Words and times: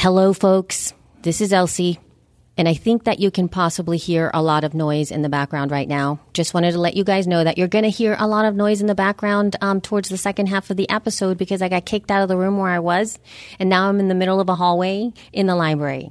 Hello, 0.00 0.32
folks. 0.32 0.94
This 1.20 1.42
is 1.42 1.52
Elsie. 1.52 2.00
And 2.56 2.66
I 2.66 2.72
think 2.72 3.04
that 3.04 3.18
you 3.18 3.30
can 3.30 3.50
possibly 3.50 3.98
hear 3.98 4.30
a 4.32 4.42
lot 4.42 4.64
of 4.64 4.72
noise 4.72 5.10
in 5.10 5.20
the 5.20 5.28
background 5.28 5.70
right 5.70 5.86
now. 5.86 6.20
Just 6.32 6.54
wanted 6.54 6.72
to 6.72 6.80
let 6.80 6.96
you 6.96 7.04
guys 7.04 7.26
know 7.26 7.44
that 7.44 7.58
you're 7.58 7.68
going 7.68 7.84
to 7.84 7.90
hear 7.90 8.16
a 8.18 8.26
lot 8.26 8.46
of 8.46 8.56
noise 8.56 8.80
in 8.80 8.86
the 8.86 8.94
background 8.94 9.56
um, 9.60 9.82
towards 9.82 10.08
the 10.08 10.16
second 10.16 10.46
half 10.46 10.70
of 10.70 10.78
the 10.78 10.88
episode 10.88 11.36
because 11.36 11.60
I 11.60 11.68
got 11.68 11.84
kicked 11.84 12.10
out 12.10 12.22
of 12.22 12.30
the 12.30 12.38
room 12.38 12.56
where 12.56 12.70
I 12.70 12.78
was. 12.78 13.18
And 13.58 13.68
now 13.68 13.90
I'm 13.90 14.00
in 14.00 14.08
the 14.08 14.14
middle 14.14 14.40
of 14.40 14.48
a 14.48 14.54
hallway 14.54 15.12
in 15.34 15.46
the 15.46 15.54
library. 15.54 16.10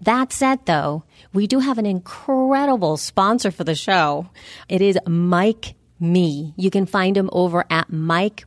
That 0.00 0.32
said, 0.32 0.66
though, 0.66 1.04
we 1.32 1.46
do 1.46 1.60
have 1.60 1.78
an 1.78 1.86
incredible 1.86 2.96
sponsor 2.96 3.52
for 3.52 3.62
the 3.62 3.76
show. 3.76 4.30
It 4.68 4.82
is 4.82 4.98
Mike 5.06 5.76
me. 6.00 6.54
You 6.56 6.70
can 6.70 6.86
find 6.86 7.16
him 7.16 7.28
over 7.32 7.64
at 7.70 7.90
micme.com. 7.90 8.42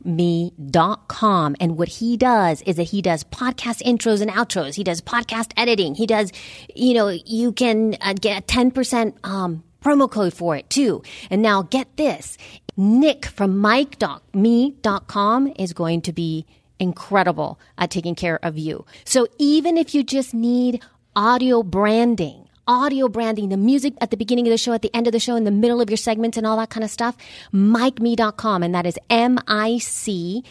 And 1.60 1.76
what 1.76 1.88
he 1.88 2.16
does 2.16 2.62
is 2.62 2.76
that 2.76 2.84
he 2.84 3.02
does 3.02 3.24
podcast 3.24 3.82
intros 3.82 4.20
and 4.20 4.30
outros. 4.30 4.74
He 4.74 4.84
does 4.84 5.00
podcast 5.00 5.52
editing. 5.56 5.94
He 5.94 6.06
does, 6.06 6.32
you 6.74 6.94
know, 6.94 7.08
you 7.08 7.52
can 7.52 7.96
uh, 8.00 8.14
get 8.14 8.42
a 8.42 8.46
10% 8.46 9.14
um, 9.24 9.62
promo 9.82 10.10
code 10.10 10.32
for 10.34 10.56
it 10.56 10.70
too. 10.70 11.02
And 11.30 11.42
now 11.42 11.62
get 11.62 11.96
this. 11.96 12.38
Nick 12.76 13.26
from 13.26 13.62
micme.com 13.62 15.52
is 15.58 15.72
going 15.72 16.00
to 16.02 16.12
be 16.12 16.46
incredible 16.78 17.60
at 17.78 17.90
taking 17.90 18.14
care 18.14 18.38
of 18.42 18.58
you. 18.58 18.84
So 19.04 19.26
even 19.38 19.76
if 19.76 19.94
you 19.94 20.02
just 20.02 20.34
need 20.34 20.82
audio 21.14 21.62
branding, 21.62 22.41
audio 22.72 23.06
branding, 23.08 23.50
the 23.50 23.56
music 23.56 23.94
at 24.00 24.10
the 24.10 24.16
beginning 24.16 24.46
of 24.46 24.50
the 24.50 24.58
show, 24.58 24.72
at 24.72 24.82
the 24.82 24.90
end 24.94 25.06
of 25.06 25.12
the 25.12 25.20
show, 25.20 25.36
in 25.36 25.44
the 25.44 25.50
middle 25.50 25.80
of 25.80 25.90
your 25.90 25.98
segments 25.98 26.38
and 26.38 26.46
all 26.46 26.56
that 26.56 26.70
kind 26.70 26.82
of 26.82 26.90
stuff, 26.90 27.16
micme.com. 27.52 28.62
And 28.62 28.74
that 28.74 28.86
is 28.86 28.98
M-I-C-M-E 29.10 30.44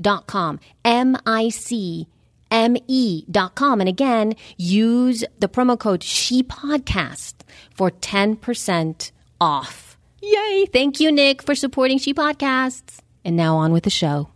dot 0.00 0.26
com. 0.26 0.60
M-I-C-M-E 0.84 2.06
dot 3.30 3.54
com. 3.54 3.80
And 3.80 3.88
again, 3.88 4.34
use 4.56 5.24
the 5.40 5.48
promo 5.48 5.78
code 5.78 6.02
She 6.02 6.42
Podcast 6.42 7.34
for 7.70 7.90
10% 7.90 9.10
off. 9.40 9.98
Yay. 10.22 10.66
Thank 10.72 11.00
you, 11.00 11.10
Nick, 11.10 11.42
for 11.42 11.54
supporting 11.54 11.98
She 11.98 12.14
Podcasts. 12.14 13.00
And 13.24 13.36
now 13.36 13.56
on 13.56 13.72
with 13.72 13.84
the 13.84 13.90
show. 13.90 14.28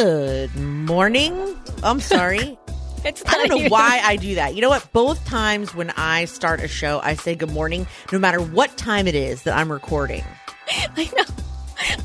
Good 0.00 0.56
morning. 0.56 1.58
I'm 1.82 2.00
sorry. 2.00 2.56
It's 3.04 3.22
I 3.26 3.46
don't 3.46 3.48
know 3.48 3.68
why 3.68 4.00
I 4.02 4.16
do 4.16 4.34
that. 4.34 4.54
You 4.54 4.60
know 4.60 4.68
what? 4.68 4.90
Both 4.92 5.24
times 5.26 5.74
when 5.74 5.88
I 5.90 6.26
start 6.26 6.60
a 6.60 6.68
show, 6.68 7.00
I 7.02 7.14
say 7.14 7.34
good 7.34 7.50
morning, 7.50 7.86
no 8.12 8.18
matter 8.18 8.42
what 8.42 8.76
time 8.76 9.06
it 9.06 9.14
is 9.14 9.44
that 9.44 9.56
I'm 9.56 9.72
recording. 9.72 10.22
I 10.68 11.10
know. 11.16 11.24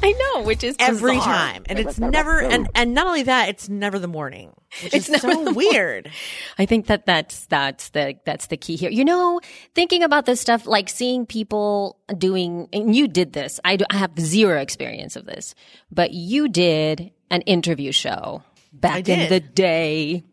I 0.01 0.11
know, 0.13 0.43
which 0.43 0.63
is 0.63 0.77
Every 0.79 1.15
bizarre. 1.15 1.35
time. 1.35 1.63
And 1.65 1.79
it's 1.79 1.99
never, 1.99 2.39
and, 2.39 2.69
and 2.75 2.93
not 2.93 3.07
only 3.07 3.23
that, 3.23 3.49
it's 3.49 3.67
never 3.67 3.99
the 3.99 4.07
morning, 4.07 4.53
which 4.83 4.93
It's 4.93 5.09
is 5.09 5.21
so 5.21 5.51
weird. 5.53 6.09
I 6.57 6.65
think 6.65 6.87
that 6.87 7.05
that's 7.05 7.45
that's 7.47 7.89
the 7.89 8.15
that's 8.25 8.47
the 8.47 8.55
key 8.55 8.77
here. 8.77 8.89
You 8.89 9.03
know, 9.03 9.41
thinking 9.73 10.01
about 10.01 10.25
this 10.25 10.39
stuff, 10.39 10.65
like 10.65 10.87
seeing 10.87 11.25
people 11.25 11.97
doing, 12.17 12.69
and 12.71 12.95
you 12.95 13.09
did 13.09 13.33
this. 13.33 13.59
I, 13.65 13.75
do, 13.75 13.85
I 13.89 13.97
have 13.97 14.17
zero 14.17 14.61
experience 14.61 15.17
of 15.17 15.25
this, 15.25 15.55
but 15.91 16.13
you 16.13 16.47
did 16.47 17.11
an 17.29 17.41
interview 17.41 17.91
show 17.91 18.43
back 18.73 19.07
in 19.09 19.29
the 19.29 19.39
day. 19.39 20.23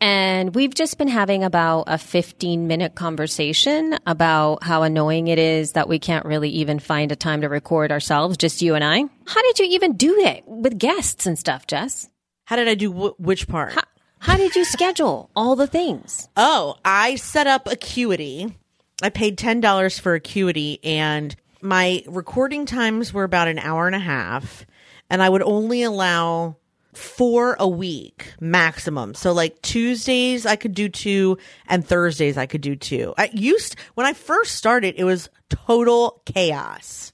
And 0.00 0.54
we've 0.54 0.74
just 0.74 0.96
been 0.96 1.08
having 1.08 1.42
about 1.42 1.84
a 1.88 1.98
15 1.98 2.68
minute 2.68 2.94
conversation 2.94 3.98
about 4.06 4.62
how 4.62 4.84
annoying 4.84 5.26
it 5.26 5.40
is 5.40 5.72
that 5.72 5.88
we 5.88 5.98
can't 5.98 6.24
really 6.24 6.50
even 6.50 6.78
find 6.78 7.10
a 7.10 7.16
time 7.16 7.40
to 7.40 7.48
record 7.48 7.90
ourselves, 7.90 8.36
just 8.36 8.62
you 8.62 8.76
and 8.76 8.84
I. 8.84 9.04
How 9.26 9.42
did 9.42 9.58
you 9.58 9.66
even 9.70 9.96
do 9.96 10.16
it 10.20 10.44
with 10.46 10.78
guests 10.78 11.26
and 11.26 11.36
stuff, 11.36 11.66
Jess? 11.66 12.08
How 12.44 12.54
did 12.56 12.68
I 12.68 12.74
do 12.76 12.92
wh- 12.92 13.20
which 13.20 13.48
part? 13.48 13.72
How, 13.72 13.82
how 14.20 14.36
did 14.36 14.54
you 14.54 14.64
schedule 14.64 15.30
all 15.34 15.56
the 15.56 15.66
things? 15.66 16.28
Oh, 16.36 16.76
I 16.84 17.16
set 17.16 17.48
up 17.48 17.66
Acuity. 17.66 18.54
I 19.02 19.10
paid 19.10 19.36
ten 19.36 19.60
dollars 19.60 19.98
for 19.98 20.14
Acuity, 20.14 20.78
and 20.84 21.34
my 21.60 22.02
recording 22.06 22.66
times 22.66 23.12
were 23.12 23.24
about 23.24 23.48
an 23.48 23.58
hour 23.58 23.86
and 23.86 23.96
a 23.96 24.00
half, 24.00 24.64
and 25.10 25.22
I 25.22 25.28
would 25.28 25.42
only 25.42 25.82
allow 25.82 26.56
four 26.94 27.56
a 27.60 27.68
week 27.68 28.34
maximum. 28.40 29.14
So 29.14 29.32
like 29.32 29.60
Tuesdays 29.62 30.46
I 30.46 30.56
could 30.56 30.74
do 30.74 30.88
two, 30.88 31.38
and 31.68 31.86
Thursdays 31.86 32.36
I 32.36 32.46
could 32.46 32.60
do 32.60 32.74
two. 32.76 33.14
I 33.16 33.30
used 33.32 33.76
when 33.94 34.06
I 34.06 34.12
first 34.12 34.54
started, 34.56 34.94
it 34.96 35.04
was 35.04 35.28
total 35.48 36.22
chaos. 36.26 37.12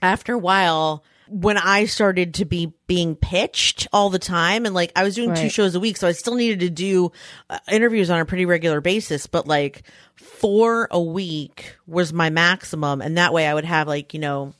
After 0.00 0.34
a 0.34 0.38
while. 0.38 1.04
When 1.28 1.56
I 1.56 1.86
started 1.86 2.34
to 2.34 2.44
be 2.44 2.74
being 2.86 3.16
pitched 3.16 3.88
all 3.90 4.10
the 4.10 4.18
time, 4.18 4.66
and 4.66 4.74
like 4.74 4.92
I 4.94 5.02
was 5.02 5.14
doing 5.14 5.30
two 5.32 5.48
shows 5.48 5.74
a 5.74 5.80
week, 5.80 5.96
so 5.96 6.06
I 6.06 6.12
still 6.12 6.34
needed 6.34 6.60
to 6.60 6.68
do 6.68 7.10
uh, 7.48 7.58
interviews 7.70 8.10
on 8.10 8.20
a 8.20 8.26
pretty 8.26 8.44
regular 8.44 8.82
basis, 8.82 9.26
but 9.28 9.46
like 9.46 9.82
four 10.16 10.88
a 10.90 11.00
week 11.00 11.76
was 11.86 12.12
my 12.12 12.28
maximum. 12.28 13.00
And 13.00 13.16
that 13.16 13.32
way 13.32 13.46
I 13.46 13.54
would 13.54 13.64
have 13.64 13.88
like, 13.88 14.12
you 14.12 14.20
know, 14.20 14.52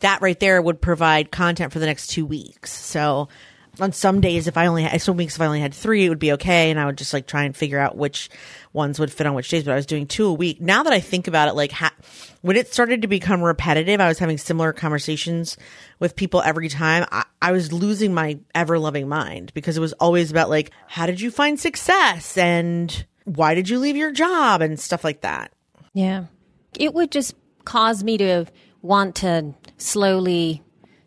that 0.00 0.22
right 0.22 0.38
there 0.38 0.60
would 0.60 0.80
provide 0.80 1.30
content 1.30 1.72
for 1.72 1.78
the 1.78 1.86
next 1.86 2.08
two 2.08 2.26
weeks. 2.26 2.72
So 2.72 3.28
on 3.78 3.92
some 3.92 4.20
days, 4.20 4.46
if 4.46 4.56
I 4.56 4.66
only 4.66 4.82
had, 4.82 5.00
some 5.00 5.16
weeks, 5.16 5.36
if 5.36 5.40
I 5.40 5.46
only 5.46 5.60
had 5.60 5.72
three, 5.72 6.04
it 6.04 6.08
would 6.08 6.18
be 6.18 6.32
okay. 6.32 6.70
And 6.70 6.80
I 6.80 6.86
would 6.86 6.98
just 6.98 7.12
like 7.12 7.26
try 7.26 7.44
and 7.44 7.56
figure 7.56 7.78
out 7.78 7.96
which 7.96 8.28
ones 8.72 8.98
would 8.98 9.12
fit 9.12 9.26
on 9.26 9.34
which 9.34 9.48
days. 9.48 9.64
But 9.64 9.72
I 9.72 9.76
was 9.76 9.86
doing 9.86 10.06
two 10.06 10.26
a 10.26 10.32
week. 10.32 10.60
Now 10.60 10.82
that 10.82 10.92
I 10.92 11.00
think 11.00 11.28
about 11.28 11.48
it, 11.48 11.54
like 11.54 11.72
ha- 11.72 11.94
when 12.42 12.56
it 12.56 12.72
started 12.72 13.02
to 13.02 13.08
become 13.08 13.42
repetitive, 13.42 14.00
I 14.00 14.08
was 14.08 14.18
having 14.18 14.38
similar 14.38 14.72
conversations 14.72 15.56
with 15.98 16.16
people 16.16 16.42
every 16.42 16.68
time. 16.68 17.06
I, 17.12 17.24
I 17.40 17.52
was 17.52 17.72
losing 17.72 18.12
my 18.12 18.38
ever 18.54 18.78
loving 18.78 19.08
mind 19.08 19.52
because 19.54 19.76
it 19.76 19.80
was 19.80 19.92
always 19.94 20.30
about 20.30 20.50
like, 20.50 20.72
how 20.86 21.06
did 21.06 21.20
you 21.20 21.30
find 21.30 21.58
success? 21.58 22.36
And 22.36 23.06
why 23.24 23.54
did 23.54 23.68
you 23.68 23.78
leave 23.78 23.96
your 23.96 24.12
job? 24.12 24.62
And 24.62 24.80
stuff 24.80 25.04
like 25.04 25.20
that. 25.22 25.52
Yeah. 25.92 26.24
It 26.78 26.94
would 26.94 27.10
just 27.10 27.34
cause 27.64 28.02
me 28.02 28.18
to 28.18 28.46
want 28.82 29.16
to 29.16 29.54
slowly 29.80 30.62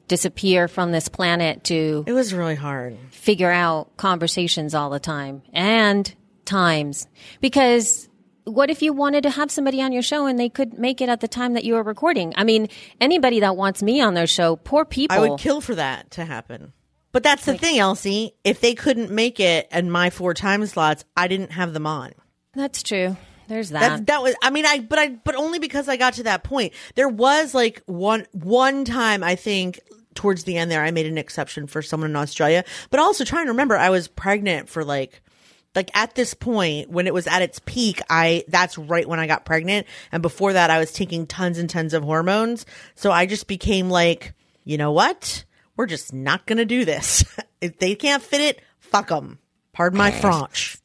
disappear 0.08 0.68
from 0.68 0.92
this 0.92 1.08
planet 1.08 1.64
to 1.66 2.04
It 2.06 2.14
was 2.14 2.34
really 2.34 2.56
hard. 2.56 2.98
figure 3.12 3.52
out 3.52 3.96
conversations 3.98 4.76
all 4.76 4.90
the 4.90 5.00
time 5.00 5.42
and 5.54 6.14
times. 6.46 7.08
Because 7.40 8.10
what 8.44 8.70
if 8.70 8.82
you 8.82 8.92
wanted 8.94 9.24
to 9.24 9.30
have 9.30 9.50
somebody 9.50 9.82
on 9.82 9.92
your 9.94 10.02
show 10.02 10.26
and 10.26 10.38
they 10.38 10.50
could 10.50 10.78
make 10.78 11.00
it 11.00 11.08
at 11.10 11.22
the 11.22 11.28
time 11.28 11.54
that 11.54 11.64
you 11.64 11.76
were 11.76 11.84
recording? 11.84 12.34
I 12.36 12.44
mean, 12.44 12.68
anybody 13.00 13.40
that 13.40 13.56
wants 13.56 13.82
me 13.82 14.02
on 14.02 14.14
their 14.14 14.28
show, 14.28 14.58
poor 14.58 14.84
people. 14.84 15.16
I 15.18 15.30
would 15.30 15.40
kill 15.40 15.62
for 15.62 15.76
that 15.76 16.12
to 16.12 16.26
happen. 16.26 16.74
But 17.14 17.24
that's 17.24 17.46
the 17.46 17.58
thing, 17.58 17.78
Elsie. 17.80 18.34
If 18.44 18.60
they 18.60 18.74
couldn't 18.74 19.12
make 19.12 19.40
it 19.40 19.68
and 19.72 19.92
my 19.92 20.10
four 20.10 20.34
time 20.34 20.66
slots, 20.66 21.06
I 21.16 21.28
didn't 21.28 21.52
have 21.52 21.72
them 21.72 21.86
on. 21.86 22.14
That's 22.54 22.84
true. 22.84 23.16
There's 23.54 23.70
that. 23.70 23.98
That 23.98 24.08
that 24.08 24.24
was 24.24 24.34
I 24.42 24.50
mean 24.50 24.66
I 24.66 24.80
but 24.80 24.98
I 24.98 25.10
but 25.10 25.36
only 25.36 25.60
because 25.60 25.88
I 25.88 25.96
got 25.96 26.14
to 26.16 26.24
that 26.24 26.44
point. 26.44 26.74
There 26.96 27.08
was 27.08 27.54
like 27.54 27.84
one 27.86 28.26
one 28.32 28.84
time 28.84 29.24
I 29.24 29.36
think 29.36 29.80
towards 30.16 30.44
the 30.46 30.58
end 30.58 30.72
there 30.72 30.84
I 30.84 30.90
made 30.90 31.06
an 31.06 31.20
exception 31.20 31.68
for 31.68 31.84
someone 31.84 32.10
in 32.10 32.16
Australia, 32.16 32.64
but 32.90 33.00
also 33.00 33.24
trying 33.24 33.46
to 33.46 33.52
remember 33.52 33.78
I 33.78 33.92
was 33.92 34.08
pregnant 34.08 34.70
for 34.70 34.84
like 34.84 35.22
like 35.76 35.96
at 35.96 36.16
this 36.16 36.34
point 36.34 36.90
when 36.90 37.06
it 37.06 37.14
was 37.14 37.28
at 37.28 37.44
its 37.44 37.60
peak 37.64 38.02
I 38.10 38.44
that's 38.48 38.76
right 38.76 39.08
when 39.08 39.20
I 39.20 39.28
got 39.28 39.46
pregnant 39.46 39.86
and 40.12 40.24
before 40.24 40.54
that 40.54 40.72
I 40.72 40.80
was 40.80 40.92
taking 40.92 41.28
tons 41.28 41.60
and 41.60 41.70
tons 41.70 41.94
of 41.94 42.02
hormones. 42.02 42.66
So 42.96 43.12
I 43.12 43.28
just 43.28 43.46
became 43.46 43.88
like, 43.88 44.34
you 44.64 44.80
know 44.80 44.94
what? 44.94 45.46
We're 45.78 45.86
just 45.86 46.12
not 46.12 46.48
going 46.48 46.58
to 46.58 46.66
do 46.66 46.86
this. 46.86 47.24
if 47.62 47.78
they 47.78 47.94
can't 47.94 48.24
fit 48.24 48.42
it, 48.42 48.62
fuck 48.80 49.10
them. 49.10 49.38
Pardon 49.74 50.00
my 50.00 50.10
French. 50.10 50.78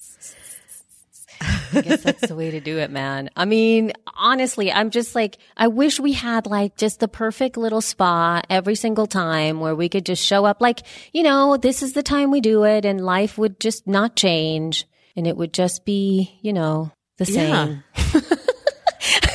I 1.72 1.80
guess 1.82 2.02
that's 2.02 2.28
the 2.28 2.34
way 2.34 2.50
to 2.50 2.60
do 2.60 2.78
it, 2.78 2.90
man. 2.90 3.30
I 3.36 3.44
mean, 3.44 3.92
honestly, 4.16 4.72
I'm 4.72 4.90
just 4.90 5.14
like, 5.14 5.38
I 5.56 5.68
wish 5.68 6.00
we 6.00 6.12
had 6.12 6.46
like 6.46 6.76
just 6.76 7.00
the 7.00 7.08
perfect 7.08 7.56
little 7.56 7.80
spa 7.80 8.42
every 8.48 8.74
single 8.74 9.06
time 9.06 9.60
where 9.60 9.74
we 9.74 9.88
could 9.88 10.06
just 10.06 10.24
show 10.24 10.44
up 10.44 10.60
like, 10.60 10.80
you 11.12 11.22
know, 11.22 11.56
this 11.56 11.82
is 11.82 11.92
the 11.92 12.02
time 12.02 12.30
we 12.30 12.40
do 12.40 12.64
it 12.64 12.84
and 12.84 13.04
life 13.04 13.38
would 13.38 13.60
just 13.60 13.86
not 13.86 14.16
change 14.16 14.86
and 15.16 15.26
it 15.26 15.36
would 15.36 15.52
just 15.52 15.84
be, 15.84 16.38
you 16.42 16.52
know, 16.52 16.92
the 17.16 17.26
same. 17.26 17.82
Yeah. 17.96 18.20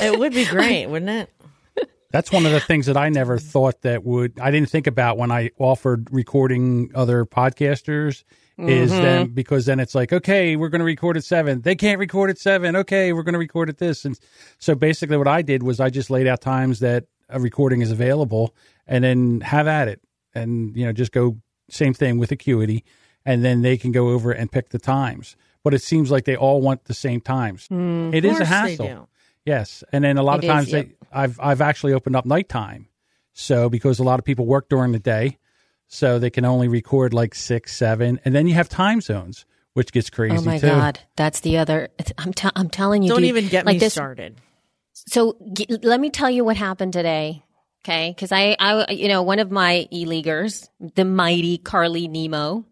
it 0.02 0.18
would 0.18 0.34
be 0.34 0.46
great, 0.50 0.88
wouldn't 0.88 1.12
it? 1.12 1.30
That's 2.12 2.32
one 2.32 2.46
of 2.46 2.52
the 2.52 2.60
things 2.60 2.86
that 2.86 2.96
I 2.96 3.10
never 3.10 3.40
thought 3.40 3.82
that 3.82 4.04
would 4.04 4.40
I 4.40 4.52
didn't 4.52 4.70
think 4.70 4.86
about 4.86 5.18
when 5.18 5.32
I 5.32 5.50
offered 5.58 6.08
recording 6.12 6.92
other 6.94 7.26
podcasters 7.26 8.24
is 8.58 8.92
then 8.92 9.28
because 9.30 9.66
then 9.66 9.80
it's 9.80 9.96
like 9.96 10.14
okay 10.14 10.56
we're 10.56 10.70
going 10.70 10.80
to 10.80 10.86
record 10.86 11.18
at 11.18 11.24
seven. 11.24 11.62
They 11.62 11.76
can't 11.76 12.00
record 12.00 12.30
at 12.30 12.38
seven. 12.38 12.76
Okay 12.76 13.12
we're 13.14 13.24
going 13.24 13.34
to 13.34 13.40
record 13.40 13.70
at 13.70 13.78
this. 13.78 14.06
And 14.06 14.18
so 14.60 14.76
basically 14.76 15.18
what 15.18 15.28
I 15.28 15.42
did 15.42 15.64
was 15.64 15.80
I 15.80 15.90
just 15.90 16.10
laid 16.10 16.28
out 16.28 16.42
times 16.42 16.80
that 16.80 17.06
a 17.30 17.40
recording 17.40 17.82
is 17.82 17.92
available 17.92 18.56
and 18.86 19.04
then 19.04 19.42
have 19.42 19.68
at 19.68 19.88
it 19.88 20.02
and 20.36 20.76
you 20.78 20.86
know 20.86 20.94
just 20.94 21.12
go 21.12 21.38
same 21.70 21.94
thing 21.94 22.18
with 22.18 22.32
Acuity. 22.32 22.84
And 23.26 23.44
then 23.44 23.62
they 23.62 23.78
can 23.78 23.94
go 23.94 24.10
over 24.10 24.34
and 24.34 24.52
pick 24.52 24.70
the 24.70 24.80
times. 24.80 25.38
But 25.64 25.74
it 25.74 25.82
seems 25.82 26.12
like 26.12 26.26
they 26.26 26.36
all 26.36 26.60
want 26.60 26.84
the 26.86 26.94
same 26.94 27.22
times. 27.22 27.70
It 27.72 28.26
is 28.26 28.38
a 28.38 28.44
hassle. 28.44 29.08
Yes, 29.46 29.82
and 29.94 30.04
then 30.04 30.18
a 30.18 30.24
lot 30.24 30.44
It 30.44 30.46
of 30.46 30.54
times 30.54 30.68
is, 30.68 30.74
yep. 30.74 30.88
they, 30.88 31.08
I've 31.12 31.40
I've 31.40 31.62
actually 31.62 31.94
opened 31.94 32.18
up 32.18 32.26
nighttime. 32.26 32.90
So 33.32 33.70
because 33.70 34.00
a 34.00 34.04
lot 34.04 34.20
of 34.20 34.26
people 34.26 34.46
work 34.46 34.68
during 34.70 34.92
the 34.92 35.00
day, 35.00 35.38
so 35.94 36.18
they 36.18 36.32
can 36.32 36.44
only 36.44 36.68
record 36.68 37.14
like 37.14 37.36
six, 37.36 37.76
seven, 37.76 38.20
and 38.26 38.34
then 38.34 38.48
you 38.48 38.56
have 38.56 38.68
time 38.68 39.00
zones, 39.00 39.46
which 39.74 39.92
gets 39.92 40.10
crazy. 40.10 40.36
Oh 40.36 40.42
my 40.42 40.58
too. 40.58 40.66
god, 40.68 41.00
that's 41.16 41.42
the 41.42 41.60
other. 41.60 41.90
I'm 42.18 42.34
t- 42.34 42.50
I'm 42.56 42.70
telling 42.70 43.04
you, 43.04 43.10
Don't 43.10 43.20
dude, 43.20 43.30
even 43.30 43.48
get 43.48 43.68
like 43.68 43.76
me 43.76 43.80
this, 43.80 43.94
started. 43.94 44.42
So 44.94 45.38
g- 45.54 45.68
let 45.84 46.00
me 46.00 46.10
tell 46.10 46.32
you 46.32 46.44
what 46.44 46.58
happened 46.58 46.94
today. 46.94 47.44
Okay. 47.86 48.16
Cause 48.18 48.32
I, 48.32 48.56
I, 48.60 48.92
you 48.92 49.08
know, 49.08 49.22
one 49.22 49.38
of 49.38 49.52
my 49.52 49.88
e-leaguers, 49.92 50.68
the 50.80 51.06
mighty 51.06 51.58
Carly 51.58 52.08
Nemo, 52.08 52.66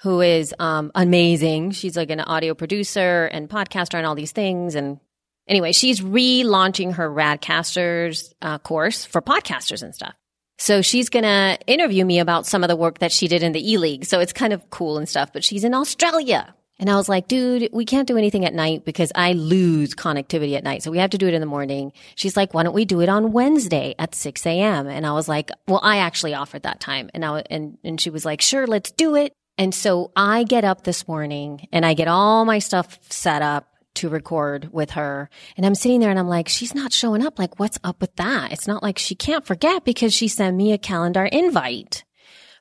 who 0.00 0.20
is, 0.22 0.54
um, 0.58 0.90
amazing. 0.94 1.72
She's 1.72 1.96
like 1.96 2.10
an 2.10 2.20
audio 2.20 2.54
producer 2.54 3.26
and 3.26 3.48
podcaster 3.50 3.94
and 3.94 4.06
all 4.06 4.14
these 4.14 4.32
things. 4.32 4.74
And 4.74 4.98
anyway, 5.46 5.72
she's 5.72 6.00
relaunching 6.00 6.94
her 6.94 7.08
Radcasters, 7.08 8.32
uh, 8.40 8.58
course 8.58 9.04
for 9.04 9.20
podcasters 9.20 9.82
and 9.82 9.94
stuff. 9.94 10.14
So 10.58 10.82
she's 10.82 11.08
going 11.08 11.24
to 11.24 11.58
interview 11.66 12.04
me 12.04 12.18
about 12.18 12.46
some 12.46 12.64
of 12.64 12.68
the 12.68 12.76
work 12.76 13.00
that 13.00 13.12
she 13.12 13.28
did 13.28 13.42
in 13.42 13.52
the 13.52 13.72
e-league. 13.72 14.04
So 14.04 14.20
it's 14.20 14.32
kind 14.32 14.52
of 14.52 14.70
cool 14.70 14.98
and 14.98 15.08
stuff, 15.08 15.32
but 15.32 15.44
she's 15.44 15.64
in 15.64 15.74
Australia. 15.74 16.54
And 16.78 16.90
I 16.90 16.96
was 16.96 17.08
like, 17.08 17.26
dude, 17.26 17.70
we 17.72 17.86
can't 17.86 18.06
do 18.06 18.18
anything 18.18 18.44
at 18.44 18.52
night 18.52 18.84
because 18.84 19.10
I 19.14 19.32
lose 19.32 19.94
connectivity 19.94 20.56
at 20.56 20.64
night. 20.64 20.82
So 20.82 20.90
we 20.90 20.98
have 20.98 21.10
to 21.10 21.18
do 21.18 21.26
it 21.26 21.34
in 21.34 21.40
the 21.40 21.46
morning. 21.46 21.92
She's 22.16 22.36
like, 22.36 22.52
why 22.52 22.64
don't 22.64 22.74
we 22.74 22.84
do 22.84 23.00
it 23.00 23.08
on 23.08 23.32
Wednesday 23.32 23.94
at 23.98 24.14
6 24.14 24.44
a.m.? 24.44 24.86
And 24.86 25.06
I 25.06 25.12
was 25.12 25.26
like, 25.26 25.50
well, 25.66 25.80
I 25.82 25.98
actually 25.98 26.34
offered 26.34 26.64
that 26.64 26.80
time. 26.80 27.08
And 27.14 27.24
I, 27.24 27.42
and, 27.50 27.78
and 27.82 28.00
she 28.00 28.10
was 28.10 28.24
like, 28.26 28.42
sure, 28.42 28.66
let's 28.66 28.90
do 28.90 29.14
it. 29.14 29.32
And 29.56 29.74
so 29.74 30.10
I 30.14 30.44
get 30.44 30.64
up 30.64 30.84
this 30.84 31.08
morning 31.08 31.66
and 31.72 31.86
I 31.86 31.94
get 31.94 32.08
all 32.08 32.44
my 32.44 32.58
stuff 32.58 32.98
set 33.08 33.40
up 33.40 33.66
to 33.96 34.08
record 34.08 34.70
with 34.72 34.90
her. 34.92 35.28
And 35.56 35.66
I'm 35.66 35.74
sitting 35.74 36.00
there 36.00 36.10
and 36.10 36.18
I'm 36.18 36.28
like, 36.28 36.48
she's 36.48 36.74
not 36.74 36.92
showing 36.92 37.24
up. 37.24 37.38
Like, 37.38 37.58
what's 37.58 37.78
up 37.84 38.00
with 38.00 38.14
that? 38.16 38.52
It's 38.52 38.66
not 38.66 38.82
like 38.82 38.98
she 38.98 39.14
can't 39.14 39.44
forget 39.46 39.84
because 39.84 40.14
she 40.14 40.28
sent 40.28 40.56
me 40.56 40.72
a 40.72 40.78
calendar 40.78 41.24
invite. 41.24 42.04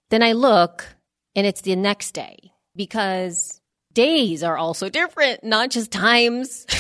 Then 0.10 0.22
I 0.24 0.34
look 0.34 0.96
and 1.36 1.46
it's 1.48 1.62
the 1.62 1.76
next 1.76 2.12
day 2.12 2.52
because 2.76 3.60
days 3.94 4.44
are 4.44 4.58
also 4.58 4.90
different, 4.90 5.44
not 5.44 5.70
just 5.70 5.92
times. 5.92 6.66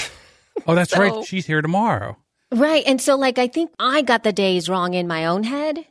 Oh, 0.67 0.73
that's 0.73 0.91
So- 0.91 0.99
right. 1.01 1.25
She's 1.25 1.45
here 1.45 1.61
tomorrow. 1.61 2.15
right. 2.49 2.81
And 2.87 3.01
so 3.01 3.17
like 3.17 3.37
I 3.37 3.47
think 3.47 3.71
I 3.77 4.01
got 4.03 4.23
the 4.23 4.31
days 4.31 4.69
wrong 4.69 4.93
in 4.93 5.05
my 5.05 5.25
own 5.25 5.43
head. 5.43 5.85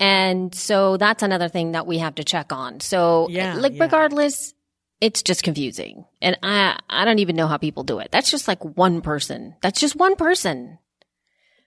And 0.00 0.54
so 0.54 0.96
that's 0.96 1.22
another 1.22 1.48
thing 1.48 1.72
that 1.72 1.86
we 1.86 1.98
have 1.98 2.14
to 2.14 2.24
check 2.24 2.50
on. 2.50 2.80
So 2.80 3.28
Yeah, 3.28 3.54
like 3.56 3.74
yeah. 3.74 3.82
regardless, 3.84 4.54
it's 5.00 5.22
just 5.22 5.42
confusing. 5.42 6.04
And 6.20 6.38
I 6.42 6.78
I 6.88 7.04
don't 7.04 7.18
even 7.18 7.36
know 7.36 7.46
how 7.46 7.56
people 7.56 7.84
do 7.84 7.98
it. 7.98 8.08
That's 8.10 8.30
just 8.30 8.48
like 8.48 8.62
one 8.62 9.00
person. 9.00 9.54
That's 9.62 9.80
just 9.80 9.96
one 9.96 10.16
person. 10.16 10.78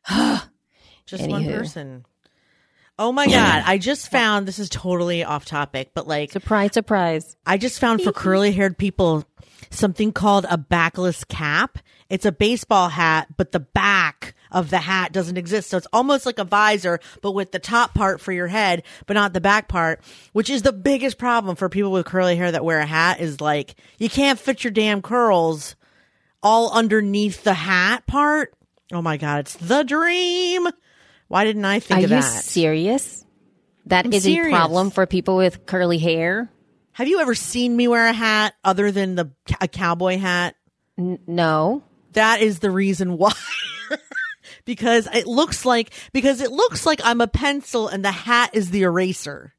Just 1.07 1.28
one 1.28 1.45
person. 1.45 2.06
Oh 2.98 3.12
my 3.12 3.25
god! 3.25 3.63
I 3.66 3.78
just 3.80 4.10
found 4.12 4.48
this 4.48 4.60
is 4.60 4.69
totally 4.69 5.24
off 5.24 5.44
topic, 5.44 5.92
but 5.94 6.07
like 6.07 6.31
Surprise, 6.31 6.74
surprise. 6.74 7.36
I 7.45 7.57
just 7.57 7.80
found 7.80 8.01
for 8.01 8.13
curly 8.13 8.51
haired 8.51 8.78
people 8.78 9.25
something 9.72 10.12
called 10.13 10.45
a 10.50 10.57
backless 10.57 11.24
cap. 11.25 11.80
It's 12.12 12.25
a 12.25 12.31
baseball 12.31 12.90
hat, 12.90 13.30
but 13.38 13.52
the 13.54 13.62
back 13.62 14.36
of 14.52 14.69
the 14.69 14.80
hat 14.80 15.13
doesn't 15.13 15.38
exist. 15.38 15.69
So 15.69 15.78
it's 15.78 15.88
almost 15.94 16.25
like 16.25 16.40
a 16.40 16.44
visor, 16.44 17.00
but 17.22 17.31
with 17.31 17.54
the 17.54 17.60
top 17.60 17.94
part 17.94 18.19
for 18.19 18.34
your 18.34 18.48
head, 18.48 18.84
but 19.06 19.13
not 19.13 19.31
the 19.31 19.40
back 19.40 19.69
part, 19.69 20.02
which 20.34 20.50
is 20.50 20.62
the 20.62 20.74
biggest 20.74 21.18
problem 21.18 21.56
for 21.56 21.69
people 21.69 21.92
with 21.94 22.06
curly 22.06 22.36
hair 22.36 22.52
that 22.52 22.66
wear 22.66 22.80
a 22.80 22.86
hat 22.86 23.22
is 23.22 23.40
like, 23.40 23.75
you 23.98 24.10
can't 24.10 24.38
fit 24.38 24.63
your 24.63 24.72
damn 24.72 25.02
curls 25.02 25.78
all 26.44 26.69
underneath 26.74 27.44
the 27.46 27.54
hat 27.54 28.06
part. 28.08 28.54
Oh 28.92 29.02
my 29.02 29.16
God. 29.16 29.40
It's 29.42 29.56
the 29.56 29.84
dream. 29.84 30.68
Why 31.30 31.46
didn't 31.46 31.63
I 31.63 31.80
think 31.80 32.02
Are 32.02 32.04
of 32.04 32.10
you 32.12 32.18
that? 32.18 32.44
serious? 32.44 33.25
That 33.86 34.06
is 34.06 34.25
I'm 34.25 34.34
serious. 34.34 34.54
a 34.54 34.58
problem 34.58 34.92
for 34.92 35.06
people 35.06 35.38
with 35.38 35.66
curly 35.66 35.98
hair? 35.98 36.52
Have 36.92 37.08
you 37.08 37.22
ever 37.22 37.36
seen 37.36 37.74
me 37.74 37.88
wear 37.88 38.08
a 38.08 38.13
hat 38.13 38.54
other 38.66 38.92
than 38.92 39.16
the 39.16 39.31
a 39.62 39.69
cowboy 39.69 40.18
hat? 40.18 40.56
N- 40.98 41.19
no. 41.25 41.84
That 42.12 42.42
is 42.42 42.60
the 42.60 42.72
reason 42.72 43.18
why. 43.18 43.34
because 44.66 45.08
it 45.13 45.28
looks 45.28 45.66
like 45.66 45.92
because 46.13 46.42
it 46.42 46.52
looks 46.52 46.86
like 46.86 47.02
I'm 47.04 47.22
a 47.22 47.28
pencil 47.28 47.88
and 47.88 48.04
the 48.06 48.12
hat 48.12 48.52
is 48.54 48.72
the 48.72 48.84
eraser. 48.84 49.54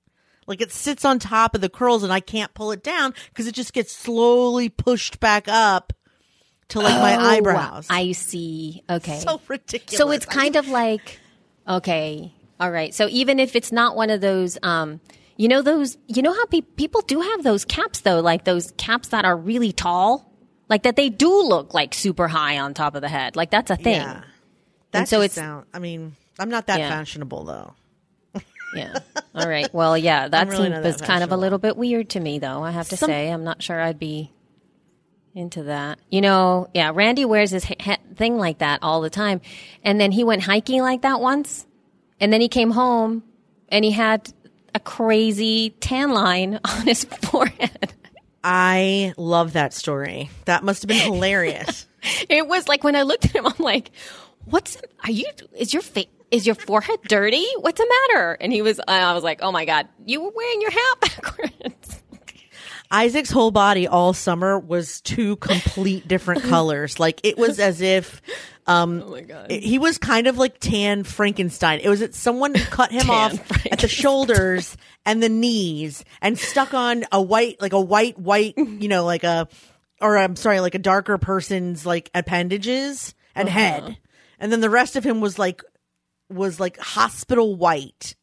Like 0.47 0.61
it 0.61 0.73
sits 0.73 1.05
on 1.05 1.19
top 1.19 1.55
of 1.55 1.61
the 1.61 1.69
curls 1.69 2.03
and 2.03 2.13
I 2.13 2.21
can't 2.21 2.53
pull 2.53 2.73
it 2.73 2.83
down 2.83 3.15
because 3.29 3.47
it 3.47 3.55
just 3.55 3.73
gets 3.73 3.93
slowly 3.97 4.69
pushed 4.69 5.21
back 5.21 5.47
up 5.49 5.93
to 6.69 6.81
like 6.81 7.01
my 7.01 7.17
Oh, 7.17 7.21
eyebrows. 7.37 7.87
I 7.89 8.13
see. 8.13 8.83
Okay. 8.91 9.19
so 9.21 9.41
ridiculous. 9.49 9.99
So 9.99 10.11
it's 10.11 10.27
kind 10.27 10.57
of 10.57 10.69
like, 10.69 11.21
okay, 11.69 12.35
all 12.59 12.71
right. 12.71 12.95
So 12.95 13.09
even 13.09 13.39
if 13.39 13.55
it's 13.55 13.71
not 13.73 13.95
one 13.97 14.11
of 14.11 14.21
those, 14.21 14.59
um, 14.63 15.01
you 15.37 15.49
know, 15.49 15.63
those, 15.63 15.97
you 16.09 16.23
know 16.23 16.33
how 16.33 16.47
pe- 16.47 16.61
people 16.61 17.03
do 17.03 17.21
have 17.21 17.43
those 17.45 17.65
caps 17.65 18.01
though, 18.01 18.21
like 18.21 18.45
those 18.45 18.73
caps 18.77 19.09
that 19.09 19.25
are 19.25 19.37
really 19.37 19.73
tall, 19.73 20.31
like 20.69 20.85
that 20.85 20.97
they 20.97 21.09
do 21.09 21.43
look 21.43 21.75
like 21.75 21.94
super 21.94 22.29
high 22.29 22.59
on 22.59 22.75
top 22.75 22.94
of 22.94 23.03
the 23.03 23.09
head. 23.09 23.37
Like 23.37 23.50
that's 23.50 23.70
a 23.70 23.76
thing. 23.76 24.00
yeah. 24.00 24.23
That 24.93 25.09
so 25.09 25.19
it's- 25.19 25.32
sound. 25.35 25.67
I 25.73 25.79
mean, 25.79 26.17
I'm 26.38 26.50
not 26.50 26.67
that 26.67 26.79
Yeah. 26.79 26.88
fashionable 26.91 27.44
though. 27.44 27.75
Yeah. 28.75 28.99
All 29.35 29.47
right. 29.49 29.73
Well, 29.75 29.99
yeah, 29.99 30.29
that 30.29 30.49
really 30.49 30.70
that 30.70 31.03
kind 31.03 31.23
of 31.23 31.31
a 31.32 31.37
little 31.37 31.59
bit 31.59 31.76
weird 31.76 32.11
to 32.11 32.20
me 32.20 32.38
though, 32.38 32.62
I 32.62 32.70
have 32.70 32.88
to 32.88 32.97
Some- 32.97 33.09
say. 33.09 33.29
I'm 33.31 33.44
not 33.44 33.62
sure 33.62 33.79
I'd 33.81 33.99
be 33.99 34.31
into 35.35 35.64
that. 35.64 35.99
You 36.11 36.20
know, 36.20 36.69
yeah, 36.75 36.91
Randy 36.94 37.25
wears 37.25 37.50
his 37.50 37.65
ha- 37.65 37.97
thing 38.17 38.37
like 38.38 38.58
that 38.58 38.81
all 38.82 39.00
the 39.00 39.11
time. 39.11 39.41
And 39.82 40.00
then 40.00 40.11
he 40.12 40.25
went 40.25 40.43
hiking 40.43 40.81
like 40.82 41.03
that 41.03 41.20
once. 41.20 41.67
And 42.20 42.32
then 42.32 42.41
he 42.41 42.49
came 42.49 42.70
home 42.70 43.23
and 43.69 43.85
he 43.85 43.91
had 43.91 44.32
a 44.75 44.81
crazy 44.81 45.70
tan 45.81 46.12
line 46.12 46.58
on 46.65 46.82
his 46.87 47.05
forehead. 47.23 47.93
I 48.44 49.15
love 49.17 49.53
that 49.55 49.73
story. 49.73 50.31
That 50.47 50.65
must 50.65 50.83
have 50.83 50.89
been 50.89 50.99
hilarious. 50.99 51.87
It 52.29 52.49
was 52.49 52.67
like 52.67 52.83
when 52.83 52.97
I 52.97 53.03
looked 53.03 53.27
at 53.27 53.31
him, 53.31 53.47
I'm 53.47 53.55
like, 53.61 53.93
"What's? 54.47 54.77
Are 55.05 55.11
you? 55.12 55.25
Is 55.56 55.73
your 55.73 55.83
face? 55.83 56.09
Is 56.33 56.44
your 56.47 56.56
forehead 56.56 56.99
dirty? 57.06 57.47
What's 57.61 57.81
the 57.81 57.89
matter?" 58.11 58.33
And 58.41 58.53
he 58.53 58.61
was. 58.61 58.81
I 58.89 59.15
was 59.15 59.23
like, 59.23 59.39
"Oh 59.41 59.53
my 59.53 59.65
god, 59.65 59.87
you 60.05 60.21
were 60.21 60.33
wearing 60.35 60.61
your 60.62 60.73
hat 60.73 61.00
backwards." 61.00 61.81
Isaac's 62.93 63.31
whole 63.31 63.50
body 63.50 63.89
all 63.89 64.12
summer 64.12 64.59
was 64.59 65.00
two 65.00 65.37
complete 65.37 66.06
different 66.06 66.43
colors. 66.50 67.00
Like 67.00 67.21
it 67.25 67.39
was 67.39 67.59
as 67.59 67.81
if 67.81 68.21
um 68.67 69.03
Oh 69.05 69.11
my 69.12 69.21
god. 69.23 69.50
he 69.50 69.79
was 69.79 69.99
kind 69.99 70.27
of 70.27 70.37
like 70.39 70.61
tan 70.61 71.03
Frankenstein. 71.03 71.81
It 71.81 71.89
was 71.89 72.00
that 72.00 72.15
someone 72.15 72.53
cut 72.55 72.93
him 72.93 73.09
off 73.11 73.33
at 73.73 73.79
the 73.81 73.89
shoulders 73.89 74.77
and 75.06 75.23
the 75.23 75.29
knees 75.31 76.05
and 76.20 76.39
stuck 76.39 76.75
on 76.75 77.05
a 77.11 77.20
white 77.20 77.61
like 77.61 77.72
a 77.72 77.81
white 77.81 78.19
white, 78.19 78.56
you 78.58 78.89
know, 78.89 79.05
like 79.05 79.25
a 79.25 79.49
or 80.01 80.19
I'm 80.19 80.37
sorry, 80.37 80.61
like 80.61 80.75
a 80.75 80.79
darker 80.81 81.17
person's 81.19 81.87
like 81.87 82.11
appendages 82.15 83.15
and 83.34 83.49
Uh-huh. 83.49 83.58
head. 83.58 83.99
And 84.39 84.53
then 84.53 84.61
the 84.61 84.69
rest 84.70 84.96
of 84.96 85.05
him 85.05 85.20
was 85.20 85.39
like 85.39 85.63
was 86.29 86.61
like 86.61 86.77
hospital 86.79 87.55
white. 87.56 88.17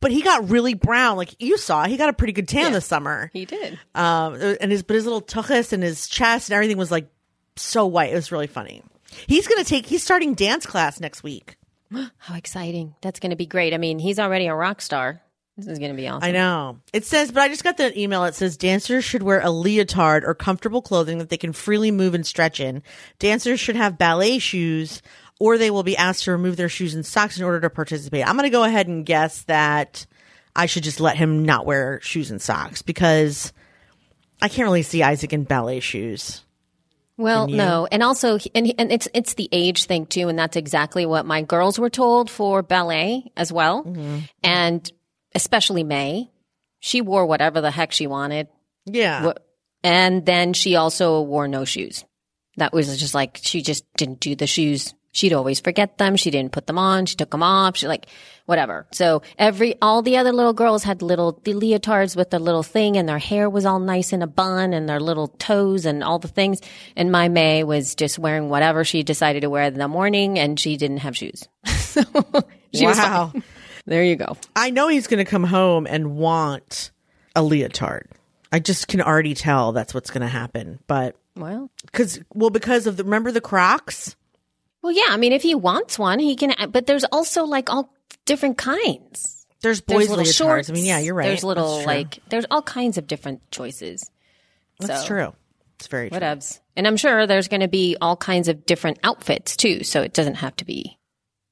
But 0.00 0.10
he 0.12 0.22
got 0.22 0.48
really 0.48 0.74
brown, 0.74 1.16
like 1.16 1.34
you 1.42 1.58
saw. 1.58 1.84
He 1.86 1.96
got 1.96 2.08
a 2.08 2.12
pretty 2.14 2.32
good 2.32 2.48
tan 2.48 2.64
Yeah. 2.66 2.70
this 2.70 2.86
summer. 2.86 3.30
he 3.32 3.44
did. 3.44 3.78
Um, 3.94 4.34
and 4.60 4.72
his 4.72 4.82
but 4.82 4.94
his 4.96 5.04
little 5.04 5.20
tuchus 5.22 5.72
and 5.72 5.82
his 5.82 6.08
chest 6.08 6.48
and 6.48 6.54
everything 6.54 6.78
was 6.78 6.90
like 6.90 7.08
so 7.56 7.86
white. 7.86 8.10
It 8.12 8.14
was 8.14 8.32
really 8.32 8.46
funny. 8.46 8.82
He's 9.26 9.46
gonna 9.46 9.64
take. 9.64 9.86
He's 9.86 10.02
starting 10.02 10.34
dance 10.34 10.64
class 10.66 11.00
next 11.00 11.22
week. 11.22 11.56
How 12.18 12.34
exciting! 12.36 12.94
That's 13.02 13.18
going 13.20 13.30
to 13.30 13.36
be 13.36 13.46
great. 13.46 13.74
I 13.74 13.78
mean, 13.78 13.98
he's 13.98 14.18
already 14.20 14.46
a 14.46 14.54
rock 14.54 14.80
star. 14.80 15.20
This 15.56 15.66
is 15.66 15.78
going 15.80 15.90
to 15.90 15.96
be 15.96 16.08
awesome. 16.08 16.22
I 16.26 16.30
know. 16.30 16.78
It 16.92 17.04
says, 17.04 17.30
but 17.32 17.42
I 17.42 17.48
just 17.48 17.64
got 17.64 17.76
the 17.76 17.98
email. 18.00 18.24
It 18.24 18.34
says 18.34 18.56
dancers 18.56 19.04
should 19.04 19.22
wear 19.22 19.40
a 19.40 19.50
leotard 19.50 20.24
or 20.24 20.34
comfortable 20.34 20.80
clothing 20.80 21.18
that 21.18 21.28
they 21.28 21.36
can 21.36 21.52
freely 21.52 21.90
move 21.90 22.14
and 22.14 22.24
stretch 22.24 22.60
in. 22.60 22.82
Dancers 23.18 23.60
should 23.60 23.76
have 23.76 23.98
ballet 23.98 24.38
shoes, 24.38 25.02
or 25.40 25.58
they 25.58 25.70
will 25.72 25.82
be 25.82 25.96
asked 25.96 26.24
to 26.24 26.30
remove 26.32 26.56
their 26.56 26.68
shoes 26.68 26.94
and 26.94 27.04
socks 27.04 27.36
in 27.38 27.44
order 27.44 27.60
to 27.62 27.70
participate. 27.70 28.24
I'm 28.28 28.36
going 28.36 28.44
to 28.44 28.50
go 28.50 28.62
ahead 28.62 28.86
and 28.86 29.04
guess 29.04 29.42
that 29.44 30.06
I 30.54 30.66
should 30.66 30.84
just 30.84 31.00
let 31.00 31.16
him 31.16 31.44
not 31.44 31.66
wear 31.66 32.00
shoes 32.02 32.30
and 32.30 32.40
socks 32.40 32.82
because 32.82 33.52
I 34.40 34.48
can't 34.48 34.66
really 34.66 34.82
see 34.82 35.02
Isaac 35.02 35.32
in 35.32 35.42
ballet 35.44 35.80
shoes. 35.80 36.44
Well, 37.16 37.48
no, 37.48 37.86
and 37.92 38.02
also, 38.02 38.38
and 38.54 38.72
and 38.78 38.90
it's 38.90 39.06
it's 39.12 39.34
the 39.34 39.46
age 39.52 39.84
thing 39.84 40.06
too, 40.06 40.28
and 40.28 40.38
that's 40.38 40.56
exactly 40.56 41.04
what 41.04 41.26
my 41.26 41.42
girls 41.42 41.78
were 41.78 41.90
told 41.90 42.30
for 42.30 42.62
ballet 42.62 43.30
as 43.36 43.52
well, 43.52 43.84
Mm-hmm. 43.84 44.18
and 44.42 44.90
especially 45.34 45.84
May, 45.84 46.30
she 46.78 47.02
wore 47.02 47.26
whatever 47.26 47.60
the 47.60 47.70
heck 47.70 47.92
she 47.92 48.06
wanted, 48.06 48.48
Yeah. 48.86 49.32
And 49.84 50.24
then 50.24 50.54
she 50.54 50.76
also 50.76 51.20
wore 51.20 51.46
no 51.46 51.66
shoes. 51.66 52.04
That 52.56 52.72
was 52.72 52.98
just 52.98 53.14
like 53.14 53.38
she 53.42 53.60
just 53.60 53.84
didn't 53.98 54.20
do 54.20 54.34
the 54.34 54.46
shoes. 54.46 54.94
She'd 55.12 55.32
always 55.32 55.60
forget 55.60 55.98
them. 55.98 56.16
She 56.16 56.30
didn't 56.30 56.52
put 56.52 56.66
them 56.66 56.78
on. 56.78 57.06
She 57.06 57.16
took 57.16 57.30
them 57.30 57.42
off. 57.42 57.76
She 57.76 57.88
like 57.88 58.06
whatever. 58.46 58.86
So 58.92 59.22
every 59.38 59.74
all 59.82 60.02
the 60.02 60.16
other 60.18 60.32
little 60.32 60.52
girls 60.52 60.84
had 60.84 61.02
little 61.02 61.40
the 61.44 61.54
leotards 61.54 62.16
with 62.16 62.30
the 62.30 62.38
little 62.38 62.62
thing, 62.62 62.96
and 62.96 63.08
their 63.08 63.18
hair 63.18 63.50
was 63.50 63.66
all 63.66 63.80
nice 63.80 64.12
in 64.12 64.22
a 64.22 64.26
bun, 64.26 64.72
and 64.72 64.88
their 64.88 65.00
little 65.00 65.28
toes 65.28 65.84
and 65.84 66.04
all 66.04 66.18
the 66.18 66.28
things. 66.28 66.60
And 66.96 67.10
my 67.10 67.28
May 67.28 67.64
was 67.64 67.94
just 67.94 68.18
wearing 68.18 68.48
whatever 68.48 68.84
she 68.84 69.02
decided 69.02 69.40
to 69.40 69.50
wear 69.50 69.64
in 69.64 69.78
the 69.78 69.88
morning, 69.88 70.38
and 70.38 70.58
she 70.58 70.76
didn't 70.76 70.98
have 70.98 71.16
shoes. 71.16 71.48
so 71.66 72.02
she. 72.72 72.86
Wow. 72.86 73.32
There 73.86 74.04
you 74.04 74.16
go. 74.16 74.36
I 74.54 74.70
know 74.70 74.88
he's 74.88 75.06
going 75.06 75.24
to 75.24 75.28
come 75.28 75.42
home 75.42 75.86
and 75.86 76.16
want 76.16 76.92
a 77.34 77.42
leotard. 77.42 78.06
I 78.52 78.58
just 78.58 78.88
can 78.88 79.00
already 79.00 79.34
tell 79.34 79.72
that's 79.72 79.94
what's 79.94 80.10
going 80.10 80.22
to 80.22 80.28
happen. 80.28 80.78
But 80.86 81.16
Well, 81.36 81.70
because, 81.86 82.20
well, 82.34 82.50
because 82.50 82.86
of 82.86 82.96
the, 82.96 83.04
remember 83.04 83.32
the 83.32 83.40
Crocs? 83.40 84.16
Well, 84.82 84.92
yeah. 84.92 85.06
I 85.08 85.16
mean, 85.16 85.32
if 85.32 85.42
he 85.42 85.54
wants 85.54 85.98
one, 85.98 86.18
he 86.18 86.36
can. 86.36 86.54
But 86.70 86.86
there's 86.86 87.04
also 87.04 87.44
like 87.44 87.70
all 87.70 87.92
different 88.24 88.58
kinds. 88.58 89.46
There's 89.62 89.80
There's 89.82 89.98
boys 90.02 90.08
little 90.10 90.24
leotards. 90.24 90.36
shorts. 90.36 90.70
I 90.70 90.72
mean, 90.72 90.86
yeah, 90.86 90.98
you're 91.00 91.14
right. 91.14 91.26
There's 91.26 91.44
little 91.44 91.84
like 91.84 92.18
there's 92.30 92.46
all 92.50 92.62
kinds 92.62 92.96
of 92.98 93.06
different 93.06 93.42
choices. 93.50 94.10
That's 94.78 95.02
so, 95.02 95.06
true. 95.06 95.34
It's 95.78 95.86
very 95.86 96.08
true. 96.10 96.18
Whatevs. 96.18 96.60
And 96.76 96.86
I'm 96.86 96.96
sure 96.96 97.26
there's 97.26 97.48
going 97.48 97.60
to 97.60 97.68
be 97.68 97.96
all 98.00 98.16
kinds 98.16 98.48
of 98.48 98.64
different 98.64 98.98
outfits 99.04 99.56
too. 99.56 99.84
So 99.84 100.00
it 100.02 100.14
doesn't 100.14 100.36
have 100.36 100.56
to 100.56 100.64
be 100.64 100.98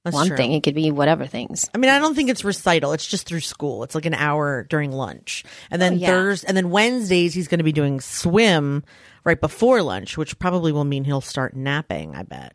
That's 0.05 0.15
one 0.15 0.29
true. 0.29 0.37
thing. 0.37 0.53
It 0.53 0.63
could 0.63 0.75
be 0.75 0.91
whatever 0.91 1.27
things. 1.27 1.69
I 1.75 1.79
mean, 1.79 1.91
I 1.91 1.99
don't 1.99 2.15
think 2.15 2.31
it's 2.31 2.45
recital. 2.45 2.93
It's 2.93 3.07
just 3.07 3.27
through 3.27 3.41
school. 3.41 3.83
It's 3.85 3.95
like 3.95 4.07
an 4.07 4.15
hour 4.15 4.65
during 4.71 4.91
lunch, 4.93 5.45
and 5.71 5.83
oh, 5.83 5.85
then 5.85 5.93
Oh, 5.95 5.97
yeah. 5.97 6.07
Thursday, 6.09 6.49
and 6.49 6.57
then 6.57 6.71
Wednesdays 6.71 7.35
he's 7.35 7.49
going 7.49 7.59
to 7.59 7.65
be 7.65 7.73
doing 7.73 8.01
swim 8.01 8.85
right 9.25 9.41
before 9.41 9.83
lunch, 9.83 10.17
which 10.17 10.39
probably 10.39 10.73
will 10.73 10.85
mean 10.85 11.05
he'll 11.05 11.21
start 11.21 11.55
napping. 11.55 12.15
I 12.15 12.23
bet. 12.23 12.55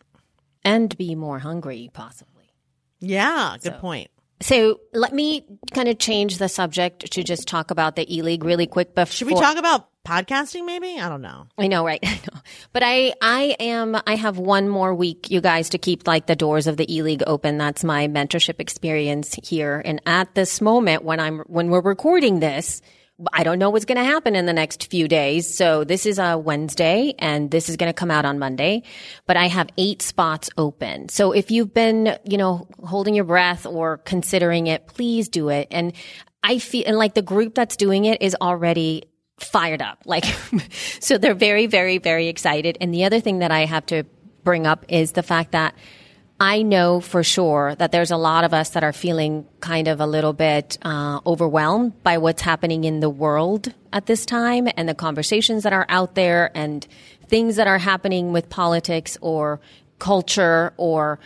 And 0.66 0.96
be 0.98 1.16
more 1.16 1.40
hungry, 1.40 1.90
possibly. 1.94 2.54
Yeah, 3.00 3.58
good 3.62 3.74
So- 3.74 3.80
point. 3.80 4.10
So 4.42 4.82
let 4.94 5.14
me 5.14 5.46
kind 5.74 5.88
of 5.88 6.00
change 6.00 6.38
the 6.38 6.50
subject 6.50 7.14
to 7.14 7.24
just 7.24 7.48
talk 7.48 7.72
about 7.72 7.96
the 7.96 8.14
E 8.14 8.22
League 8.22 8.44
really 8.44 8.68
quick. 8.68 8.94
Before 8.94 9.10
Should 9.10 9.28
we 9.28 9.36
talk 9.36 9.56
about 9.56 9.88
podcasting? 10.06 10.66
Maybe 10.66 11.00
I 11.00 11.08
don't 11.08 11.22
know. 11.22 11.48
I 11.58 11.68
know, 11.68 11.86
right? 11.86 12.00
I 12.04 12.16
know. 12.16 12.42
But 12.74 12.84
I, 12.84 13.14
I 13.22 13.56
am, 13.62 13.96
I 14.06 14.16
have 14.18 14.38
one 14.38 14.68
more 14.68 14.94
week, 14.94 15.32
you 15.32 15.40
guys, 15.40 15.70
to 15.70 15.78
keep 15.78 16.08
like 16.08 16.26
the 16.26 16.36
doors 16.36 16.68
of 16.68 16.76
the 16.76 16.94
E 16.94 17.04
League 17.04 17.24
open. 17.26 17.58
That's 17.58 17.86
my 17.86 18.10
mentorship 18.10 18.60
experience 18.60 19.34
here. 19.44 19.82
And 19.86 20.02
at 20.06 20.36
this 20.36 20.60
moment, 20.60 21.06
when 21.06 21.22
I'm, 21.22 21.40
when 21.48 21.70
we're 21.70 21.80
recording 21.82 22.42
this, 22.42 22.82
I 23.32 23.44
don't 23.44 23.60
know 23.60 23.70
what's 23.70 23.86
going 23.86 23.98
to 23.98 24.04
happen 24.04 24.36
in 24.36 24.48
the 24.48 24.54
next 24.54 24.90
few 24.90 25.08
days. 25.08 25.56
So 25.56 25.84
this 25.84 26.06
is 26.06 26.18
a 26.18 26.38
Wednesday 26.38 27.14
and 27.20 27.52
this 27.52 27.70
is 27.70 27.78
going 27.78 27.90
to 27.90 27.94
come 27.94 28.10
out 28.10 28.26
on 28.26 28.40
Monday, 28.40 28.84
but 29.28 29.38
I 29.38 29.48
have 29.48 29.70
eight 29.78 30.02
spots 30.02 30.50
open. 30.58 31.10
So 31.10 31.32
if 31.32 31.52
you've 31.52 31.74
been, 31.74 32.18
you 32.26 32.38
know, 32.38 32.68
holding 32.84 33.14
your 33.14 33.26
breath 33.26 33.66
or 33.68 33.98
considering 34.00 34.68
it, 34.68 34.88
please 34.88 35.30
do 35.30 35.50
it. 35.50 35.68
And 35.70 35.94
I 36.42 36.58
feel, 36.58 36.84
and 36.88 36.98
like 36.98 37.14
the 37.14 37.22
group 37.22 37.54
that's 37.54 37.78
doing 37.78 38.06
it 38.06 38.22
is 38.22 38.36
already 38.42 39.04
fired 39.38 39.82
up. 39.82 40.00
Like, 40.06 40.26
so 41.00 41.18
they're 41.20 41.36
very, 41.36 41.68
very, 41.68 42.00
very 42.00 42.28
excited. 42.28 42.78
And 42.82 42.94
the 42.94 43.06
other 43.06 43.20
thing 43.20 43.40
that 43.40 43.52
I 43.52 43.66
have 43.66 43.86
to 43.88 44.04
bring 44.44 44.66
up 44.66 44.86
is 44.90 45.12
the 45.12 45.24
fact 45.24 45.52
that 45.52 45.76
I 46.40 46.62
know 46.62 47.00
for 47.00 47.24
sure 47.24 47.76
that 47.76 47.92
there's 47.92 48.12
a 48.12 48.18
lot 48.18 48.44
of 48.44 48.54
us 48.54 48.72
that 48.72 48.84
are 48.84 48.92
feeling 48.92 49.46
kind 49.60 49.88
of 49.88 50.02
a 50.02 50.06
little 50.06 50.34
bit 50.34 50.78
uh, 50.82 51.20
overwhelmed 51.26 52.02
by 52.04 52.18
what's 52.18 52.42
happening 52.42 52.84
in 52.84 53.00
the 53.00 53.10
world 53.10 53.74
at 53.94 54.08
this 54.08 54.26
time 54.26 54.68
and 54.76 54.90
the 54.90 54.96
conversations 54.96 55.64
that 55.64 55.74
are 55.74 55.86
out 55.90 56.16
there 56.16 56.52
and 56.56 56.86
things 57.28 57.56
that 57.56 57.68
are 57.68 57.78
happening 57.78 58.34
with 58.34 58.50
politics 58.50 59.18
or 59.22 59.62
culture 60.00 60.74
or 60.78 61.20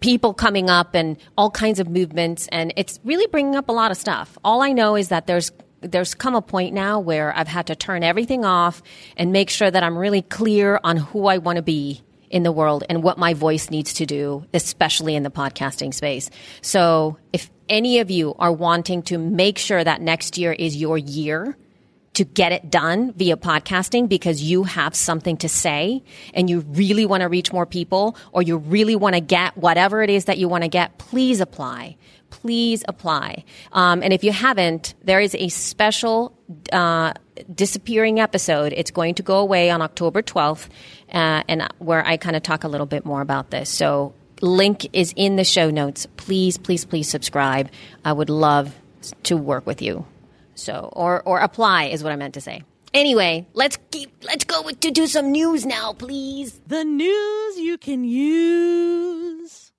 people 0.00 0.32
coming 0.32 0.70
up 0.70 0.94
and 0.94 1.16
all 1.36 1.50
kinds 1.50 1.80
of 1.80 1.88
movements 1.88 2.48
and 2.52 2.72
it's 2.76 3.00
really 3.04 3.26
bringing 3.28 3.56
up 3.56 3.68
a 3.68 3.72
lot 3.72 3.90
of 3.90 3.96
stuff. 3.96 4.38
All 4.44 4.62
I 4.62 4.72
know 4.72 4.96
is 4.96 5.08
that 5.08 5.26
there's 5.26 5.50
there's 5.80 6.14
come 6.14 6.36
a 6.36 6.42
point 6.42 6.72
now 6.72 7.00
where 7.00 7.36
I've 7.36 7.48
had 7.48 7.66
to 7.66 7.74
turn 7.74 8.04
everything 8.04 8.44
off 8.44 8.82
and 9.16 9.32
make 9.32 9.50
sure 9.50 9.68
that 9.68 9.82
I'm 9.82 9.98
really 9.98 10.22
clear 10.22 10.78
on 10.84 10.96
who 10.96 11.26
I 11.26 11.38
want 11.38 11.56
to 11.56 11.62
be 11.62 12.02
in 12.32 12.42
the 12.42 12.50
world 12.50 12.82
and 12.88 13.02
what 13.02 13.18
my 13.18 13.34
voice 13.34 13.70
needs 13.70 13.92
to 13.94 14.06
do, 14.06 14.44
especially 14.52 15.14
in 15.14 15.22
the 15.22 15.30
podcasting 15.30 15.94
space. 15.94 16.30
So 16.62 17.18
if 17.32 17.50
any 17.68 18.00
of 18.00 18.10
you 18.10 18.34
are 18.38 18.52
wanting 18.52 19.02
to 19.04 19.18
make 19.18 19.58
sure 19.58 19.84
that 19.84 20.00
next 20.00 20.38
year 20.38 20.52
is 20.52 20.76
your 20.76 20.98
year, 20.98 21.56
to 22.14 22.24
get 22.24 22.52
it 22.52 22.70
done 22.70 23.12
via 23.14 23.36
podcasting 23.36 24.08
because 24.08 24.42
you 24.42 24.64
have 24.64 24.94
something 24.94 25.36
to 25.38 25.48
say 25.48 26.02
and 26.34 26.50
you 26.50 26.60
really 26.60 27.06
want 27.06 27.22
to 27.22 27.28
reach 27.28 27.52
more 27.52 27.64
people 27.64 28.16
or 28.32 28.42
you 28.42 28.58
really 28.58 28.96
want 28.96 29.14
to 29.14 29.20
get 29.20 29.56
whatever 29.56 30.02
it 30.02 30.10
is 30.10 30.26
that 30.26 30.38
you 30.38 30.48
want 30.48 30.62
to 30.62 30.68
get, 30.68 30.98
please 30.98 31.40
apply. 31.40 31.96
Please 32.28 32.84
apply. 32.88 33.44
Um, 33.72 34.02
and 34.02 34.12
if 34.12 34.24
you 34.24 34.32
haven't, 34.32 34.94
there 35.02 35.20
is 35.20 35.34
a 35.34 35.48
special 35.48 36.36
uh, 36.72 37.14
disappearing 37.54 38.20
episode. 38.20 38.72
It's 38.76 38.90
going 38.90 39.14
to 39.16 39.22
go 39.22 39.38
away 39.38 39.70
on 39.70 39.82
October 39.82 40.22
12th, 40.22 40.68
uh, 41.12 41.42
and 41.48 41.68
where 41.78 42.04
I 42.06 42.16
kind 42.16 42.36
of 42.36 42.42
talk 42.42 42.64
a 42.64 42.68
little 42.68 42.86
bit 42.86 43.04
more 43.04 43.20
about 43.20 43.50
this. 43.50 43.68
So, 43.70 44.14
link 44.40 44.88
is 44.92 45.12
in 45.16 45.36
the 45.36 45.44
show 45.44 45.70
notes. 45.70 46.06
Please, 46.16 46.58
please, 46.58 46.84
please 46.84 47.08
subscribe. 47.08 47.70
I 48.04 48.12
would 48.12 48.30
love 48.30 48.74
to 49.24 49.36
work 49.36 49.66
with 49.66 49.82
you. 49.82 50.06
So, 50.54 50.90
or 50.92 51.22
or 51.22 51.40
apply 51.40 51.84
is 51.84 52.02
what 52.02 52.12
I 52.12 52.16
meant 52.16 52.34
to 52.34 52.40
say. 52.40 52.62
Anyway, 52.94 53.46
let's 53.54 53.78
keep 53.90 54.12
let's 54.22 54.44
go 54.44 54.62
with, 54.62 54.80
to 54.80 54.90
do 54.90 55.06
some 55.06 55.32
news 55.32 55.64
now, 55.64 55.94
please. 55.94 56.60
The 56.66 56.84
news 56.84 57.58
you 57.58 57.78
can 57.78 58.04
use 58.04 59.72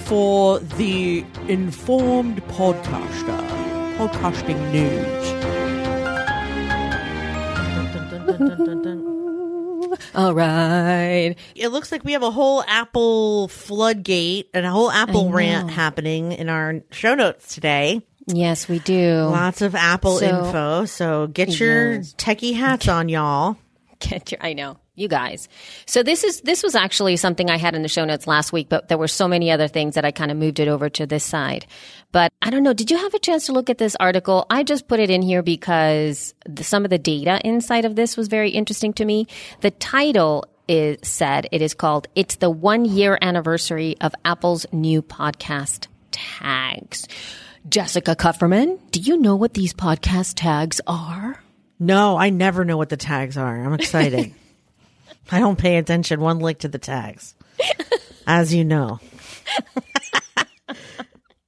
for 0.00 0.58
the 0.58 1.24
informed 1.46 2.42
podcaster. 2.48 3.46
Podcasting 3.96 4.72
news. 4.72 5.59
All 10.14 10.34
right. 10.34 11.34
It 11.54 11.68
looks 11.68 11.90
like 11.90 12.04
we 12.04 12.12
have 12.12 12.22
a 12.22 12.30
whole 12.30 12.62
Apple 12.66 13.48
floodgate 13.48 14.50
and 14.54 14.64
a 14.66 14.70
whole 14.70 14.90
Apple 14.90 15.30
rant 15.30 15.70
happening 15.70 16.32
in 16.32 16.48
our 16.48 16.80
show 16.90 17.14
notes 17.14 17.54
today. 17.54 18.00
Yes, 18.26 18.68
we 18.68 18.78
do. 18.80 19.22
Lots 19.24 19.62
of 19.62 19.74
Apple 19.74 20.18
So- 20.18 20.26
info. 20.26 20.84
So 20.84 21.26
get 21.26 21.58
your 21.58 21.94
Yes. 21.94 22.14
techie 22.14 22.54
hats 22.54 22.86
on, 22.88 23.08
y'all. 23.08 23.56
Get 24.00 24.32
your, 24.32 24.40
I 24.42 24.54
know 24.54 24.78
you 24.94 25.08
guys. 25.08 25.48
So 25.86 26.02
this 26.02 26.24
is 26.24 26.40
this 26.42 26.62
was 26.62 26.74
actually 26.74 27.16
something 27.16 27.48
I 27.50 27.56
had 27.56 27.74
in 27.74 27.82
the 27.82 27.88
show 27.88 28.04
notes 28.04 28.26
last 28.26 28.52
week, 28.52 28.68
but 28.68 28.88
there 28.88 28.98
were 28.98 29.08
so 29.08 29.28
many 29.28 29.50
other 29.50 29.68
things 29.68 29.94
that 29.94 30.04
I 30.04 30.10
kind 30.10 30.30
of 30.30 30.36
moved 30.36 30.60
it 30.60 30.68
over 30.68 30.88
to 30.90 31.06
this 31.06 31.24
side. 31.24 31.66
But 32.12 32.32
I 32.42 32.50
don't 32.50 32.62
know. 32.62 32.72
Did 32.72 32.90
you 32.90 32.98
have 32.98 33.14
a 33.14 33.18
chance 33.18 33.46
to 33.46 33.52
look 33.52 33.70
at 33.70 33.78
this 33.78 33.96
article? 33.98 34.46
I 34.50 34.62
just 34.62 34.88
put 34.88 35.00
it 35.00 35.10
in 35.10 35.22
here 35.22 35.42
because 35.42 36.34
the, 36.44 36.64
some 36.64 36.84
of 36.84 36.90
the 36.90 36.98
data 36.98 37.40
inside 37.44 37.84
of 37.84 37.96
this 37.96 38.16
was 38.16 38.28
very 38.28 38.50
interesting 38.50 38.92
to 38.94 39.04
me. 39.04 39.26
The 39.60 39.70
title 39.70 40.44
is 40.68 40.98
said 41.02 41.48
it 41.52 41.62
is 41.62 41.74
called 41.74 42.08
"It's 42.14 42.36
the 42.36 42.50
one 42.50 42.84
year 42.84 43.18
anniversary 43.20 43.96
of 44.00 44.14
Apple's 44.24 44.66
new 44.72 45.02
podcast 45.02 45.86
tags." 46.10 47.06
Jessica 47.68 48.16
Kupferman, 48.16 48.78
do 48.90 49.00
you 49.00 49.18
know 49.18 49.36
what 49.36 49.52
these 49.52 49.74
podcast 49.74 50.32
tags 50.36 50.80
are? 50.86 51.42
No, 51.78 52.16
I 52.16 52.30
never 52.30 52.64
know 52.64 52.78
what 52.78 52.88
the 52.88 52.96
tags 52.96 53.36
are. 53.36 53.62
I'm 53.62 53.74
excited. 53.80 54.34
I 55.30 55.38
don't 55.40 55.58
pay 55.58 55.76
attention 55.76 56.20
one 56.20 56.38
lick 56.40 56.58
to 56.60 56.68
the 56.68 56.78
tags, 56.78 57.34
as 58.26 58.52
you 58.54 58.64
know. 58.64 59.00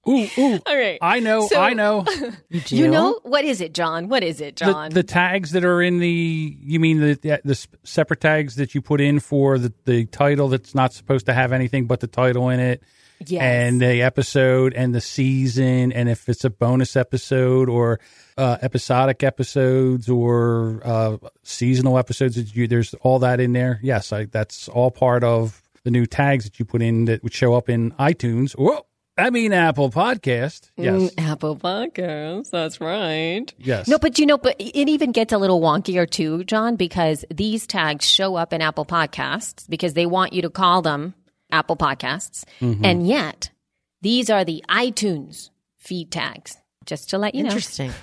Ooh, 0.08 0.26
ooh. 0.36 0.58
All 0.66 0.76
right. 0.76 0.98
I 1.00 1.20
know, 1.20 1.46
So- 1.46 1.60
I 1.60 1.74
know. 1.74 2.04
do. 2.50 2.76
You 2.76 2.88
know 2.88 3.20
what 3.22 3.44
is 3.44 3.60
it, 3.60 3.72
John? 3.72 4.08
What 4.08 4.24
is 4.24 4.40
it, 4.40 4.56
John? 4.56 4.90
the 4.90 5.04
tags 5.04 5.52
that 5.52 5.64
are 5.64 5.80
in 5.80 6.00
the, 6.00 6.56
you 6.60 6.80
mean 6.80 6.98
the, 7.00 7.14
the 7.14 7.40
the 7.44 7.66
separate 7.84 8.20
tags 8.20 8.56
that 8.56 8.74
you 8.74 8.82
put 8.82 9.00
in 9.00 9.20
for 9.20 9.58
the, 9.58 9.72
the 9.84 10.06
title 10.06 10.48
that's 10.48 10.74
not 10.74 10.92
supposed 10.92 11.26
to 11.26 11.32
have 11.32 11.52
anything 11.52 11.86
but 11.86 12.00
the 12.00 12.08
title 12.08 12.48
in 12.48 12.58
it, 12.58 12.82
yes. 13.30 13.42
and 13.42 13.80
the 13.80 14.02
episode 14.02 14.72
and 14.74 14.94
the 14.94 15.00
season, 15.00 15.92
and 15.92 16.08
if 16.08 16.28
it's 16.28 16.44
a 16.44 16.50
bonus 16.50 16.96
episode 16.96 17.68
or 17.68 18.00
uh, 18.36 18.58
episodic 18.62 19.22
episodes 19.22 20.08
or 20.08 20.80
uh, 20.84 21.16
seasonal 21.42 21.98
episodes, 21.98 22.36
that 22.36 22.54
you, 22.54 22.66
there's 22.66 22.94
all 23.02 23.18
that 23.20 23.40
in 23.40 23.52
there. 23.52 23.78
Yes, 23.82 24.12
I, 24.12 24.24
that's 24.24 24.68
all 24.68 24.90
part 24.90 25.24
of 25.24 25.62
the 25.84 25.90
new 25.90 26.06
tags 26.06 26.44
that 26.44 26.58
you 26.58 26.64
put 26.64 26.80
in 26.82 27.06
that 27.06 27.22
would 27.22 27.34
show 27.34 27.54
up 27.54 27.68
in 27.68 27.90
iTunes. 27.92 28.52
Whoa, 28.52 28.86
I 29.18 29.30
mean 29.30 29.52
Apple 29.52 29.90
Podcast. 29.90 30.70
Yes, 30.76 30.94
Mm, 30.94 31.10
Apple 31.18 31.56
Podcasts. 31.56 32.50
That's 32.50 32.80
right. 32.80 33.52
yes. 33.58 33.88
No, 33.88 33.98
but 33.98 34.18
you 34.18 34.26
know, 34.26 34.38
but 34.38 34.56
it 34.58 34.88
even 34.88 35.12
gets 35.12 35.32
a 35.32 35.38
little 35.38 35.60
wonkier 35.60 36.08
too, 36.08 36.44
John, 36.44 36.76
because 36.76 37.24
these 37.30 37.66
tags 37.66 38.08
show 38.08 38.36
up 38.36 38.52
in 38.52 38.62
Apple 38.62 38.86
Podcasts 38.86 39.68
because 39.68 39.94
they 39.94 40.06
want 40.06 40.32
you 40.32 40.42
to 40.42 40.50
call 40.50 40.82
them 40.82 41.14
Apple 41.52 41.76
Podcasts, 41.76 42.44
Mm-hmm. 42.60 42.84
and 42.84 43.06
yet 43.06 43.50
these 44.00 44.30
are 44.30 44.44
the 44.44 44.64
iTunes 44.68 45.50
feed 45.78 46.10
tags. 46.10 46.56
Just 46.86 47.10
to 47.10 47.18
let 47.18 47.34
you 47.34 47.42
know. 47.44 47.50
Interesting. 47.50 47.92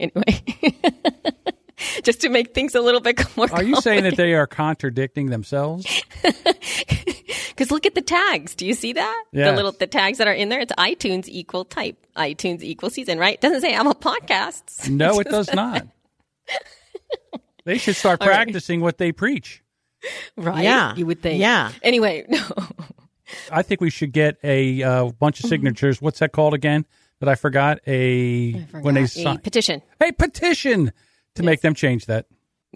Anyway. 0.00 0.44
Just 2.04 2.20
to 2.20 2.28
make 2.28 2.54
things 2.54 2.76
a 2.76 2.80
little 2.80 3.00
bit 3.00 3.20
more. 3.36 3.52
Are 3.52 3.64
you 3.64 3.74
saying 3.80 4.04
that 4.04 4.16
they 4.16 4.32
are 4.34 4.46
contradicting 4.46 5.26
themselves? 5.26 5.84
Because 6.22 7.72
look 7.72 7.84
at 7.84 7.96
the 7.96 8.00
tags. 8.02 8.54
Do 8.54 8.64
you 8.64 8.74
see 8.74 8.92
that? 8.92 9.24
The 9.32 9.50
little 9.50 9.72
the 9.72 9.88
tags 9.88 10.18
that 10.18 10.28
are 10.28 10.32
in 10.32 10.50
there. 10.50 10.60
It's 10.60 10.72
iTunes 10.74 11.26
equal 11.28 11.64
type, 11.64 11.96
iTunes 12.16 12.62
equal 12.62 12.90
season, 12.90 13.18
right? 13.18 13.34
It 13.34 13.40
doesn't 13.40 13.60
say 13.60 13.72
Apple 13.74 13.96
Podcasts. 13.96 14.88
No, 14.88 15.18
it 15.18 15.28
does 15.28 15.52
not. 15.52 15.84
They 17.64 17.78
should 17.78 17.96
start 17.96 18.20
right. 18.20 18.26
practicing 18.28 18.80
what 18.80 18.98
they 18.98 19.10
preach. 19.10 19.62
Right? 20.36 20.62
Yeah. 20.62 20.94
You 20.94 21.06
would 21.06 21.20
think. 21.22 21.40
Yeah. 21.40 21.72
Anyway, 21.82 22.24
no. 22.28 22.40
I 23.50 23.62
think 23.62 23.80
we 23.80 23.90
should 23.90 24.12
get 24.12 24.36
a 24.44 24.82
uh, 24.82 25.04
bunch 25.18 25.42
of 25.42 25.48
signatures. 25.48 26.00
What's 26.00 26.20
that 26.20 26.32
called 26.32 26.54
again? 26.54 26.86
that 27.20 27.28
I 27.28 27.34
forgot 27.34 27.80
a 27.86 28.52
when 28.80 28.94
they 28.94 29.02
A 29.02 29.08
sign 29.08 29.38
petition. 29.38 29.82
a 30.00 30.12
petition 30.12 30.92
to 31.34 31.42
make 31.42 31.60
them 31.60 31.74
change 31.74 32.06
that. 32.06 32.26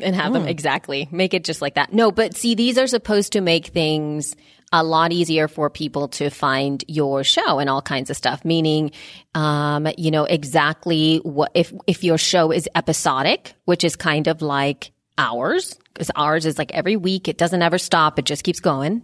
and 0.00 0.16
have 0.16 0.32
them 0.32 0.46
exactly 0.48 1.08
make 1.12 1.34
it 1.34 1.44
just 1.44 1.62
like 1.62 1.74
that. 1.74 1.92
No, 1.92 2.10
but 2.10 2.34
see, 2.36 2.54
these 2.54 2.78
are 2.78 2.86
supposed 2.86 3.32
to 3.32 3.40
make 3.40 3.66
things 3.68 4.34
a 4.72 4.82
lot 4.82 5.12
easier 5.12 5.48
for 5.48 5.68
people 5.68 6.08
to 6.08 6.30
find 6.30 6.82
your 6.88 7.22
show 7.22 7.58
and 7.58 7.68
all 7.68 7.82
kinds 7.82 8.08
of 8.10 8.16
stuff. 8.16 8.44
Meaning, 8.44 8.90
um, 9.34 9.86
you 9.96 10.10
know 10.10 10.24
exactly 10.24 11.18
what 11.18 11.52
if 11.54 11.72
if 11.86 12.02
your 12.02 12.18
show 12.18 12.50
is 12.50 12.68
episodic, 12.74 13.54
which 13.64 13.84
is 13.84 13.96
kind 13.96 14.26
of 14.26 14.42
like 14.42 14.92
ours, 15.18 15.78
because 15.92 16.10
ours 16.16 16.46
is 16.46 16.58
like 16.58 16.72
every 16.72 16.96
week; 16.96 17.28
it 17.28 17.38
doesn't 17.38 17.62
ever 17.62 17.78
stop; 17.78 18.18
it 18.18 18.24
just 18.24 18.44
keeps 18.44 18.60
going. 18.60 19.02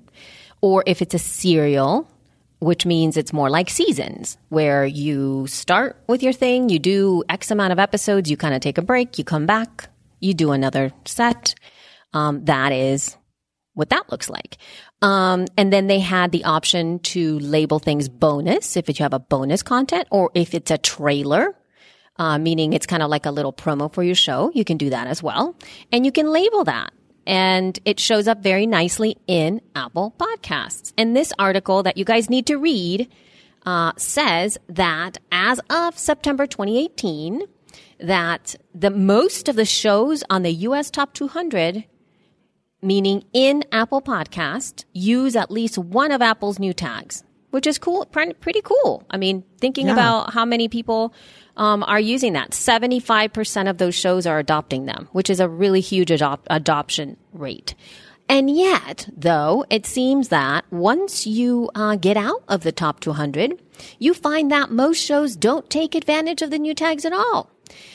Or 0.61 0.83
if 0.87 1.03
it's 1.03 1.15
a 1.15 1.19
serial, 1.19 2.11
which 2.59 2.85
means 2.85 3.17
it's 3.17 3.33
more 3.33 3.51
like 3.51 3.71
seasons 3.71 4.37
where 4.49 4.85
you 4.85 5.47
start 5.47 5.97
with 6.09 6.23
your 6.23 6.33
thing, 6.33 6.69
you 6.69 6.79
do 6.79 7.23
X 7.29 7.51
amount 7.51 7.73
of 7.73 7.79
episodes, 7.79 8.31
you 8.31 8.37
kind 8.37 8.55
of 8.55 8.61
take 8.61 8.79
a 8.79 8.83
break, 8.83 9.19
you 9.19 9.25
come 9.25 9.47
back, 9.47 9.89
you 10.21 10.35
do 10.35 10.51
another 10.51 10.93
set. 11.05 11.55
Um, 12.13 12.45
that 12.47 12.73
is 12.73 13.17
what 13.75 13.91
that 13.91 14.11
looks 14.11 14.29
like. 14.29 14.59
Um, 15.03 15.47
and 15.57 15.73
then 15.73 15.87
they 15.87 16.01
had 16.01 16.33
the 16.33 16.45
option 16.45 16.99
to 17.01 17.39
label 17.39 17.79
things 17.79 18.09
bonus 18.09 18.77
if 18.77 18.89
you 18.89 18.95
have 19.05 19.13
a 19.13 19.21
bonus 19.21 19.63
content 19.63 20.09
or 20.11 20.31
if 20.35 20.55
it's 20.55 20.73
a 20.73 20.79
trailer. 20.79 21.55
Uh, 22.19 22.37
meaning 22.39 22.73
it's 22.73 22.87
kind 22.87 23.03
of 23.03 23.11
like 23.11 23.27
a 23.27 23.31
little 23.31 23.53
promo 23.53 23.93
for 23.93 24.03
your 24.03 24.15
show. 24.17 24.51
You 24.55 24.65
can 24.65 24.77
do 24.77 24.91
that 24.91 25.07
as 25.07 25.23
well. 25.23 25.55
And 25.93 26.05
you 26.05 26.11
can 26.13 26.27
label 26.33 26.65
that 26.65 26.93
and 27.27 27.79
it 27.85 28.01
shows 28.01 28.27
up 28.27 28.43
very 28.43 28.67
nicely 28.67 29.17
in 29.27 29.61
Apple 29.77 30.15
Podcasts. 30.19 30.93
And 30.99 31.15
this 31.15 31.33
article 31.39 31.83
that 31.85 31.97
you 31.97 32.05
guys 32.05 32.29
need 32.29 32.47
to 32.47 32.57
read 32.57 33.09
uh, 33.67 33.93
says 33.97 34.59
that 34.69 35.19
as 35.31 35.61
of 35.71 35.97
September 35.99 36.47
2018, 36.47 37.43
that 38.01 38.57
the 38.75 38.91
most 38.91 39.49
of 39.49 39.57
the 39.57 39.65
shows 39.67 40.25
on 40.31 40.43
the 40.43 40.51
U.S. 40.53 40.91
Top 40.91 41.13
200, 41.15 41.85
meaning 42.83 43.25
in 43.33 43.65
Apple 43.73 44.01
Podcast, 44.01 44.85
use 44.93 45.37
at 45.37 45.51
least 45.51 45.79
one 45.79 46.13
of 46.13 46.23
Apple's 46.23 46.59
new 46.59 46.73
tags, 46.73 47.25
which 47.51 47.67
is 47.67 47.79
cool, 47.79 48.07
pretty 48.07 48.63
cool. 48.63 49.05
I 49.11 49.17
mean, 49.19 49.45
thinking 49.61 49.87
Yeah. 49.89 49.95
about 49.95 50.33
how 50.33 50.45
many 50.45 50.69
people 50.69 51.13
um, 51.59 51.83
are 51.83 52.01
using 52.01 52.33
that, 52.33 52.53
75% 52.53 53.69
of 53.69 53.79
those 53.79 53.95
shows 53.95 54.27
are 54.27 54.39
adopting 54.39 54.87
them, 54.87 55.09
which 55.13 55.29
is 55.29 55.41
a 55.41 55.49
really 55.49 55.81
huge 55.81 56.09
adop- 56.09 56.47
adoption 56.49 57.17
rate. 57.33 57.75
And 58.29 58.51
yet, 58.55 59.09
though, 59.17 59.65
it 59.71 59.87
seems 59.87 60.29
that 60.29 60.71
once 60.71 61.27
you 61.27 61.71
uh, 61.75 61.97
get 61.97 62.17
out 62.17 62.43
of 62.47 62.63
the 62.63 62.73
top 62.73 63.01
200, 63.01 63.61
you 63.99 64.13
find 64.13 64.51
that 64.51 64.71
most 64.71 64.99
shows 64.99 65.35
don't 65.35 65.69
take 65.71 65.95
advantage 65.95 66.43
of 66.43 66.51
the 66.51 66.59
new 66.59 66.75
tags 66.75 67.05
at 67.05 67.13
all. 67.13 67.51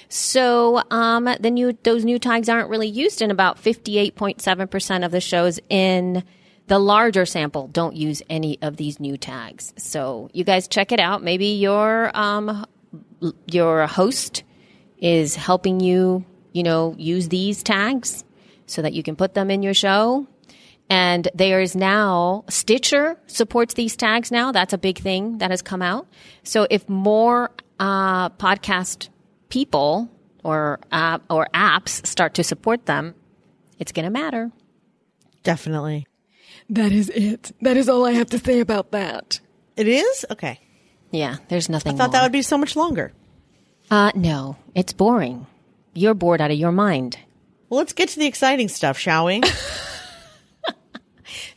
So 0.09 0.81
um, 0.91 1.29
the 1.39 1.49
new 1.51 1.77
those 1.83 2.05
new 2.05 2.19
tags 2.19 2.49
aren't 2.49 2.69
really 2.69 2.87
used 2.87 3.21
in 3.21 3.31
about 3.31 3.61
58.7% 3.61 5.05
of 5.05 5.11
the 5.11 5.21
shows 5.21 5.59
in 5.69 6.23
the 6.67 6.79
larger 6.79 7.25
sample 7.25 7.67
don't 7.67 7.95
use 7.95 8.21
any 8.29 8.57
of 8.61 8.77
these 8.77 8.99
new 8.99 9.17
tags. 9.17 9.73
So 9.77 10.29
you 10.33 10.43
guys 10.43 10.67
check 10.67 10.91
it 10.91 10.99
out. 10.99 11.23
Maybe 11.23 11.47
your 11.47 12.15
um, 12.15 12.65
your 13.47 13.87
host 13.87 14.43
is 14.97 15.35
helping 15.35 15.79
you, 15.79 16.25
you 16.51 16.63
know, 16.63 16.95
use 16.97 17.29
these 17.29 17.63
tags 17.63 18.23
so 18.65 18.81
that 18.81 18.93
you 18.93 19.03
can 19.03 19.15
put 19.15 19.33
them 19.33 19.51
in 19.51 19.63
your 19.63 19.73
show. 19.73 20.27
And 20.89 21.27
there 21.33 21.61
is 21.61 21.75
now 21.75 22.45
Stitcher 22.49 23.17
supports 23.27 23.73
these 23.73 23.95
tags 23.95 24.31
now. 24.31 24.51
That's 24.51 24.73
a 24.73 24.77
big 24.77 24.99
thing 24.99 25.39
that 25.39 25.49
has 25.51 25.61
come 25.61 25.81
out. 25.81 26.07
So 26.43 26.67
if 26.69 26.87
more 26.87 27.51
uh, 27.79 28.29
podcast 28.29 29.09
people 29.49 30.09
or 30.43 30.79
app 30.91 31.23
or 31.29 31.47
apps 31.53 32.05
start 32.05 32.33
to 32.35 32.43
support 32.43 32.85
them, 32.85 33.15
it's 33.79 33.91
going 33.91 34.05
to 34.05 34.11
matter. 34.11 34.51
Definitely. 35.43 36.05
That 36.69 36.91
is 36.91 37.09
it. 37.09 37.51
That 37.61 37.77
is 37.77 37.89
all 37.89 38.05
I 38.05 38.11
have 38.11 38.29
to 38.29 38.39
say 38.39 38.59
about 38.59 38.91
that. 38.91 39.39
It 39.75 39.87
is? 39.87 40.25
Okay. 40.31 40.59
Yeah, 41.13 41.37
there's 41.47 41.69
nothing. 41.69 41.93
I 41.93 41.97
thought 41.97 42.07
more. 42.07 42.13
that 42.13 42.23
would 42.23 42.31
be 42.31 42.41
so 42.41 42.57
much 42.57 42.75
longer. 42.75 43.13
Uh, 43.91 44.11
no, 44.15 44.57
it's 44.73 44.93
boring. 44.93 45.45
You're 45.93 46.15
bored 46.15 46.41
out 46.41 46.49
of 46.49 46.57
your 46.57 46.71
mind. 46.71 47.19
Well, 47.69 47.77
let's 47.77 47.93
get 47.93 48.09
to 48.09 48.19
the 48.19 48.25
exciting 48.25 48.67
stuff, 48.67 48.97
shall 48.97 49.25
we? 49.25 49.41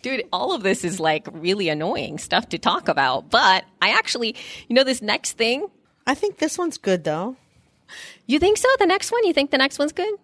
Dude, 0.02 0.24
all 0.32 0.54
of 0.54 0.62
this 0.62 0.84
is 0.84 1.00
like 1.00 1.26
really 1.32 1.68
annoying 1.70 2.18
stuff 2.18 2.50
to 2.50 2.58
talk 2.58 2.88
about. 2.88 3.30
But 3.30 3.64
I 3.82 3.90
actually, 3.90 4.36
you 4.68 4.74
know, 4.76 4.84
this 4.84 5.00
next 5.02 5.32
thing, 5.32 5.66
I 6.06 6.14
think 6.14 6.36
this 6.38 6.58
one's 6.58 6.78
good, 6.78 7.04
though. 7.04 7.36
you 8.26 8.38
think 8.38 8.58
so? 8.58 8.68
The 8.78 8.86
next 8.86 9.10
one? 9.10 9.24
You 9.24 9.32
think 9.32 9.50
the 9.50 9.58
next 9.58 9.78
one's 9.78 9.92
good? 9.92 10.14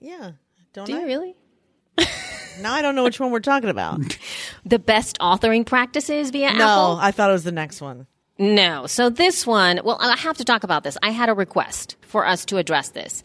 Yeah. 0.00 0.32
Don't 0.72 0.86
Do 0.86 0.96
I? 0.96 1.00
you 1.00 1.06
really? 1.06 1.36
Now 2.62 2.72
I 2.72 2.80
don't 2.80 2.94
know 2.94 3.04
which 3.04 3.20
one 3.20 3.30
we're 3.32 3.40
talking 3.40 3.68
about. 3.68 4.00
The 4.64 4.78
best 4.80 5.18
authoring 5.20 5.64
practices 5.66 6.30
via 6.30 6.52
no, 6.54 6.54
Apple? 6.54 6.96
No, 6.96 6.98
I 7.00 7.10
thought 7.12 7.28
it 7.30 7.34
was 7.34 7.44
the 7.44 7.52
next 7.52 7.80
one. 7.80 8.06
No. 8.38 8.86
So 8.86 9.08
this 9.10 9.46
one, 9.46 9.80
well, 9.84 9.98
I 10.00 10.16
have 10.16 10.36
to 10.38 10.44
talk 10.44 10.62
about 10.64 10.84
this. 10.84 10.98
I 11.02 11.10
had 11.10 11.28
a 11.28 11.34
request 11.34 11.96
for 12.02 12.26
us 12.26 12.44
to 12.46 12.58
address 12.58 12.90
this. 12.90 13.22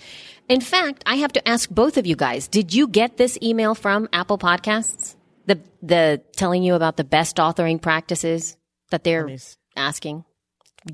In 0.48 0.62
fact, 0.62 1.04
I 1.06 1.16
have 1.16 1.34
to 1.34 1.48
ask 1.48 1.70
both 1.70 1.98
of 1.98 2.06
you 2.06 2.16
guys, 2.16 2.48
did 2.48 2.74
you 2.74 2.88
get 2.88 3.18
this 3.18 3.38
email 3.42 3.76
from 3.76 4.08
Apple 4.14 4.38
Podcasts? 4.38 5.16
The 5.48 5.60
the 5.82 6.22
telling 6.36 6.64
you 6.64 6.76
about 6.76 6.98
the 6.98 7.04
best 7.04 7.38
authoring 7.38 7.82
practices 7.82 8.58
that 8.92 9.04
they're 9.04 9.26
me 9.26 9.34
s- 9.34 9.58
asking 9.76 10.24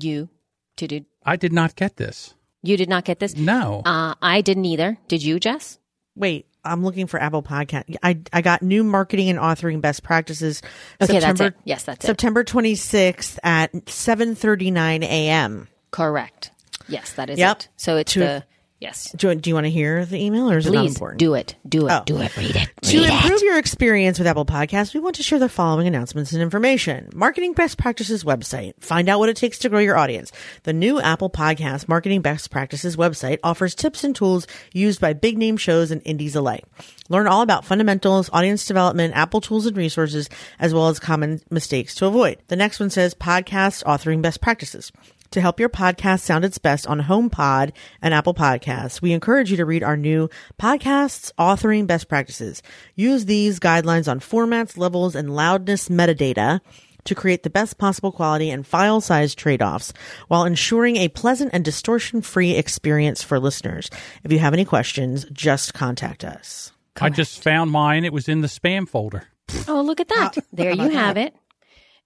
you 0.00 0.28
to 0.76 0.86
do. 0.88 1.04
I 1.24 1.36
did 1.36 1.52
not 1.52 1.76
get 1.76 1.96
this. 1.96 2.34
You 2.62 2.76
did 2.76 2.88
not 2.88 3.04
get 3.04 3.20
this? 3.20 3.36
No. 3.36 3.82
Uh, 3.84 4.14
I 4.22 4.40
didn't 4.40 4.64
either. 4.64 4.98
Did 5.06 5.22
you, 5.22 5.38
Jess? 5.38 5.78
Wait, 6.16 6.46
I'm 6.64 6.84
looking 6.84 7.06
for 7.06 7.20
Apple 7.20 7.42
Podcast. 7.42 7.96
I 8.02 8.18
I 8.32 8.42
got 8.42 8.62
new 8.62 8.84
marketing 8.84 9.30
and 9.30 9.38
authoring 9.38 9.80
best 9.80 10.02
practices. 10.02 10.60
Okay, 11.00 11.14
September, 11.14 11.44
that's 11.44 11.56
it. 11.56 11.60
Yes, 11.64 11.84
that's 11.84 12.04
it. 12.04 12.06
September 12.06 12.44
26th 12.44 13.38
at 13.42 13.72
7:39 13.86 15.02
a.m. 15.04 15.68
Correct. 15.90 16.50
Yes, 16.88 17.12
that 17.14 17.30
is 17.30 17.38
Yep. 17.38 17.56
it. 17.60 17.68
So 17.76 17.96
it's 17.96 18.12
To- 18.14 18.18
the 18.20 18.44
yes. 18.80 19.10
Do, 19.12 19.28
you- 19.30 19.34
do 19.34 19.50
you 19.50 19.54
want 19.54 19.66
to 19.66 19.70
hear 19.70 20.04
the 20.04 20.22
email, 20.22 20.50
or 20.50 20.58
is 20.58 20.66
it 20.66 20.72
not 20.72 20.82
Please 20.82 20.94
important? 20.94 21.18
do 21.18 21.34
it. 21.34 21.54
Do 21.68 21.86
it. 21.86 21.92
Oh. 21.92 22.02
Do 22.06 22.20
it. 22.20 22.36
Read 22.36 22.56
it. 22.56 22.68
To 22.82 22.98
Read 23.00 23.10
improve 23.10 23.32
it. 23.40 23.44
your 23.44 23.58
experience 23.58 24.18
with 24.18 24.26
Apple 24.28 24.46
Podcasts, 24.46 24.94
we 24.94 25.00
want 25.00 25.16
to 25.16 25.22
share 25.22 25.38
the 25.38 25.48
following 25.48 25.86
announcements 25.86 26.32
and 26.32 26.40
information. 26.42 27.10
Marketing 27.14 27.52
Best 27.52 27.76
Practices 27.78 28.24
website. 28.24 28.72
Find 28.80 29.08
out 29.08 29.18
what 29.18 29.28
it 29.28 29.36
takes 29.36 29.58
to 29.58 29.68
grow 29.68 29.78
your 29.80 29.96
audience. 29.96 30.32
The 30.62 30.72
new 30.72 31.00
Apple 31.00 31.28
Podcast 31.30 31.88
Marketing 31.88 32.22
Best 32.22 32.50
Practices 32.50 32.96
website 32.96 33.38
offers 33.42 33.74
tips 33.74 34.04
and 34.04 34.14
tools 34.14 34.46
used 34.72 35.00
by 35.00 35.12
big 35.12 35.36
name 35.38 35.56
shows 35.56 35.90
and 35.90 36.00
indies 36.04 36.34
alike. 36.36 36.64
Learn 37.10 37.26
all 37.26 37.42
about 37.42 37.64
fundamentals, 37.64 38.28
audience 38.32 38.64
development, 38.64 39.14
Apple 39.16 39.40
tools 39.40 39.66
and 39.66 39.76
resources, 39.76 40.28
as 40.58 40.72
well 40.74 40.88
as 40.88 40.98
common 41.00 41.40
mistakes 41.50 41.94
to 41.96 42.06
avoid. 42.06 42.38
The 42.48 42.56
next 42.56 42.78
one 42.80 42.90
says 42.90 43.14
Podcast 43.14 43.82
Authoring 43.84 44.22
Best 44.22 44.40
Practices. 44.40 44.92
To 45.32 45.40
help 45.42 45.60
your 45.60 45.68
podcast 45.68 46.20
sound 46.20 46.44
its 46.44 46.56
best 46.56 46.86
on 46.86 47.02
HomePod 47.02 47.72
and 48.00 48.14
Apple 48.14 48.32
Podcasts, 48.32 49.02
we 49.02 49.12
encourage 49.12 49.50
you 49.50 49.58
to 49.58 49.66
read 49.66 49.82
our 49.82 49.96
new 49.96 50.30
podcasts 50.58 51.30
authoring 51.38 51.86
best 51.86 52.08
practices. 52.08 52.62
Use 52.94 53.26
these 53.26 53.60
guidelines 53.60 54.10
on 54.10 54.20
formats, 54.20 54.78
levels, 54.78 55.14
and 55.14 55.34
loudness 55.34 55.90
metadata 55.90 56.60
to 57.04 57.14
create 57.14 57.42
the 57.42 57.50
best 57.50 57.76
possible 57.76 58.10
quality 58.10 58.50
and 58.50 58.66
file 58.66 59.02
size 59.02 59.34
trade-offs 59.34 59.92
while 60.28 60.44
ensuring 60.44 60.96
a 60.96 61.08
pleasant 61.08 61.50
and 61.52 61.64
distortion-free 61.64 62.52
experience 62.56 63.22
for 63.22 63.38
listeners. 63.38 63.90
If 64.24 64.32
you 64.32 64.38
have 64.38 64.54
any 64.54 64.64
questions, 64.64 65.26
just 65.32 65.74
contact 65.74 66.24
us. 66.24 66.72
I 67.00 67.10
just 67.10 67.42
found 67.42 67.70
mine. 67.70 68.04
It 68.04 68.12
was 68.14 68.28
in 68.28 68.40
the 68.40 68.48
spam 68.48 68.88
folder. 68.88 69.24
Oh, 69.68 69.82
look 69.82 70.00
at 70.00 70.08
that. 70.08 70.38
there 70.52 70.72
you 70.72 70.88
have 70.88 71.16
it. 71.16 71.34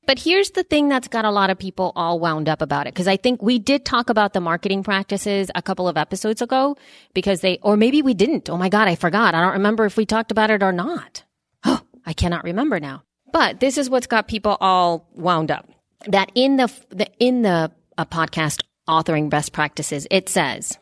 But 0.06 0.18
here's 0.18 0.50
the 0.50 0.64
thing 0.64 0.88
that's 0.88 1.08
got 1.08 1.24
a 1.24 1.30
lot 1.30 1.50
of 1.50 1.58
people 1.58 1.92
all 1.94 2.18
wound 2.18 2.48
up 2.48 2.60
about 2.60 2.86
it. 2.86 2.94
Cause 2.94 3.06
I 3.06 3.16
think 3.16 3.40
we 3.40 3.58
did 3.58 3.84
talk 3.84 4.10
about 4.10 4.32
the 4.32 4.40
marketing 4.40 4.82
practices 4.82 5.50
a 5.54 5.62
couple 5.62 5.88
of 5.88 5.96
episodes 5.96 6.42
ago 6.42 6.76
because 7.14 7.40
they, 7.40 7.58
or 7.62 7.76
maybe 7.76 8.02
we 8.02 8.14
didn't. 8.14 8.50
Oh 8.50 8.56
my 8.56 8.68
God, 8.68 8.88
I 8.88 8.96
forgot. 8.96 9.34
I 9.34 9.40
don't 9.40 9.52
remember 9.52 9.84
if 9.84 9.96
we 9.96 10.04
talked 10.04 10.32
about 10.32 10.50
it 10.50 10.62
or 10.62 10.72
not. 10.72 11.24
Oh, 11.64 11.80
I 12.06 12.12
cannot 12.12 12.44
remember 12.44 12.80
now. 12.80 13.04
But 13.32 13.60
this 13.60 13.78
is 13.78 13.88
what's 13.88 14.06
got 14.06 14.28
people 14.28 14.56
all 14.60 15.08
wound 15.14 15.50
up. 15.50 15.68
That 16.06 16.32
in 16.34 16.56
the, 16.56 16.70
the 16.90 17.08
in 17.18 17.42
the 17.42 17.70
uh, 17.96 18.04
podcast 18.04 18.62
authoring 18.88 19.30
best 19.30 19.52
practices, 19.52 20.06
it 20.10 20.28
says, 20.28 20.78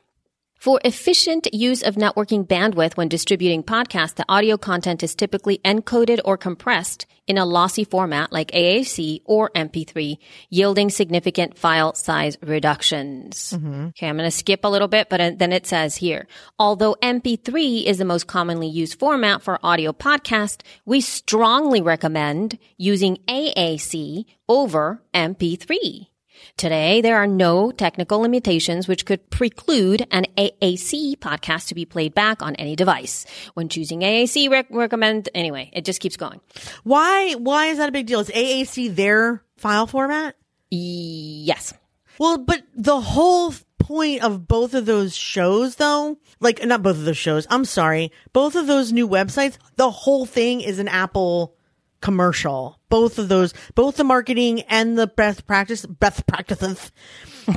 for 0.60 0.78
efficient 0.84 1.52
use 1.54 1.82
of 1.82 1.94
networking 1.94 2.46
bandwidth 2.46 2.94
when 2.94 3.08
distributing 3.08 3.62
podcasts, 3.62 4.16
the 4.16 4.26
audio 4.28 4.58
content 4.58 5.02
is 5.02 5.14
typically 5.14 5.56
encoded 5.64 6.20
or 6.22 6.36
compressed 6.36 7.06
in 7.26 7.38
a 7.38 7.46
lossy 7.46 7.82
format 7.82 8.30
like 8.30 8.50
AAC 8.50 9.22
or 9.24 9.48
MP3, 9.54 10.18
yielding 10.50 10.90
significant 10.90 11.56
file 11.56 11.94
size 11.94 12.36
reductions. 12.42 13.54
Okay, 13.88 14.06
I'm 14.06 14.18
going 14.18 14.26
to 14.26 14.30
skip 14.30 14.62
a 14.64 14.68
little 14.68 14.88
bit, 14.88 15.08
but 15.08 15.20
uh, 15.20 15.30
then 15.34 15.50
it 15.52 15.66
says 15.66 15.96
here, 15.96 16.26
although 16.58 16.94
MP3 17.02 17.84
is 17.84 17.96
the 17.96 18.04
most 18.04 18.26
commonly 18.26 18.68
used 18.68 18.98
format 18.98 19.40
for 19.40 19.58
audio 19.62 19.94
podcast, 19.94 20.60
we 20.84 21.00
strongly 21.00 21.80
recommend 21.80 22.58
using 22.76 23.16
AAC 23.28 24.26
over 24.46 25.02
MP3. 25.14 26.09
Today, 26.56 27.00
there 27.00 27.16
are 27.16 27.26
no 27.26 27.70
technical 27.70 28.20
limitations 28.20 28.86
which 28.88 29.06
could 29.06 29.30
preclude 29.30 30.06
an 30.10 30.26
AAC 30.36 31.16
podcast 31.16 31.68
to 31.68 31.74
be 31.74 31.84
played 31.84 32.14
back 32.14 32.42
on 32.42 32.54
any 32.56 32.76
device. 32.76 33.26
When 33.54 33.68
choosing 33.68 34.00
AAC, 34.00 34.50
rec- 34.50 34.70
recommend, 34.70 35.28
anyway, 35.34 35.70
it 35.72 35.84
just 35.84 36.00
keeps 36.00 36.16
going. 36.16 36.40
Why? 36.84 37.34
Why 37.34 37.66
is 37.66 37.78
that 37.78 37.88
a 37.88 37.92
big 37.92 38.06
deal? 38.06 38.20
Is 38.20 38.30
AAC 38.30 38.94
their 38.94 39.42
file 39.56 39.86
format? 39.86 40.36
Yes. 40.70 41.74
Well, 42.18 42.38
but 42.38 42.62
the 42.74 43.00
whole 43.00 43.54
point 43.78 44.22
of 44.22 44.46
both 44.46 44.74
of 44.74 44.86
those 44.86 45.16
shows, 45.16 45.76
though, 45.76 46.18
like 46.38 46.64
not 46.64 46.82
both 46.82 46.96
of 46.96 47.04
those 47.04 47.16
shows. 47.16 47.46
I'm 47.50 47.64
sorry, 47.64 48.12
both 48.32 48.54
of 48.54 48.66
those 48.66 48.92
new 48.92 49.08
websites. 49.08 49.58
The 49.76 49.90
whole 49.90 50.26
thing 50.26 50.60
is 50.60 50.78
an 50.78 50.88
Apple 50.88 51.56
commercial. 52.00 52.78
Both 52.88 53.18
of 53.18 53.28
those, 53.28 53.54
both 53.74 53.96
the 53.96 54.04
marketing 54.04 54.62
and 54.62 54.98
the 54.98 55.06
best 55.06 55.46
practice, 55.46 55.86
best 55.86 56.26
practices, 56.26 56.90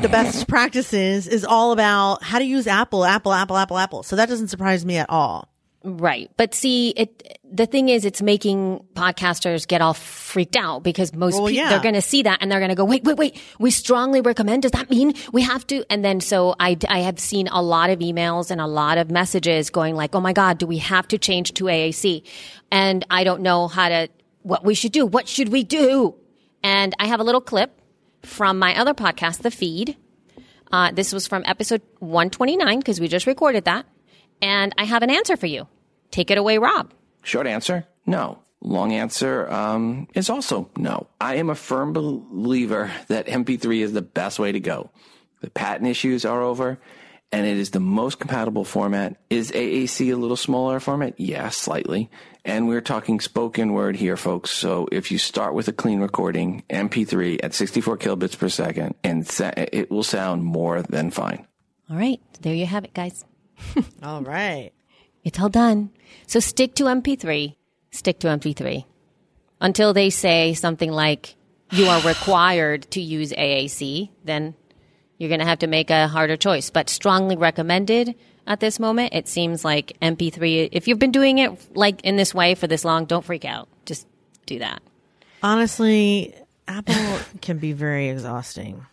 the 0.01 0.09
best 0.09 0.47
practices 0.49 1.27
is 1.27 1.43
all 1.45 1.71
about 1.71 2.23
how 2.23 2.39
to 2.39 2.45
use 2.45 2.67
Apple, 2.67 3.05
Apple, 3.05 3.33
Apple, 3.33 3.57
Apple, 3.57 3.77
Apple. 3.77 4.03
So 4.03 4.15
that 4.15 4.29
doesn't 4.29 4.49
surprise 4.49 4.85
me 4.85 4.97
at 4.97 5.09
all. 5.09 5.49
Right. 5.85 6.31
But 6.37 6.53
see, 6.53 6.91
it, 6.91 7.39
the 7.43 7.65
thing 7.65 7.89
is, 7.89 8.05
it's 8.05 8.21
making 8.21 8.85
podcasters 8.93 9.67
get 9.67 9.81
all 9.81 9.93
freaked 9.93 10.55
out 10.55 10.81
because 10.81 11.13
most 11.13 11.33
Well, 11.33 11.47
people, 11.47 11.61
yeah. 11.61 11.69
they're 11.69 11.81
going 11.81 11.95
to 11.95 12.01
see 12.01 12.23
that 12.23 12.37
and 12.39 12.49
they're 12.49 12.61
going 12.61 12.69
to 12.69 12.75
go, 12.75 12.85
wait, 12.85 13.03
wait, 13.03 13.17
wait, 13.17 13.41
we 13.59 13.69
strongly 13.69 14.21
recommend. 14.21 14.61
Does 14.61 14.71
that 14.71 14.89
mean 14.89 15.13
we 15.33 15.41
have 15.41 15.67
to? 15.67 15.83
And 15.89 16.05
then 16.05 16.21
so 16.21 16.55
I, 16.57 16.77
I 16.87 16.99
have 16.99 17.19
seen 17.19 17.49
a 17.49 17.61
lot 17.61 17.89
of 17.89 17.99
emails 17.99 18.49
and 18.49 18.61
a 18.61 18.65
lot 18.67 18.97
of 18.97 19.11
messages 19.11 19.69
going 19.69 19.95
like, 19.95 20.15
oh 20.15 20.21
my 20.21 20.31
God, 20.31 20.57
do 20.57 20.65
we 20.65 20.77
have 20.77 21.05
to 21.09 21.17
change 21.17 21.53
to 21.55 21.65
AAC? 21.65 22.25
And 22.71 23.05
I 23.09 23.25
don't 23.25 23.41
know 23.41 23.67
how 23.67 23.89
to, 23.89 24.07
what 24.43 24.63
we 24.63 24.75
should 24.75 24.91
do. 24.91 25.05
What 25.05 25.27
should 25.27 25.49
we 25.49 25.63
do? 25.63 26.15
And 26.61 26.93
I 26.99 27.07
have 27.07 27.19
a 27.19 27.23
little 27.23 27.41
clip 27.41 27.81
from 28.21 28.59
my 28.59 28.77
other 28.77 28.93
podcast, 28.93 29.41
The 29.41 29.51
Feed. 29.51 29.97
Uh, 30.71 30.91
this 30.91 31.13
was 31.13 31.27
from 31.27 31.43
episode 31.45 31.81
129 31.99 32.79
because 32.79 32.99
we 32.99 33.07
just 33.07 33.27
recorded 33.27 33.65
that. 33.65 33.85
And 34.41 34.73
I 34.77 34.85
have 34.85 35.03
an 35.03 35.09
answer 35.09 35.37
for 35.37 35.45
you. 35.45 35.67
Take 36.11 36.31
it 36.31 36.37
away, 36.37 36.57
Rob. 36.57 36.93
Short 37.21 37.47
answer, 37.47 37.87
no. 38.05 38.39
Long 38.61 38.93
answer 38.93 39.51
um, 39.51 40.07
is 40.13 40.29
also 40.29 40.69
no. 40.77 41.07
I 41.19 41.35
am 41.35 41.49
a 41.49 41.55
firm 41.55 41.91
believer 41.91 42.91
that 43.09 43.27
MP3 43.27 43.81
is 43.81 43.91
the 43.91 44.01
best 44.01 44.39
way 44.39 44.53
to 44.53 44.59
go. 44.59 44.89
The 45.41 45.49
patent 45.49 45.89
issues 45.89 46.23
are 46.23 46.41
over, 46.41 46.79
and 47.33 47.45
it 47.45 47.57
is 47.57 47.71
the 47.71 47.81
most 47.81 48.19
compatible 48.19 48.63
format. 48.63 49.17
Is 49.29 49.51
AAC 49.51 50.13
a 50.13 50.15
little 50.15 50.37
smaller 50.37 50.79
format? 50.79 51.19
Yeah, 51.19 51.49
slightly. 51.49 52.09
And 52.45 52.67
we're 52.67 52.81
talking 52.81 53.19
spoken 53.21 53.71
word 53.73 53.95
here, 53.95 54.17
folks. 54.17 54.51
So 54.51 54.87
if 54.91 55.11
you 55.11 55.17
start 55.17 55.53
with 55.53 55.67
a 55.69 55.73
clean 55.73 56.01
recording, 56.01 56.63
MP3 56.69 57.39
at 57.41 57.53
64 57.53 57.97
kilobits 57.97 58.37
per 58.37 58.49
second, 58.49 58.95
and 59.03 59.25
sa- 59.25 59.53
it 59.55 59.89
will 59.89 60.03
sound 60.03 60.43
more 60.43 60.81
than 60.81 61.09
fine. 61.09 61.47
All 61.89 61.95
right. 61.95 62.19
There 62.41 62.53
you 62.53 62.65
have 62.65 62.83
it, 62.83 62.93
guys. 62.93 63.23
All 64.03 64.21
right. 64.21 64.71
It's 65.23 65.39
all 65.39 65.49
done. 65.49 65.91
So 66.27 66.39
stick 66.41 66.75
to 66.75 66.83
MP3. 66.85 67.55
Stick 67.91 68.19
to 68.19 68.27
MP3 68.27 68.83
until 69.61 69.93
they 69.93 70.09
say 70.09 70.53
something 70.53 70.91
like 70.91 71.35
you 71.71 71.85
are 71.85 72.01
required 72.01 72.89
to 72.91 73.01
use 73.01 73.31
AAC. 73.31 74.09
Then 74.25 74.55
you're 75.17 75.29
going 75.29 75.39
to 75.39 75.45
have 75.45 75.59
to 75.59 75.67
make 75.67 75.89
a 75.89 76.07
harder 76.09 76.35
choice. 76.35 76.69
But 76.69 76.89
strongly 76.89 77.37
recommended 77.37 78.15
at 78.47 78.59
this 78.59 78.79
moment. 78.79 79.13
It 79.13 79.27
seems 79.27 79.63
like 79.63 79.97
MP3. 80.01 80.69
If 80.71 80.87
you've 80.87 80.99
been 80.99 81.11
doing 81.11 81.37
it 81.37 81.75
like 81.75 82.01
in 82.01 82.15
this 82.15 82.33
way 82.33 82.55
for 82.55 82.67
this 82.67 82.85
long, 82.85 83.05
don't 83.05 83.23
freak 83.23 83.45
out. 83.45 83.67
Just 83.85 84.07
do 84.45 84.59
that. 84.59 84.81
Honestly, 85.41 86.33
Apple 86.67 87.19
can 87.41 87.57
be 87.57 87.73
very 87.73 88.09
exhausting. 88.09 88.85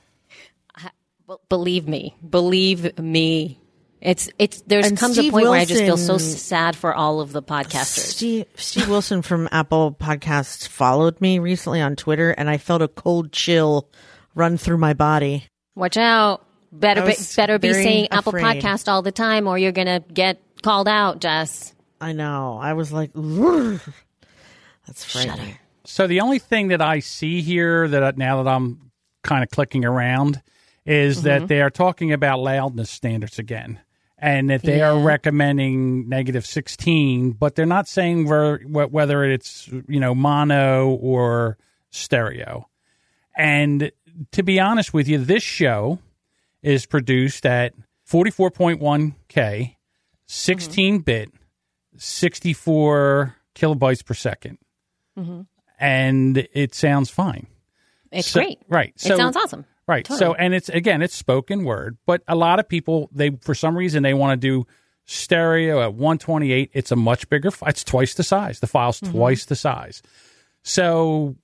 Believe 1.49 1.87
me. 1.87 2.17
Believe 2.29 2.99
me. 2.99 3.61
It's 4.01 4.31
it's 4.39 4.63
there's 4.63 4.87
And 4.87 4.99
comes 4.99 5.15
Steve 5.15 5.31
a 5.31 5.33
point 5.33 5.49
where 5.49 5.61
I 5.61 5.65
just 5.67 5.83
feel 5.83 5.99
so 5.99 6.17
sad 6.17 6.75
for 6.75 6.95
all 6.95 7.21
of 7.21 7.33
the 7.33 7.43
podcasters. 7.43 8.15
Steve, 8.15 8.47
Steve 8.57 8.89
Wilson 8.89 9.21
from 9.21 9.49
Apple 9.53 9.93
Podcasts 9.93 10.67
followed 10.67 11.21
me 11.21 11.39
recently 11.39 11.83
on 11.83 11.97
Twitter, 11.97 12.31
and 12.31 12.49
I 12.49 12.57
felt 12.57 12.81
a 12.81 12.89
cold 12.89 13.31
chill 13.31 13.89
run 14.35 14.57
through 14.57 14.79
my 14.79 14.95
body. 14.95 15.45
Watch 15.75 15.99
out. 15.99 16.45
Better 16.73 17.05
be, 17.07 17.15
better 17.37 17.59
be 17.59 17.73
very 17.73 17.83
saying 17.83 18.09
Apple 18.11 18.31
afraid. 18.37 18.63
Podcast 18.63 18.87
all 18.91 19.03
the 19.03 19.13
time 19.13 19.47
or 19.49 19.59
you're 19.59 19.73
going 19.73 19.87
to 19.89 20.03
get 20.13 20.41
called 20.63 20.87
out, 20.89 21.21
Jess. 21.21 21.75
I 22.01 22.13
know. 22.13 22.59
I 22.63 22.73
was 22.75 22.93
like, 22.93 23.11
"Ugh." 23.17 23.81
that's 24.87 25.05
frightening. 25.05 25.37
Shudder. 25.47 25.59
So 25.85 26.07
the 26.07 26.21
only 26.21 26.39
thing 26.39 26.69
that 26.69 26.81
I 26.81 27.01
see 27.01 27.41
here 27.43 27.89
that 27.89 28.03
I- 28.05 28.13
now 28.17 28.43
that 28.43 28.49
I'm 28.51 28.91
kind 29.23 29.43
of 29.43 29.51
clicking 29.51 29.85
around 29.85 30.41
is 30.87 31.19
Mm-hmm. 31.19 31.27
that 31.27 31.49
they 31.49 31.61
are 31.61 31.71
talking 31.71 32.13
about 32.13 32.39
loudness 32.41 32.91
standards 32.91 33.39
again. 33.39 33.81
And 34.23 34.51
that 34.51 34.63
they 34.63 34.83
are 34.83 34.99
recommending 34.99 36.07
negative 36.09 36.45
16, 36.45 37.33
but 37.33 37.55
they're 37.55 37.65
not 37.65 37.89
saying 37.89 38.29
where, 38.29 38.59
wh- 38.59 38.93
whether 38.93 39.25
it's, 39.25 39.67
you 39.89 39.99
know, 39.99 40.15
mono 40.15 40.91
or 40.91 41.57
stereo. 41.89 42.69
And 43.35 43.91
to 44.33 44.43
be 44.43 44.61
honest 44.61 44.93
with 44.93 45.09
you, 45.09 45.17
this 45.17 45.43
show 45.43 46.01
is 46.63 46.87
produced 46.87 47.47
at 47.47 47.73
44.1K, 48.09 49.77
16 50.27 50.99
bit, 51.01 51.31
64 51.97 53.37
kilobytes 53.55 54.05
per 54.05 54.15
2nd 54.15 54.57
And 55.79 56.49
it 56.53 56.75
sounds 56.75 57.11
fine. 57.11 57.47
It's 58.13 58.29
So- 58.29 58.41
great. 58.41 58.59
right. 58.69 58.93
So- 58.97 59.15
it 59.15 59.17
sounds 59.17 59.37
awesome. 59.37 59.65
Right. 59.87 60.07
So, 60.07 60.35
and 60.35 60.55
it's 60.55 60.69
again, 60.69 61.03
it's 61.03 61.15
spoken 61.17 61.65
word, 61.65 61.99
but 62.07 62.23
a 62.29 62.37
lot 62.37 62.61
of 62.61 62.69
people, 62.69 63.09
they 63.13 63.31
for 63.41 63.55
some 63.57 63.77
reason 63.77 64.03
they 64.05 64.15
want 64.15 64.41
to 64.41 64.47
do 64.47 64.67
stereo 65.05 65.81
at 65.83 65.95
128. 65.95 66.71
It's 66.73 66.93
a 66.93 66.97
much 66.97 67.29
bigger. 67.29 67.51
It's 67.67 67.83
twice 67.83 68.15
the 68.15 68.23
size. 68.23 68.61
The 68.61 68.69
file's 68.69 69.01
Mm-hmm. 69.01 69.13
twice 69.13 69.45
the 69.47 69.57
size. 69.57 70.01
So 70.63 71.35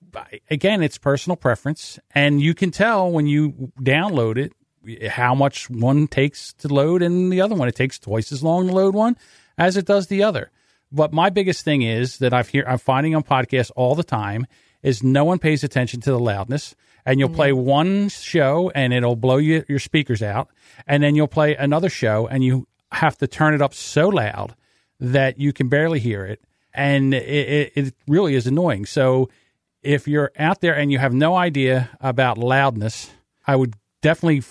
again, 0.49 0.81
it's 0.81 0.97
personal 0.97 1.35
preference, 1.35 1.99
and 2.15 2.39
you 2.41 2.53
can 2.53 2.71
tell 2.71 3.11
when 3.11 3.27
you 3.27 3.71
download 3.81 4.37
it 4.37 4.53
how 5.09 5.35
much 5.35 5.69
one 5.69 6.07
takes 6.07 6.53
to 6.53 6.67
load, 6.67 7.01
and 7.01 7.31
the 7.31 7.41
other 7.41 7.55
one. 7.55 7.67
It 7.67 7.75
takes 7.75 7.99
twice 7.99 8.31
as 8.31 8.43
long 8.43 8.67
to 8.67 8.73
load 8.73 8.95
one 8.95 9.17
as 9.57 9.77
it 9.77 9.85
does 9.85 10.07
the 10.07 10.23
other. 10.23 10.51
But 10.91 11.11
my 11.11 11.29
biggest 11.29 11.65
thing 11.65 11.81
is 11.81 12.19
that 12.19 12.33
I've 12.33 12.49
hear 12.49 12.63
I'm 12.67 12.77
finding 12.77 13.15
on 13.15 13.23
podcasts 13.23 13.71
all 13.75 13.95
the 13.95 14.03
time 14.03 14.45
is 14.83 15.03
no 15.03 15.25
one 15.25 15.39
pays 15.39 15.63
attention 15.63 16.01
to 16.01 16.11
the 16.11 16.19
loudness, 16.19 16.75
and 17.05 17.19
you'll 17.19 17.29
play 17.29 17.51
mm-hmm. 17.51 17.65
one 17.65 18.09
show 18.09 18.71
and 18.75 18.93
it'll 18.93 19.15
blow 19.15 19.37
you, 19.37 19.65
your 19.67 19.79
speakers 19.79 20.21
out, 20.21 20.49
and 20.85 21.03
then 21.03 21.15
you'll 21.15 21.27
play 21.27 21.55
another 21.55 21.89
show 21.89 22.27
and 22.27 22.43
you 22.43 22.67
have 22.91 23.17
to 23.17 23.27
turn 23.27 23.53
it 23.53 23.61
up 23.61 23.73
so 23.73 24.07
loud 24.07 24.55
that 24.99 25.39
you 25.39 25.51
can 25.51 25.67
barely 25.67 25.99
hear 25.99 26.25
it, 26.25 26.41
and 26.73 27.13
it, 27.13 27.27
it, 27.27 27.71
it 27.75 27.93
really 28.07 28.35
is 28.35 28.47
annoying. 28.47 28.85
So 28.85 29.29
if 29.83 30.07
you're 30.07 30.31
out 30.37 30.61
there 30.61 30.75
and 30.75 30.91
you 30.91 30.99
have 30.99 31.13
no 31.13 31.35
idea 31.35 31.89
about 31.99 32.37
loudness, 32.37 33.11
I 33.45 33.55
would 33.55 33.75
definitely 34.01 34.43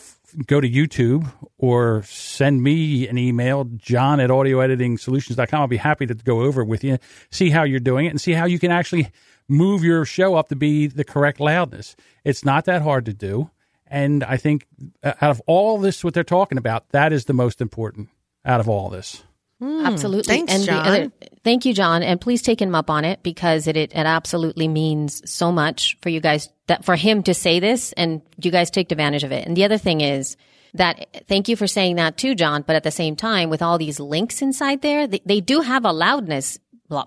go 0.46 0.61
to 0.61 0.68
YouTube 0.68 1.31
or 1.59 2.03
send 2.03 2.62
me 2.62 3.09
an 3.09 3.18
email, 3.18 3.64
john 3.64 4.20
at 4.20 4.31
audioeditingsolutions.com. 4.31 5.61
I'll 5.61 5.66
be 5.66 5.77
happy 5.77 6.07
to 6.07 6.14
go 6.14 6.42
over 6.42 6.62
it 6.62 6.66
with 6.66 6.85
you, 6.85 6.99
see 7.31 7.51
how 7.51 7.62
you're 7.62 7.81
doing 7.81 8.07
it, 8.07 8.11
and 8.11 8.20
see 8.20 8.33
how 8.33 8.44
you 8.44 8.59
can 8.59 8.70
actually 8.70 9.11
move 9.49 9.85
your 9.85 10.05
show 10.05 10.35
up 10.35 10.49
to 10.49 10.57
be 10.57 10.87
the 10.87 11.05
correct 11.05 11.40
loudness. 11.40 11.96
It's 12.25 12.44
not 12.44 12.64
that 12.66 12.83
hard 12.83 13.05
to 13.07 13.12
do. 13.12 13.51
And 13.87 14.25
I 14.25 14.37
think 14.37 14.66
uh, 15.03 15.12
out 15.20 15.31
of 15.31 15.40
all 15.46 15.79
this, 15.79 16.03
what 16.03 16.14
they're 16.14 16.25
talking 16.25 16.59
about, 16.59 16.88
that 16.90 17.12
is 17.12 17.27
the 17.27 17.33
most 17.33 17.61
important 17.61 18.09
out 18.44 18.61
of 18.61 18.68
all 18.68 18.88
this. 18.88 19.22
Hmm. 19.61 19.87
Absolutely. 19.87 20.35
Thanks, 20.35 20.53
and 20.53 20.64
John. 20.64 20.85
The 20.85 20.90
other, 20.90 21.12
thank 21.42 21.64
you, 21.64 21.73
John. 21.73 22.03
And 22.03 22.21
please 22.21 22.42
take 22.42 22.61
him 22.61 22.75
up 22.75 22.90
on 22.90 23.05
it 23.07 23.23
because 23.23 23.66
it, 23.66 23.77
it, 23.77 23.92
it 23.92 23.97
absolutely 24.07 24.69
means 24.69 25.23
so 25.31 25.51
much 25.51 25.97
for 26.03 26.11
you 26.11 26.21
guys 26.21 26.51
that 26.66 26.85
for 26.85 26.95
him 26.97 27.23
to 27.23 27.33
say 27.33 27.59
this 27.59 27.92
and 27.95 28.21
you 28.42 28.51
guys 28.51 28.71
take 28.71 28.92
advantage 28.92 29.25
of 29.25 29.33
it. 29.33 29.47
And 29.47 29.57
the 29.57 29.64
other 29.64 29.79
thing 29.79 30.03
is 30.03 30.37
that 30.75 31.25
thank 31.27 31.49
you 31.49 31.57
for 31.57 31.66
saying 31.66 31.97
that 31.97 32.19
too, 32.19 32.35
John. 32.35 32.64
But 32.66 32.77
at 32.77 32.83
the 32.83 32.90
same 32.90 33.16
time, 33.16 33.49
with 33.49 33.62
all 33.62 33.79
these 33.79 33.99
links 33.99 34.42
inside 34.42 34.83
there, 34.83 35.07
they, 35.07 35.23
they 35.25 35.40
do 35.40 35.62
have 35.62 35.87
a 35.87 35.92
loudness 35.92 36.59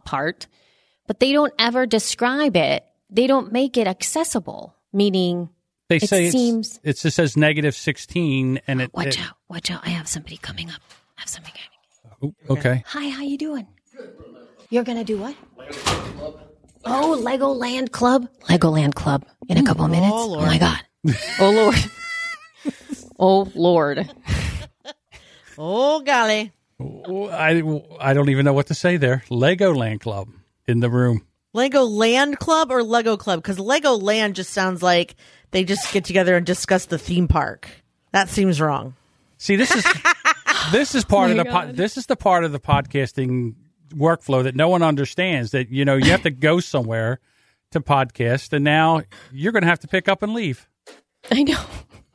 part, 0.06 0.48
but 1.06 1.20
they 1.20 1.32
don't 1.32 1.54
ever 1.60 1.86
describe 1.86 2.56
it. 2.56 2.84
They 3.12 3.28
don't 3.28 3.52
make 3.52 3.78
it 3.78 3.88
accessible, 3.88 4.76
meaning 4.92 5.50
They 5.88 5.98
It 5.98 6.10
say 6.10 6.30
seems- 6.32 6.80
it's, 6.84 7.00
it 7.02 7.04
just 7.04 7.16
says 7.16 7.38
negative 7.38 7.76
16 7.76 8.62
and 8.68 8.82
it, 8.82 8.94
watch 8.94 9.08
it- 9.08 9.20
out, 9.20 9.36
watch 9.50 9.70
out. 9.70 9.82
I 9.86 9.90
have 9.90 10.08
somebody 10.08 10.38
coming 10.38 10.70
up. 10.70 10.82
I 11.18 11.22
have 11.22 11.30
somebody 11.30 11.54
coming. 12.20 12.36
oh, 12.50 12.54
okay. 12.54 12.84
Hi, 12.88 13.10
how 13.10 13.24
you 13.24 13.38
doing? 13.38 13.68
You're 14.70 14.84
gonna 14.84 15.04
do 15.04 15.18
what? 15.18 15.36
Oh, 16.86 17.22
Legoland 17.24 17.92
Club. 17.92 18.28
Legoland 18.44 18.96
Club 18.96 19.26
in 19.48 19.58
a 19.58 19.62
hmm. 19.62 19.66
couple 19.66 19.86
of 19.86 19.92
minutes. 19.92 20.12
Oh, 20.14 20.28
Lord. 20.28 20.44
Oh, 20.44 20.48
my 20.48 20.58
god. 20.58 20.80
oh 21.40 21.52
lord. 21.52 21.76
oh 23.20 23.52
lord. 23.56 24.12
Oh, 25.62 26.00
golly. 26.00 26.54
Oh, 26.80 27.28
I, 27.28 27.62
I 28.00 28.14
don't 28.14 28.30
even 28.30 28.46
know 28.46 28.54
what 28.54 28.68
to 28.68 28.74
say 28.74 28.96
there. 28.96 29.26
Legoland 29.30 30.00
Club 30.00 30.30
in 30.70 30.80
the 30.80 30.90
room. 30.90 31.26
Lego 31.52 31.84
Land 31.84 32.40
Club 32.40 32.72
or 32.72 32.82
Lego 32.82 33.18
Club? 33.18 33.42
Because 33.42 33.60
Lego 33.60 33.92
Land 33.96 34.36
just 34.36 34.54
sounds 34.54 34.82
like 34.82 35.18
they 35.52 35.66
just 35.66 35.92
get 35.92 36.06
together 36.06 36.38
and 36.38 36.46
discuss 36.46 36.86
the 36.86 36.98
theme 36.98 37.28
park. 37.28 37.70
That 38.14 38.30
seems 38.30 38.62
wrong. 38.62 38.96
See, 39.38 39.58
this 39.58 39.76
is 39.76 39.86
this 40.72 40.96
is 40.96 41.06
part 41.06 41.32
of 41.32 41.38
the 41.38 41.46
po- 41.46 41.72
this 41.72 41.98
is 41.98 42.06
the 42.06 42.16
part 42.16 42.44
of 42.44 42.52
the 42.52 42.60
podcasting 42.60 43.56
workflow 43.94 44.44
that 44.44 44.56
no 44.56 44.70
one 44.70 44.82
understands. 44.84 45.52
That 45.52 45.70
you 45.70 45.86
know 45.86 45.96
you 45.96 46.12
have 46.12 46.24
to 46.24 46.32
go 46.32 46.60
somewhere 46.60 47.20
to 47.72 47.80
podcast, 47.82 48.54
and 48.54 48.64
now 48.64 49.02
you're 49.32 49.52
going 49.52 49.64
to 49.64 49.68
have 49.70 49.80
to 49.80 49.88
pick 49.88 50.08
up 50.10 50.24
and 50.24 50.34
leave. 50.34 50.68
I 51.32 51.44
know. 51.44 51.60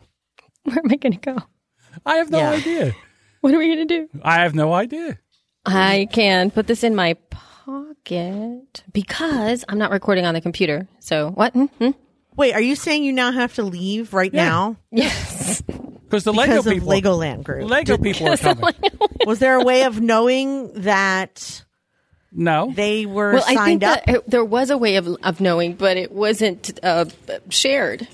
Where 0.65 0.79
am 0.79 0.91
I 0.91 0.97
going 0.97 1.13
to 1.13 1.19
go? 1.21 1.39
I 2.07 2.17
have 2.17 2.31
no 2.31 2.39
Yeah. 2.39 2.51
idea. 2.51 2.95
What 3.41 3.53
are 3.55 3.59
we 3.59 3.67
going 3.75 3.87
to 3.87 3.99
do? 4.01 4.09
I 4.23 4.41
have 4.41 4.55
no 4.55 4.73
idea. 4.73 5.19
I 5.67 6.09
can 6.11 6.51
put 6.51 6.67
this 6.67 6.83
in 6.83 6.95
my 6.95 7.15
pocket 7.31 8.83
because 8.93 9.65
I'm 9.69 9.79
not 9.79 9.91
recording 9.91 10.25
on 10.27 10.35
the 10.35 10.41
computer. 10.41 10.89
So 11.01 11.31
what? 11.31 11.53
Hmm? 11.55 11.91
Wait, 12.37 12.55
are 12.55 12.61
you 12.61 12.75
saying 12.77 13.05
you 13.05 13.13
now 13.13 13.31
have 13.33 13.55
to 13.55 13.63
leave 13.63 14.13
right 14.15 14.33
now 14.33 14.77
Yes. 14.91 15.63
Because 16.05 16.25
the 16.25 16.33
Lego 16.33 16.53
because 16.63 16.67
of 16.69 16.73
people, 16.75 16.89
Legoland 16.91 17.43
Group? 17.43 17.69
Lego 17.69 17.99
people 17.99 18.29
are 18.29 18.37
coming. 18.37 18.65
Was 19.27 19.41
there 19.41 19.57
a 19.59 19.65
way 19.65 19.83
of 19.83 20.01
knowing 20.01 20.71
that 20.83 21.65
No, 22.31 22.71
they 22.73 23.05
were 23.05 23.33
Well, 23.33 23.43
I 23.43 23.47
think 23.47 23.59
signed 23.59 23.85
up? 23.85 24.05
that 24.05 24.31
there 24.31 24.45
was 24.45 24.71
a 24.71 24.79
way 24.79 24.95
of 24.95 25.09
of 25.25 25.41
knowing, 25.41 25.75
but 25.75 25.97
it 25.97 26.13
wasn't 26.13 26.79
uh, 26.85 27.07
shared. 27.49 28.07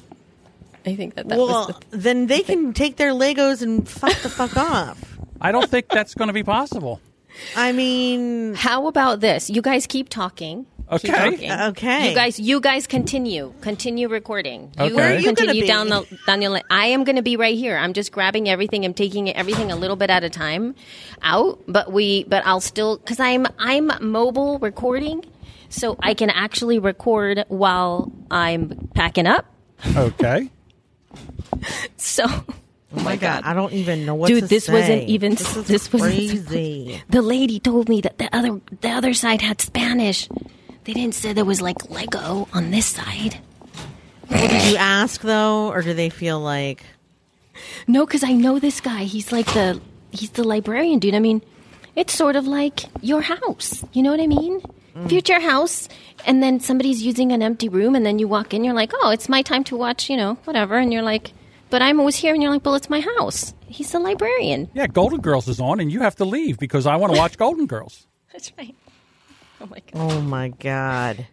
I 0.86 0.94
think 0.96 1.14
that 1.16 1.28
that 1.28 1.38
was 1.38 1.48
well, 1.50 1.80
the 1.90 1.96
then 1.98 2.26
they 2.26 2.40
can 2.40 2.72
take 2.72 2.96
their 2.96 3.10
Legos 3.12 3.60
and 3.60 3.86
fuck 3.86 4.16
the 4.22 4.30
fuck 4.30 4.56
off. 4.56 5.18
I 5.42 5.52
don't 5.52 5.68
think 5.68 5.88
that's 5.88 6.14
going 6.14 6.28
to 6.28 6.32
be 6.34 6.44
possible. 6.44 7.00
I 7.54 7.72
mean, 7.72 8.54
How 8.54 8.86
about 8.86 9.20
this? 9.20 9.50
You 9.50 9.60
guys 9.60 9.86
keep 9.86 10.08
talking. 10.08 10.64
Keep 10.98 11.10
Okay. 11.14 11.30
talking. 11.30 11.52
Okay. 11.52 12.08
You 12.08 12.14
guys, 12.14 12.40
you 12.40 12.60
guys 12.60 12.86
continue. 12.86 13.52
Continue 13.60 14.08
recording. 14.08 14.72
You 14.78 14.84
Okay. 14.86 14.94
Where 14.94 15.12
are 15.14 15.18
you 15.18 15.24
gonna 15.24 15.36
continue 15.36 15.62
be? 15.62 15.68
down 15.68 15.88
the 15.88 16.04
down 16.26 16.40
the 16.40 16.48
line. 16.48 16.62
I 16.70 16.86
am 16.86 17.04
going 17.04 17.16
to 17.16 17.22
be 17.22 17.36
right 17.36 17.56
here. 17.56 17.76
I'm 17.76 17.92
just 17.92 18.10
grabbing 18.12 18.48
everything. 18.48 18.84
I'm 18.84 18.94
taking 18.94 19.32
everything 19.34 19.70
a 19.70 19.76
little 19.76 19.96
bit 19.96 20.10
at 20.10 20.24
a 20.24 20.30
time 20.30 20.74
out. 21.22 21.60
But 21.68 21.92
we, 21.92 22.24
but 22.24 22.44
I'll 22.44 22.60
still 22.60 22.96
because 22.98 23.20
I'm 23.20 23.46
I'm 23.58 23.90
mobile 24.00 24.58
recording, 24.58 25.24
so 25.68 25.96
I 26.02 26.14
can 26.14 26.28
actually 26.30 26.78
record 26.80 27.44
while 27.48 28.10
I'm 28.30 28.88
packing 28.94 29.26
up. 29.26 29.46
Okay. 29.96 30.50
So. 31.96 32.24
oh 32.26 33.02
my 33.02 33.16
god, 33.16 33.42
I 33.44 33.54
don't 33.54 33.72
even 33.72 34.04
know 34.06 34.14
what 34.14 34.28
to 34.28 34.34
do. 34.34 34.40
Dude, 34.40 34.48
to 34.48 34.54
this 34.54 34.64
say. 34.66 34.72
wasn't 34.72 35.02
even- 35.08 35.34
This, 35.34 35.56
is 35.56 35.66
this 35.74 35.92
wasn't- 35.92 36.12
crazy. 36.14 37.02
The 37.10 37.22
lady 37.22 37.60
told 37.60 37.88
me 37.88 38.00
that 38.00 38.18
the 38.18 38.34
other 38.34 38.60
the 38.80 38.88
other 38.90 39.14
side 39.14 39.42
had 39.42 39.60
Spanish. 39.60 40.28
They 40.84 40.92
didn't 40.92 41.14
say 41.14 41.32
there 41.32 41.44
was 41.44 41.60
like 41.60 41.90
Lego 41.90 42.48
on 42.52 42.70
this 42.70 42.86
side. 42.86 43.38
Did 44.28 44.64
you 44.70 44.76
ask 44.76 45.20
though, 45.20 45.68
or 45.68 45.82
do 45.82 45.92
they 45.92 46.08
feel 46.10 46.40
like? 46.40 46.84
No, 47.86 48.06
because 48.06 48.24
I 48.24 48.32
know 48.32 48.58
this 48.58 48.80
guy. 48.80 49.04
He's 49.04 49.32
like 49.32 49.46
the 49.46 49.80
he's 50.10 50.30
the 50.30 50.44
librarian 50.44 50.98
dude. 50.98 51.14
I 51.14 51.18
mean, 51.18 51.42
it's 51.96 52.14
sort 52.14 52.36
of 52.36 52.46
like 52.46 52.84
your 53.02 53.20
house. 53.22 53.84
You 53.92 54.02
know 54.02 54.10
what 54.10 54.20
I 54.20 54.26
mean? 54.26 54.60
Mm. 54.94 55.06
If 55.06 55.12
you're 55.12 55.18
at 55.18 55.28
your 55.28 55.40
house 55.40 55.88
and 56.26 56.42
then 56.42 56.60
somebody's 56.60 57.02
using 57.02 57.32
an 57.32 57.42
empty 57.42 57.68
room 57.68 57.94
and 57.94 58.04
then 58.04 58.18
you 58.18 58.28
walk 58.28 58.54
in, 58.54 58.64
you're 58.64 58.74
like, 58.74 58.92
oh, 58.94 59.10
it's 59.10 59.28
my 59.28 59.42
time 59.42 59.64
to 59.64 59.76
watch, 59.76 60.10
you 60.10 60.16
know, 60.16 60.34
whatever. 60.44 60.76
And 60.76 60.92
you're 60.92 61.02
like, 61.02 61.32
but 61.70 61.82
I'm 61.82 62.00
always 62.00 62.16
here. 62.16 62.34
And 62.34 62.42
you're 62.42 62.52
like, 62.52 62.64
well, 62.64 62.74
it's 62.74 62.90
my 62.90 63.00
house. 63.00 63.54
He's 63.66 63.92
the 63.92 64.00
librarian. 64.00 64.68
Yeah, 64.74 64.88
Golden 64.88 65.20
Girls 65.20 65.46
is 65.46 65.60
on, 65.60 65.78
and 65.78 65.92
you 65.92 66.00
have 66.00 66.16
to 66.16 66.24
leave 66.24 66.58
because 66.58 66.86
I 66.86 66.96
want 66.96 67.12
to 67.12 67.18
watch 67.18 67.36
Golden 67.38 67.66
Girls. 67.66 68.06
That's 68.32 68.52
right. 68.58 68.74
Oh 69.62 69.66
my 69.66 69.80
god. 69.80 69.94
Oh 69.94 70.20
my 70.22 70.48
god! 70.48 71.26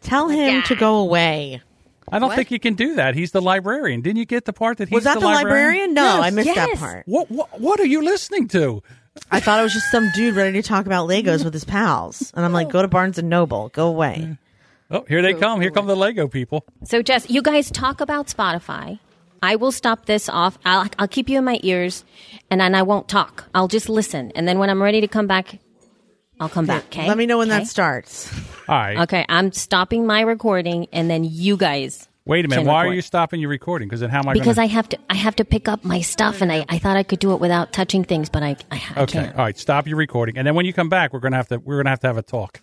Tell 0.00 0.28
him 0.28 0.62
to 0.64 0.74
go 0.76 0.96
away. 0.96 1.62
I 2.10 2.18
don't 2.18 2.34
think 2.34 2.50
you 2.50 2.58
can 2.58 2.74
do 2.74 2.94
that. 2.96 3.14
He's 3.14 3.32
the 3.32 3.42
librarian. 3.42 4.00
Didn't 4.00 4.16
you 4.18 4.24
get 4.24 4.46
the 4.46 4.52
part 4.52 4.78
that 4.78 4.88
he's 4.88 4.94
Was 4.94 5.04
that 5.04 5.20
the, 5.20 5.26
librarian? 5.26 5.92
No, 5.94 6.02
Yes. 6.04 6.22
I 6.22 6.30
missed 6.30 6.54
that 6.54 6.68
Yes. 6.70 6.78
part. 6.78 7.02
What, 7.06 7.30
what 7.30 7.60
What 7.60 7.80
are 7.80 7.86
you 7.86 8.02
listening 8.02 8.48
to? 8.48 8.82
I 9.30 9.40
thought 9.40 9.60
it 9.60 9.62
was 9.64 9.74
just 9.74 9.90
some 9.90 10.08
dude 10.14 10.34
ready 10.34 10.60
to 10.60 10.66
talk 10.66 10.86
about 10.86 11.08
Legos 11.08 11.44
with 11.44 11.52
his 11.52 11.64
pals, 11.64 12.32
and 12.34 12.44
I'm 12.44 12.52
like, 12.52 12.70
go 12.70 12.82
to 12.82 12.88
Barnes 12.88 13.18
and 13.18 13.28
Noble, 13.28 13.68
go 13.70 13.88
away. 13.88 14.38
Oh, 14.90 15.04
here 15.08 15.20
they 15.22 15.34
come. 15.34 15.60
Here 15.60 15.70
come 15.70 15.86
the 15.86 15.96
Lego 15.96 16.28
people. 16.28 16.64
So, 16.84 17.02
Jess, 17.02 17.28
you 17.28 17.42
guys 17.42 17.70
talk 17.70 18.00
about 18.00 18.28
Spotify. 18.28 18.98
I 19.42 19.56
will 19.56 19.70
stop 19.72 20.06
this 20.06 20.28
off. 20.28 20.58
I'll, 20.64 20.88
I'll 20.98 21.08
keep 21.08 21.28
you 21.28 21.38
in 21.38 21.44
my 21.44 21.60
ears, 21.62 22.04
and 22.50 22.60
then 22.60 22.74
I 22.74 22.82
won't 22.82 23.06
talk. 23.08 23.44
I'll 23.54 23.68
just 23.68 23.88
listen, 23.88 24.32
and 24.34 24.48
then 24.48 24.58
when 24.58 24.70
I'm 24.70 24.82
ready 24.82 25.00
to 25.02 25.08
come 25.08 25.26
back, 25.26 25.58
I'll 26.40 26.48
come 26.48 26.66
back. 26.66 26.84
Okay. 26.86 27.06
Let 27.08 27.16
me 27.18 27.26
know 27.26 27.38
when 27.38 27.50
Okay? 27.50 27.60
that 27.60 27.66
starts. 27.66 28.32
All 28.68 28.74
right. 28.76 28.98
Okay, 29.00 29.24
I'm 29.28 29.52
stopping 29.52 30.06
my 30.06 30.20
recording, 30.22 30.86
and 30.92 31.10
then 31.10 31.24
you 31.24 31.56
guys. 31.56 32.06
Wait 32.26 32.44
a 32.44 32.48
minute. 32.48 32.66
Why 32.66 32.82
are 32.82 32.84
record. 32.84 32.94
you 32.96 33.02
stopping 33.02 33.40
your 33.40 33.48
recording? 33.48 33.88
Because 33.88 34.00
then 34.00 34.10
how 34.10 34.18
am 34.20 34.28
I? 34.28 34.34
Because 34.34 34.56
gonna... 34.56 34.66
I 34.66 34.68
have 34.68 34.88
to, 34.90 34.98
I 35.08 35.14
have 35.14 35.34
to 35.36 35.44
pick 35.44 35.66
up 35.66 35.84
my 35.84 36.00
stuff, 36.02 36.42
and 36.42 36.52
I, 36.52 36.64
I 36.68 36.78
thought 36.78 36.96
I 36.96 37.02
could 37.02 37.18
do 37.20 37.32
it 37.32 37.40
without 37.40 37.72
touching 37.72 38.04
things, 38.04 38.28
but 38.28 38.42
I, 38.42 38.56
I, 38.70 38.82
I 38.96 39.00
Okay. 39.02 39.20
can't. 39.24 39.36
All 39.36 39.44
right. 39.44 39.58
Stop 39.58 39.86
your 39.86 39.96
recording, 39.96 40.36
and 40.36 40.46
then 40.46 40.54
when 40.54 40.66
you 40.66 40.72
come 40.74 40.88
back, 40.90 41.12
we're 41.12 41.20
gonna 41.20 41.36
have 41.36 41.48
to 41.48 41.58
we're 41.58 41.78
gonna 41.78 41.90
have 41.90 42.00
to 42.00 42.06
have 42.06 42.18
a 42.18 42.22
talk. 42.22 42.60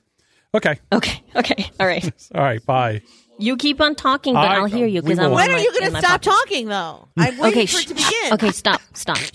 Okay. 0.53 0.79
Okay, 0.93 1.21
okay, 1.35 1.69
all 1.79 1.87
right. 1.87 2.03
All 2.35 2.41
right. 2.43 2.63
Bye. 2.65 3.01
You 3.37 3.57
keep 3.57 3.81
on 3.81 3.95
talking, 3.95 4.33
but 4.35 4.45
I- 4.45 4.55
I'll 4.57 4.65
hear 4.65 4.87
you 4.87 5.01
because 5.01 5.19
I'm. 5.19 5.31
will. 5.31 5.37
on 5.37 5.47
When 5.47 5.51
are 5.51 5.59
you 5.59 5.71
going 5.73 5.91
to 5.91 5.97
stop 5.97 6.21
pocket. 6.21 6.23
talking, 6.23 6.67
though? 6.69 7.09
I'm 7.17 7.37
waiting 7.37 7.59
Okay, 7.59 7.65
for 7.65 7.79
shh, 7.79 7.83
it 7.83 7.87
to 7.89 7.93
begin. 7.95 8.33
okay, 8.33 8.51
stop, 8.51 8.79
stop. 8.93 9.17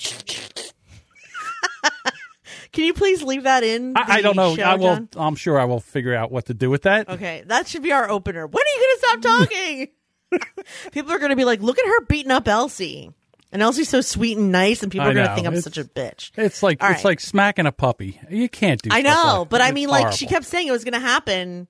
Can 2.72 2.84
you 2.84 2.94
please 2.94 3.22
leave 3.22 3.42
that 3.44 3.62
in? 3.64 3.96
I, 3.96 4.04
I 4.16 4.20
don't 4.22 4.36
know. 4.36 4.54
show, 4.54 4.62
I 4.62 4.74
will. 4.76 4.96
John? 4.96 5.08
I'm 5.16 5.34
sure 5.36 5.58
I 5.58 5.64
will 5.64 5.80
figure 5.80 6.14
out 6.14 6.30
what 6.30 6.46
to 6.46 6.54
do 6.54 6.70
with 6.70 6.82
that. 6.82 7.08
Okay, 7.08 7.42
that 7.46 7.66
should 7.68 7.82
be 7.82 7.92
our 7.92 8.08
opener. 8.08 8.46
When 8.46 8.62
are 8.62 8.74
you 8.76 8.80
going 8.80 8.96
to 8.96 9.06
stop 9.06 9.48
talking? 9.48 9.88
People 10.92 11.12
are 11.12 11.18
going 11.18 11.30
to 11.30 11.36
be 11.36 11.44
like, 11.44 11.60
look 11.60 11.78
at 11.78 11.86
her 11.86 12.04
beating 12.06 12.30
up 12.30 12.46
Elsie. 12.46 13.10
And 13.52 13.62
Elsie's 13.62 13.88
so 13.88 14.00
sweet 14.00 14.38
and 14.38 14.52
nice, 14.52 14.84
and 14.84 14.92
people 14.92 15.08
are 15.08 15.12
going 15.12 15.26
to 15.26 15.34
think 15.34 15.44
I'm 15.48 15.54
It's- 15.54 15.64
such 15.64 15.76
a 15.78 15.82
bitch. 15.84 16.30
It's 16.36 16.62
like 16.62 16.80
All 16.80 16.90
it's 16.90 16.98
right. 16.98 17.04
like 17.10 17.20
smacking 17.20 17.66
a 17.66 17.72
puppy. 17.72 18.20
You 18.30 18.48
can't 18.48 18.80
do. 18.80 18.90
I 18.92 19.02
know, 19.02 19.38
like 19.40 19.48
but. 19.48 19.60
I 19.60 19.72
mean, 19.72 19.88
like, 19.88 20.12
she 20.12 20.26
kept 20.26 20.46
saying 20.46 20.68
it 20.68 20.70
was 20.70 20.84
going 20.84 20.94
to 20.94 21.00
happen. 21.00 21.66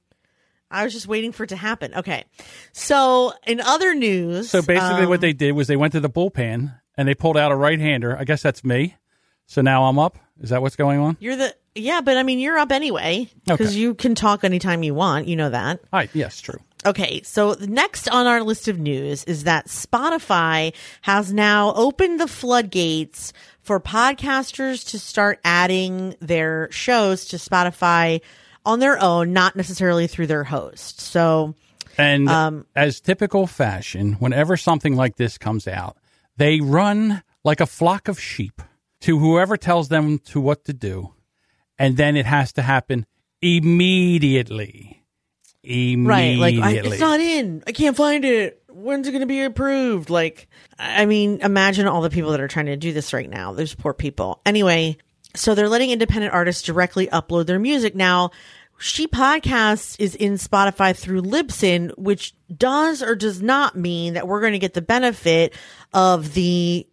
I 0.70 0.84
was 0.84 0.92
just 0.92 1.06
waiting 1.08 1.32
for 1.32 1.44
it 1.44 1.48
to 1.48 1.56
happen. 1.56 1.94
Okay. 1.94 2.24
So, 2.72 3.32
in 3.46 3.60
other 3.62 3.94
news. 3.94 4.50
So 4.50 4.60
basically, 4.60 5.04
um, 5.04 5.08
what 5.08 5.22
they 5.22 5.32
did 5.32 5.52
was 5.52 5.68
they 5.68 5.76
went 5.76 5.92
to 5.94 6.00
the 6.00 6.10
bullpen 6.10 6.78
and 6.98 7.08
they 7.08 7.14
pulled 7.14 7.38
out 7.38 7.50
a 7.50 7.56
right 7.56 7.80
hander. 7.80 8.14
I 8.16 8.24
guess 8.24 8.42
that's 8.42 8.62
me. 8.62 8.96
So 9.50 9.62
now 9.62 9.82
I'm 9.86 9.98
up. 9.98 10.16
Is 10.40 10.50
that 10.50 10.62
what's 10.62 10.76
going 10.76 11.00
on? 11.00 11.16
You're 11.18 11.34
the. 11.34 11.52
Yeah, 11.74 12.00
but 12.02 12.16
I 12.16 12.22
mean, 12.22 12.38
you're 12.38 12.56
up 12.56 12.70
anyway. 12.70 13.28
Because 13.44 13.70
Okay. 13.70 13.78
you 13.78 13.94
can 13.94 14.14
talk 14.14 14.44
anytime 14.44 14.84
you 14.84 14.94
want. 14.94 15.26
You 15.26 15.34
know 15.34 15.50
that. 15.50 15.80
Right. 15.92 16.08
Yes, 16.14 16.40
true. 16.40 16.60
Okay, 16.86 17.20
so 17.24 17.56
next 17.60 18.08
on 18.08 18.28
our 18.28 18.42
list 18.44 18.68
of 18.68 18.78
news 18.78 19.24
is 19.24 19.42
that 19.44 19.66
Spotify 19.66 20.72
has 21.02 21.32
now 21.32 21.74
opened 21.74 22.20
the 22.20 22.28
floodgates 22.28 23.32
for 23.60 23.80
podcasters 23.80 24.88
to 24.90 24.98
start 25.00 25.40
adding 25.44 26.14
their 26.20 26.68
shows 26.70 27.24
to 27.26 27.36
Spotify 27.36 28.20
on 28.64 28.78
their 28.78 29.02
own, 29.02 29.32
not 29.32 29.56
necessarily 29.56 30.06
through 30.06 30.28
their 30.28 30.44
host. 30.44 31.00
So, 31.00 31.54
And 31.98 32.28
Um, 32.28 32.66
as 32.76 33.00
typical 33.00 33.46
fashion, 33.48 34.12
whenever 34.20 34.56
something 34.56 34.94
like 34.96 35.16
this 35.16 35.36
comes 35.38 35.66
out, 35.68 35.96
they 36.36 36.60
run 36.60 37.22
like 37.44 37.60
a 37.60 37.66
flock 37.66 38.06
of 38.08 38.18
sheep 38.20 38.62
to 39.02 39.18
whoever 39.18 39.56
tells 39.56 39.88
them 39.88 40.18
to 40.18 40.40
what 40.40 40.64
to 40.64 40.72
do, 40.72 41.14
and 41.78 41.96
then 41.96 42.16
it 42.16 42.26
has 42.26 42.52
to 42.54 42.62
happen 42.62 43.06
immediately. 43.42 45.04
Immediately. 45.62 46.06
Right, 46.06 46.38
like, 46.38 46.54
I, 46.56 46.72
it's 46.78 47.00
not 47.00 47.20
in. 47.20 47.62
I 47.66 47.72
can't 47.72 47.96
find 47.96 48.24
it. 48.24 48.62
When's 48.68 49.06
it 49.06 49.10
going 49.10 49.20
to 49.20 49.26
be 49.26 49.42
approved? 49.42 50.08
Like, 50.08 50.48
I 50.78 51.04
mean, 51.04 51.40
imagine 51.42 51.86
all 51.86 52.00
the 52.00 52.10
people 52.10 52.30
that 52.30 52.40
are 52.40 52.48
trying 52.48 52.66
to 52.66 52.76
do 52.76 52.92
this 52.92 53.12
right 53.12 53.28
now. 53.28 53.52
Those 53.52 53.74
poor 53.74 53.92
people. 53.92 54.40
Anyway, 54.46 54.96
so 55.34 55.54
they're 55.54 55.68
letting 55.68 55.90
independent 55.90 56.32
artists 56.32 56.62
directly 56.62 57.08
upload 57.08 57.46
their 57.46 57.58
music. 57.58 57.94
Now, 57.94 58.30
She 58.78 59.06
Podcasts 59.06 59.96
is 59.98 60.14
in 60.14 60.34
Spotify 60.34 60.96
through 60.96 61.22
Libsyn, 61.22 61.90
which 61.98 62.34
does 62.56 63.02
or 63.02 63.14
does 63.14 63.42
not 63.42 63.76
mean 63.76 64.14
that 64.14 64.26
we're 64.26 64.40
going 64.40 64.54
to 64.54 64.58
get 64.58 64.72
the 64.72 64.80
benefit 64.80 65.54
of 65.92 66.32
the 66.32 66.86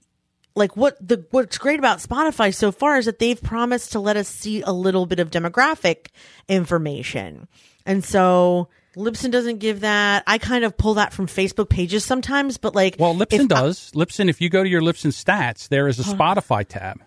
like 0.57 0.75
what 0.75 0.97
the 1.05 1.25
what's 1.31 1.57
great 1.57 1.79
about 1.79 1.99
Spotify 1.99 2.53
so 2.53 2.71
far 2.71 2.97
is 2.97 3.05
that 3.05 3.19
they've 3.19 3.41
promised 3.41 3.91
to 3.93 3.99
let 3.99 4.17
us 4.17 4.27
see 4.27 4.61
a 4.61 4.71
little 4.71 5.05
bit 5.05 5.19
of 5.19 5.29
demographic 5.31 6.07
information. 6.47 7.47
And 7.85 8.03
so 8.03 8.67
Libsyn 8.95 9.31
doesn't 9.31 9.59
give 9.59 9.81
that. 9.81 10.23
I 10.27 10.37
kind 10.39 10.63
of 10.65 10.75
pull 10.77 10.95
that 10.95 11.13
from 11.13 11.27
Facebook 11.27 11.69
pages 11.69 12.03
sometimes, 12.03 12.57
but 12.57 12.75
like 12.75 12.95
Well, 12.99 13.15
Libsyn 13.15 13.41
I- 13.51 13.61
does. 13.61 13.91
Libsyn, 13.91 14.29
if 14.29 14.41
you 14.41 14.49
go 14.49 14.63
to 14.63 14.69
your 14.69 14.81
Libsyn 14.81 15.11
stats, 15.13 15.69
there 15.69 15.87
is 15.87 15.99
a 15.99 16.03
Spotify 16.03 16.67
tab. 16.67 17.01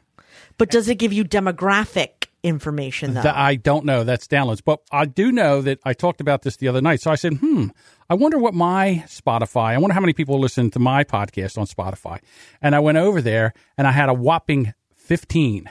but 0.56 0.70
does 0.70 0.88
it 0.88 0.96
give 0.96 1.12
you 1.12 1.24
demographic 1.24 2.19
information 2.42 3.14
though? 3.14 3.22
That 3.22 3.36
I 3.36 3.56
don't 3.56 3.84
know. 3.84 4.04
That's 4.04 4.26
downloads. 4.26 4.62
But 4.64 4.80
I 4.90 5.04
do 5.06 5.32
know 5.32 5.62
that 5.62 5.80
I 5.84 5.92
talked 5.92 6.20
about 6.20 6.42
this 6.42 6.56
the 6.56 6.68
other 6.68 6.80
night. 6.80 7.00
So 7.00 7.10
I 7.10 7.14
said, 7.14 7.34
hmm, 7.34 7.68
I 8.08 8.14
wonder 8.14 8.38
what 8.38 8.54
my 8.54 9.04
Spotify, 9.06 9.74
I 9.74 9.78
wonder 9.78 9.94
how 9.94 10.00
many 10.00 10.12
people 10.12 10.38
listen 10.38 10.70
to 10.70 10.78
my 10.78 11.04
podcast 11.04 11.58
on 11.58 11.66
Spotify. 11.66 12.20
And 12.60 12.74
I 12.74 12.80
went 12.80 12.98
over 12.98 13.20
there 13.20 13.52
and 13.76 13.86
I 13.86 13.92
had 13.92 14.08
a 14.08 14.14
whopping 14.14 14.74
15. 14.96 15.68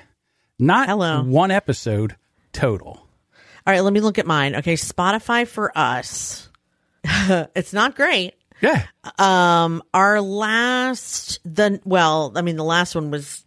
Not 0.58 0.90
Hello. 0.90 1.24
one 1.24 1.52
episode 1.52 2.16
total. 2.52 3.08
All 3.68 3.74
right, 3.74 3.82
let 3.82 3.94
me 3.94 4.02
look 4.02 4.20
at 4.20 4.26
mine. 4.26 4.56
Okay, 4.58 4.74
Spotify 4.74 5.48
for 5.48 5.78
us. 5.78 6.50
it's 7.04 7.74
not 7.74 7.96
great. 7.96 8.34
Yeah. 8.62 8.86
Um, 9.18 9.82
our 9.94 10.22
last 10.22 11.40
the 11.46 11.80
well, 11.86 12.34
I 12.36 12.42
mean 12.42 12.58
the 12.58 12.64
last 12.64 12.96
one 12.96 13.12
was 13.12 13.46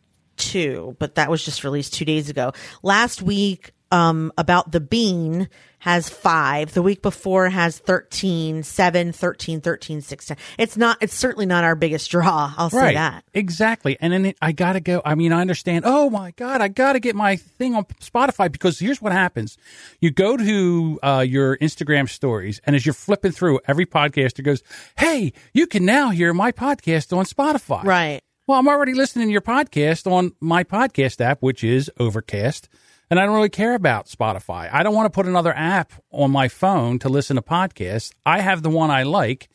two, 0.50 0.96
but 0.98 1.14
that 1.16 1.30
was 1.30 1.44
just 1.44 1.64
released 1.64 1.94
two 1.94 2.04
days 2.04 2.28
ago. 2.28 2.52
Last 2.82 3.22
week, 3.22 3.72
um, 3.92 4.32
about 4.38 4.72
the 4.72 4.80
bean 4.80 5.48
has 5.78 6.08
five. 6.08 6.72
The 6.72 6.80
week 6.80 7.02
before 7.02 7.48
has 7.50 7.78
13, 7.78 8.62
7, 8.62 9.12
13, 9.12 9.60
13, 9.60 10.00
16. 10.00 10.36
It's 10.56 10.76
not, 10.76 10.96
it's 11.00 11.14
certainly 11.14 11.44
not 11.44 11.64
our 11.64 11.74
biggest 11.74 12.10
draw. 12.10 12.54
I'll 12.56 12.70
say 12.70 12.94
that. 12.94 13.24
Exactly. 13.34 13.98
And 14.00 14.12
then 14.12 14.26
it, 14.26 14.38
I 14.40 14.52
got 14.52 14.74
to 14.74 14.80
go. 14.80 15.02
I 15.04 15.14
mean, 15.14 15.32
I 15.32 15.40
understand. 15.40 15.84
Oh 15.86 16.08
my 16.08 16.30
God, 16.32 16.62
I 16.62 16.68
got 16.68 16.94
to 16.94 17.00
get 17.00 17.14
my 17.14 17.36
thing 17.36 17.74
on 17.74 17.84
Spotify 18.00 18.50
because 18.50 18.78
here's 18.78 19.02
what 19.02 19.12
happens. 19.12 19.58
You 20.00 20.10
go 20.10 20.36
to 20.36 21.00
uh, 21.02 21.24
your 21.28 21.58
Instagram 21.58 22.08
stories, 22.08 22.60
and 22.64 22.74
as 22.74 22.86
you're 22.86 22.94
flipping 22.94 23.32
through, 23.32 23.60
every 23.66 23.84
podcaster 23.84 24.42
goes, 24.42 24.62
Hey, 24.96 25.32
you 25.52 25.66
can 25.66 25.84
now 25.84 26.10
hear 26.10 26.32
my 26.32 26.52
podcast 26.52 27.14
on 27.14 27.24
Spotify. 27.26 27.84
Right. 27.84 28.22
Well, 28.52 28.60
I'm 28.60 28.68
already 28.68 28.92
listening 28.92 29.28
to 29.28 29.32
your 29.32 29.40
podcast 29.40 30.06
on 30.06 30.34
my 30.38 30.62
podcast 30.62 31.22
app, 31.22 31.40
which 31.40 31.64
is 31.64 31.90
Overcast. 31.98 32.68
And 33.08 33.18
I 33.18 33.24
don't 33.24 33.34
really 33.34 33.48
care 33.48 33.74
about 33.74 34.08
Spotify. 34.08 34.68
I 34.70 34.82
don't 34.82 34.94
want 34.94 35.06
to 35.06 35.10
put 35.16 35.24
another 35.24 35.54
app 35.56 35.90
on 36.10 36.30
my 36.30 36.48
phone 36.48 36.98
to 36.98 37.08
listen 37.08 37.36
to 37.36 37.40
podcasts. 37.40 38.12
I 38.26 38.40
have 38.42 38.62
the 38.62 38.68
one 38.68 38.90
I 38.90 39.04
like. 39.04 39.48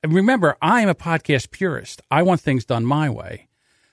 And 0.00 0.12
remember, 0.12 0.56
I 0.62 0.80
am 0.82 0.88
a 0.88 0.94
podcast 0.94 1.50
purist. 1.50 2.02
I 2.08 2.22
want 2.22 2.40
things 2.40 2.64
done 2.64 2.86
my 2.86 3.10
way. 3.10 3.48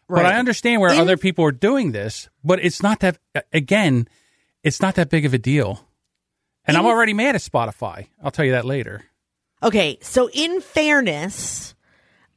But 0.08 0.28
I 0.28 0.38
understand 0.38 0.82
where 0.82 0.94
In- 0.94 1.00
other 1.00 1.18
people 1.18 1.44
are 1.46 1.52
doing 1.52 1.92
this, 1.92 2.30
but 2.44 2.64
it's 2.64 2.84
not 2.84 3.00
that, 3.00 3.18
again, 3.52 4.08
it's 4.62 4.84
not 4.84 4.94
that 4.94 5.10
big 5.10 5.26
of 5.26 5.34
a 5.34 5.40
deal. 5.40 5.88
And 6.66 6.78
I'm 6.78 6.86
already 6.86 7.14
mad 7.16 7.34
at 7.34 7.42
Spotify. 7.42 8.06
I'll 8.24 8.30
tell 8.30 8.46
you 8.46 8.52
that 8.52 8.66
later. 8.66 9.04
Okay, 9.64 9.98
so 10.04 10.30
in 10.32 10.62
fairness, 10.62 11.74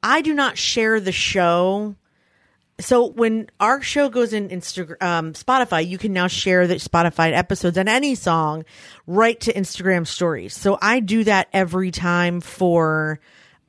I 0.03 0.23
do 0.23 0.33
not 0.33 0.57
share 0.57 0.99
the 0.99 1.13
show. 1.13 1.95
So 2.79 3.07
when 3.07 3.49
our 3.59 3.81
show 3.81 4.11
goes 4.11 4.33
in 4.33 4.51
Instagram, 4.51 5.03
um, 5.03 5.33
Spotify, 5.33 5.87
you 5.87 5.97
can 5.97 6.13
now 6.13 6.27
share 6.27 6.67
the 6.67 6.75
Spotify 6.75 7.33
episodes 7.33 7.79
and 7.79 7.89
any 7.89 8.15
song 8.15 8.65
right 9.07 9.41
to 9.41 9.53
Instagram 9.53 10.07
stories. 10.07 10.55
So 10.55 10.79
I 10.83 11.01
do 11.01 11.25
that 11.25 11.49
every 11.55 11.91
time 11.91 12.43
for 12.43 13.19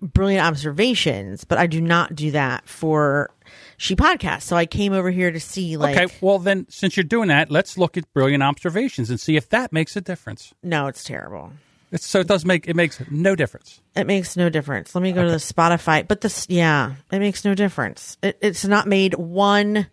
brilliant 0.02 0.46
observations, 0.46 1.46
but 1.46 1.58
I 1.58 1.68
do 1.68 1.80
not 1.80 2.16
do 2.16 2.32
that 2.32 2.68
for 2.68 3.30
she 3.78 3.96
podcast. 3.96 4.42
So 4.42 4.56
I 4.56 4.66
came 4.66 4.92
over 4.92 5.10
here 5.10 5.32
to 5.32 5.40
see 5.40 5.78
like, 5.78 5.98
okay, 5.98 6.14
well, 6.20 6.40
then, 6.40 6.66
since 6.70 6.98
you're 6.98 7.04
doing 7.04 7.30
that, 7.30 7.50
let's 7.50 7.78
look 7.78 7.98
at 7.98 8.12
brilliant 8.14 8.44
observations 8.44 9.10
and 9.10 9.20
see 9.20 9.38
if 9.38 9.50
that 9.50 9.72
makes 9.72 9.96
a 9.96 10.02
difference. 10.02 10.54
no, 10.62 10.88
it's 10.88 11.04
terrible. 11.04 11.54
It's, 11.92 12.06
so 12.06 12.20
it 12.20 12.28
does 12.28 12.46
make 12.46 12.68
it 12.68 12.76
makes 12.76 13.02
no 13.10 13.36
difference. 13.36 13.80
It 13.96 14.08
makes 14.08 14.36
no 14.36 14.50
difference. 14.50 14.94
Let 14.94 15.02
me 15.02 15.14
go 15.14 15.24
to 15.24 15.32
the 15.32 15.38
Spotify. 15.38 16.08
But 16.08 16.22
this, 16.22 16.48
yeah, 16.50 16.96
it 17.12 17.20
makes 17.20 17.46
no 17.46 17.56
difference. 17.56 18.18
It, 18.22 18.38
it's 18.42 18.66
not 18.66 18.88
made 18.88 19.14
one. 19.14 19.88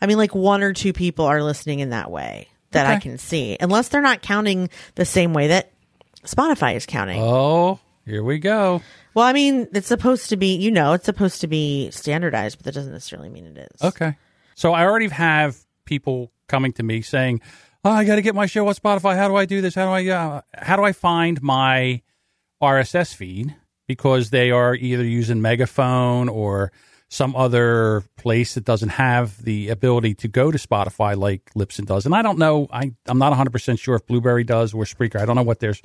I 0.00 0.06
mean, 0.06 0.18
like 0.18 0.34
one 0.34 0.62
or 0.62 0.72
two 0.72 0.92
people 0.92 1.24
are 1.24 1.42
listening 1.42 1.80
in 1.80 1.90
that 1.90 2.10
way 2.10 2.48
that 2.72 2.86
I 2.86 2.98
can 2.98 3.16
see, 3.16 3.56
unless 3.58 3.88
they're 3.88 4.02
not 4.02 4.20
counting 4.22 4.68
the 4.96 5.06
same 5.06 5.32
way 5.32 5.48
that 5.48 5.72
Spotify 6.24 6.74
is 6.74 6.84
counting. 6.84 7.22
Oh, 7.22 7.80
here 8.04 8.22
we 8.22 8.38
go. 8.38 8.82
Well, 9.14 9.24
I 9.24 9.32
mean, 9.32 9.68
it's 9.72 9.86
supposed 9.86 10.28
to 10.30 10.36
be, 10.36 10.56
you 10.56 10.70
know, 10.70 10.92
it's 10.92 11.06
supposed 11.06 11.40
to 11.40 11.46
be 11.46 11.90
standardized, 11.90 12.58
but 12.58 12.66
that 12.66 12.74
doesn't 12.74 12.92
necessarily 12.92 13.30
mean 13.30 13.46
it 13.46 13.70
is. 13.72 13.82
Okay. 13.82 14.16
So 14.56 14.74
I 14.74 14.84
already 14.84 15.08
have 15.08 15.56
people 15.86 16.30
coming 16.48 16.72
to 16.74 16.82
me 16.82 17.00
saying, 17.00 17.40
"Oh, 17.86 17.90
I 17.90 18.04
got 18.04 18.16
to 18.16 18.22
get 18.22 18.34
my 18.34 18.46
show 18.46 18.66
on 18.66 18.74
Spotify. 18.74 19.16
How 19.16 19.28
do 19.28 19.36
I 19.36 19.44
do 19.44 19.60
this? 19.60 19.74
How 19.74 19.86
do 19.86 19.92
I 19.92 20.06
uh, 20.08 20.40
how 20.56 20.76
do 20.76 20.82
I 20.82 20.92
find 20.92 21.40
my 21.40 22.02
RSS 22.60 23.14
feed 23.14 23.54
because 23.86 24.30
they 24.30 24.50
are 24.50 24.74
either 24.74 25.04
using 25.04 25.40
Megaphone 25.40 26.28
or 26.28 26.72
some 27.08 27.36
other 27.36 28.02
place 28.16 28.54
that 28.54 28.64
doesn't 28.64 28.88
have 28.88 29.40
the 29.44 29.68
ability 29.68 30.14
to 30.14 30.26
go 30.26 30.50
to 30.50 30.58
Spotify 30.58 31.16
like 31.16 31.48
Libsyn 31.54 31.86
does. 31.86 32.04
And 32.04 32.14
I 32.14 32.22
don't 32.22 32.38
know. 32.38 32.66
I 32.72 32.92
I'm 33.06 33.18
not 33.18 33.30
100 33.30 33.50
percent 33.50 33.78
sure 33.78 33.94
if 33.94 34.06
Blubrry 34.06 34.42
does 34.42 34.74
or 34.74 34.82
Spreaker. 34.82 35.20
I 35.20 35.24
don't 35.24 35.36
know 35.36 35.42
what 35.42 35.60
there's. 35.60 35.80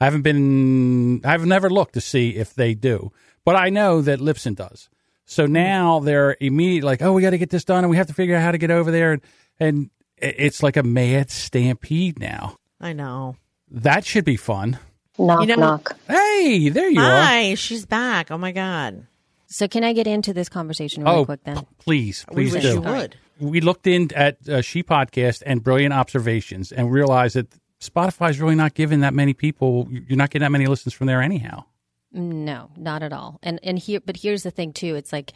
I 0.00 0.04
haven't 0.04 0.22
been. 0.22 1.24
I've 1.24 1.46
never 1.46 1.70
looked 1.70 1.94
to 1.94 2.00
see 2.00 2.30
if 2.30 2.54
they 2.54 2.74
do, 2.74 3.12
but 3.44 3.54
I 3.54 3.70
know 3.70 4.02
that 4.02 4.18
Libsyn 4.18 4.56
does. 4.56 4.88
So 5.24 5.46
now 5.46 6.00
they're 6.00 6.36
immediately 6.40 6.86
like, 6.86 7.02
"Oh, 7.02 7.12
we 7.12 7.22
got 7.22 7.30
to 7.30 7.38
get 7.38 7.50
this 7.50 7.64
done, 7.64 7.84
and 7.84 7.90
we 7.90 7.96
have 7.96 8.08
to 8.08 8.14
figure 8.14 8.34
out 8.34 8.42
how 8.42 8.50
to 8.50 8.58
get 8.58 8.70
over 8.70 8.90
there." 8.90 9.12
And, 9.12 9.22
and 9.58 9.90
it's 10.18 10.62
like 10.62 10.76
a 10.76 10.82
mad 10.82 11.30
stampede 11.30 12.18
now. 12.18 12.56
I 12.80 12.92
know. 12.92 13.36
That 13.70 14.04
should 14.04 14.24
be 14.24 14.36
fun. 14.36 14.78
Knock, 15.18 15.40
You 15.40 15.46
know- 15.48 15.56
knock. 15.56 15.96
Hey, 16.08 16.68
there 16.68 16.88
you 16.90 17.00
are. 17.00 17.22
Hi, 17.22 17.54
she's 17.54 17.86
back. 17.86 18.30
Oh 18.30 18.38
my 18.38 18.52
god. 18.52 19.06
So 19.46 19.68
can 19.68 19.84
I 19.84 19.92
get 19.92 20.06
into 20.06 20.32
this 20.34 20.48
conversation 20.48 21.04
really 21.04 21.16
Oh, 21.18 21.24
quick 21.24 21.44
then? 21.44 21.58
p- 21.60 21.66
please, 21.78 22.24
We 22.30 22.34
please 22.34 22.52
wish 22.54 22.62
do. 22.62 22.68
you 22.74 22.80
would. 22.80 23.16
We 23.38 23.60
looked 23.60 23.86
in 23.86 24.12
at 24.14 24.36
uh, 24.48 24.60
She 24.62 24.82
Podcast 24.82 25.42
and 25.46 25.62
Brilliant 25.62 25.94
Observations 25.94 26.72
and 26.72 26.90
realized 26.90 27.36
that 27.36 27.48
Spotify's 27.80 28.40
really 28.40 28.54
not 28.56 28.74
giving 28.74 29.00
that 29.00 29.14
many 29.14 29.34
people. 29.34 29.86
You're 29.90 30.16
not 30.16 30.30
getting 30.30 30.44
that 30.44 30.50
many 30.52 30.66
listens 30.66 30.94
from 30.94 31.06
there 31.06 31.22
anyhow. 31.22 31.64
No, 32.12 32.70
not 32.76 33.02
at 33.02 33.12
all. 33.12 33.38
And 33.42 33.60
and 33.62 33.78
here 33.78 34.00
but 34.04 34.16
here's 34.16 34.42
the 34.42 34.50
thing 34.50 34.72
too. 34.72 34.94
It's 34.96 35.12
like 35.12 35.32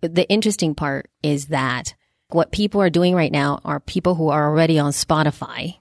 the 0.00 0.28
interesting 0.28 0.74
part 0.74 1.08
is 1.22 1.46
that 1.46 1.94
what 2.34 2.52
people 2.52 2.80
are 2.82 2.90
doing 2.90 3.14
right 3.14 3.32
now 3.32 3.60
are 3.64 3.80
people 3.80 4.14
who 4.14 4.28
are 4.28 4.48
already 4.48 4.78
on 4.78 4.92
Spotify. 4.92 5.76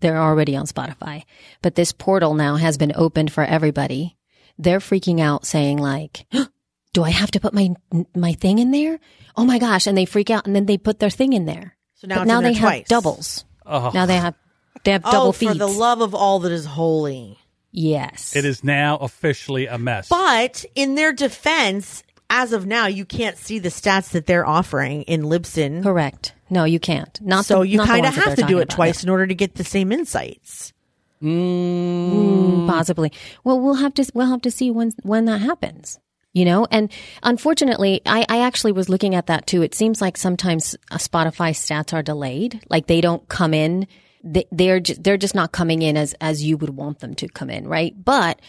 They're 0.00 0.18
already 0.20 0.54
on 0.56 0.66
Spotify. 0.66 1.24
But 1.62 1.74
this 1.74 1.92
portal 1.92 2.34
now 2.34 2.56
has 2.56 2.76
been 2.78 2.92
opened 2.94 3.32
for 3.32 3.44
everybody. 3.44 4.16
They're 4.58 4.80
freaking 4.80 5.20
out 5.20 5.46
saying 5.46 5.78
like, 5.78 6.26
"Do 6.92 7.02
I 7.04 7.10
have 7.10 7.30
to 7.32 7.40
put 7.40 7.54
my 7.54 7.70
my 8.14 8.32
thing 8.34 8.58
in 8.58 8.70
there?" 8.70 9.00
Oh 9.36 9.44
my 9.44 9.58
gosh, 9.58 9.86
and 9.86 9.96
they 9.96 10.04
freak 10.04 10.30
out 10.30 10.46
and 10.46 10.54
then 10.54 10.66
they 10.66 10.78
put 10.78 10.98
their 11.00 11.10
thing 11.10 11.32
in 11.32 11.44
there. 11.46 11.76
So 11.94 12.06
now 12.06 12.22
it's 12.22 12.28
now 12.28 12.38
in 12.38 12.44
there 12.44 12.52
they 12.52 12.58
twice. 12.60 12.78
have 12.82 12.86
doubles. 12.88 13.44
Oh. 13.66 13.90
Now 13.94 14.06
they 14.06 14.16
have 14.16 14.34
they 14.84 14.92
have 14.92 15.02
oh, 15.06 15.10
double 15.12 15.28
Oh, 15.28 15.32
feeds. 15.32 15.52
for 15.52 15.58
the 15.58 15.66
love 15.66 16.00
of 16.02 16.14
all 16.14 16.40
that 16.40 16.52
is 16.52 16.66
holy. 16.66 17.38
yes. 17.72 18.36
It 18.36 18.44
is 18.44 18.62
now 18.62 18.96
officially 18.98 19.66
a 19.66 19.78
mess. 19.78 20.08
But 20.08 20.64
in 20.74 20.94
their 20.96 21.12
defense, 21.12 22.02
as 22.34 22.52
of 22.52 22.66
now, 22.66 22.86
you 22.86 23.04
can't 23.04 23.36
see 23.38 23.60
the 23.60 23.68
stats 23.68 24.10
that 24.10 24.26
they're 24.26 24.46
offering 24.46 25.02
in 25.02 25.22
Libsyn. 25.22 25.84
Correct. 25.84 26.34
No, 26.50 26.64
you 26.64 26.80
can't. 26.80 27.20
Not 27.20 27.44
So 27.44 27.60
the, 27.60 27.68
you 27.68 27.78
kind 27.78 28.04
of 28.04 28.14
have 28.16 28.34
to 28.34 28.42
do 28.42 28.58
it 28.58 28.64
about, 28.64 28.74
twice 28.74 29.04
in 29.04 29.08
order 29.08 29.26
to 29.26 29.34
get 29.34 29.54
the 29.54 29.62
same 29.62 29.92
insights. 29.92 30.72
Mm, 31.22 32.66
possibly. 32.66 33.12
Well, 33.44 33.60
we'll 33.60 33.74
have 33.74 33.94
to 33.94 34.10
we'll 34.14 34.26
have 34.26 34.42
to 34.42 34.50
see 34.50 34.70
when 34.70 34.90
when 35.02 35.26
that 35.26 35.40
happens. 35.40 36.00
You 36.32 36.44
know, 36.44 36.66
and 36.68 36.90
unfortunately, 37.22 38.02
I, 38.04 38.26
I 38.28 38.40
actually 38.40 38.72
was 38.72 38.88
looking 38.88 39.14
at 39.14 39.28
that 39.28 39.46
too. 39.46 39.62
It 39.62 39.72
seems 39.72 40.00
like 40.00 40.16
sometimes 40.16 40.74
uh, 40.90 40.96
Spotify 40.96 41.50
stats 41.52 41.94
are 41.94 42.02
delayed, 42.02 42.60
like 42.68 42.88
they 42.88 43.00
don't 43.00 43.26
come 43.28 43.54
in. 43.54 43.86
They, 44.24 44.44
they're 44.50 44.80
just, 44.80 45.04
they're 45.04 45.16
just 45.16 45.36
not 45.36 45.52
coming 45.52 45.82
in 45.82 45.96
as 45.96 46.14
as 46.20 46.42
you 46.42 46.56
would 46.56 46.70
want 46.70 46.98
them 46.98 47.14
to 47.14 47.28
come 47.28 47.50
in, 47.50 47.68
right? 47.68 47.94
But 47.96 48.40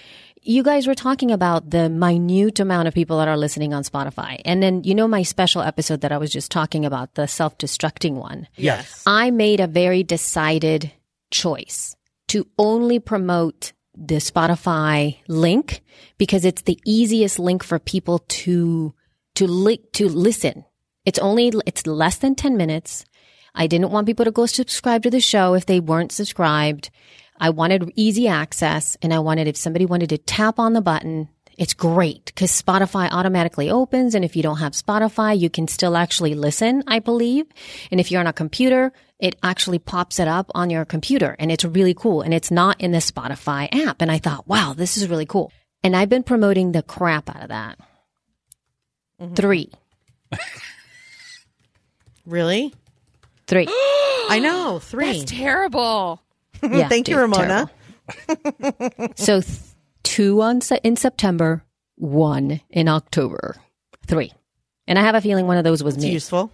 you 0.45 0.63
guys 0.63 0.88
were 0.88 0.95
talking 0.95 1.31
about 1.31 1.71
the 1.71 1.89
minute 1.89 2.60
amount 2.60 2.88
of 2.88 2.93
people 2.93 3.17
that 3.17 3.27
are 3.27 3.38
listening 3.38 3.73
on 3.73 3.84
Spotify, 3.84 4.41
and 4.45 4.62
then 4.62 4.84
you 4.84 4.95
know 4.95 5.08
my 5.08 5.23
special 5.23 5.62
episode 5.62 6.01
that 6.01 6.12
I 6.12 6.17
was 6.17 6.31
just 6.31 6.51
talking 6.51 6.86
about, 6.86 7.15
the 7.15 7.27
self 7.27 7.58
destructing 7.58 8.13
one. 8.13 8.47
Yes. 8.55 9.03
I 9.05 9.31
made 9.31 9.60
a 9.60 9.67
very 9.67 10.03
decided 10.03 10.91
choice 11.31 11.95
to 12.27 12.47
only 12.58 12.99
promote 12.99 13.73
the 13.97 14.15
Spotify 14.15 15.17
link 15.27 15.81
because 16.17 16.45
it's 16.45 16.63
the 16.63 16.79
easiest 16.86 17.39
link 17.39 17.63
for 17.63 17.79
people 17.79 18.19
to 18.19 18.93
to 19.36 19.47
li- 19.47 19.84
to 19.93 20.08
listen. 20.08 20.65
It's 21.05 21.19
only 21.19 21.53
it's 21.65 21.88
less 21.88 22.17
than 22.17 22.36
10 22.36 22.58
minutes. 22.58 23.05
I 23.53 23.67
didn't 23.67 23.91
want 23.91 24.08
people 24.08 24.25
to 24.25 24.31
go 24.31 24.45
subscribe 24.45 25.03
to 25.03 25.10
the 25.10 25.21
show 25.21 25.53
if 25.53 25.65
they 25.65 25.79
weren't 25.79 26.12
subscribed. 26.12 26.89
I 27.39 27.50
wanted 27.50 27.91
easy 27.95 28.28
access 28.28 28.98
and 29.02 29.13
I 29.13 29.19
wanted 29.19 29.48
if 29.48 29.58
somebody 29.58 29.86
wanted 29.86 30.10
to 30.10 30.17
tap 30.17 30.60
on 30.60 30.73
the 30.73 30.81
button, 30.81 31.27
it's 31.58 31.73
great 31.73 32.25
because 32.25 32.52
Spotify 32.52 33.10
automatically 33.12 33.69
opens. 33.69 34.15
And 34.15 34.25
if 34.25 34.36
you 34.36 34.44
don't 34.44 34.58
have 34.58 34.73
Spotify, 34.73 35.38
you 35.40 35.50
can 35.50 35.67
still 35.67 35.96
actually 35.98 36.33
listen, 36.33 36.83
I 36.88 37.00
believe. 37.00 37.46
And 37.92 38.00
if 38.00 38.12
you're 38.12 38.19
on 38.19 38.27
a 38.27 38.33
computer, 38.33 38.92
it 39.19 39.38
actually 39.44 39.79
pops 39.79 40.19
it 40.19 40.27
up 40.27 40.52
on 40.56 40.69
your 40.69 40.83
computer 40.86 41.36
and 41.40 41.52
it's 41.52 41.63
really 41.65 41.94
cool. 41.94 42.21
And 42.21 42.33
it's 42.33 42.52
not 42.52 42.79
in 42.81 42.92
the 42.92 42.98
Spotify 43.00 43.67
app. 43.86 44.02
And 44.02 44.12
I 44.12 44.17
thought, 44.17 44.48
wow, 44.48 44.73
this 44.75 44.98
is 44.98 45.08
really 45.10 45.25
cool. 45.25 45.52
And 45.83 45.96
I've 45.96 46.10
been 46.10 46.23
promoting 46.23 46.71
the 46.71 46.83
crap 46.83 47.29
out 47.29 47.44
of 47.44 47.50
that. 47.50 47.77
Mm-hmm. 49.21 49.36
Three, 49.36 49.71
Really? 52.25 52.73
three. 53.48 53.67
I 53.69 54.40
know. 54.42 54.79
Three. 54.79 55.19
That's 55.19 55.31
terrible. 55.31 56.21
Yeah, 56.63 56.87
Thank 56.89 57.08
you, 57.08 57.17
Ramona. 57.17 57.69
so 59.15 59.41
th- 59.41 59.60
two 60.03 60.41
on 60.41 60.62
se- 60.62 60.79
in 60.83 60.95
September, 60.95 61.63
one 61.95 62.62
in 62.69 62.87
October, 62.87 63.56
three. 64.08 64.31
And 64.87 64.99
I 64.99 65.01
have 65.03 65.15
a 65.15 65.21
feeling 65.21 65.47
one 65.47 65.58
of 65.58 65.63
those 65.63 65.83
was 65.83 65.95
It's 65.95 66.03
me. 66.03 66.12
useful. 66.12 66.51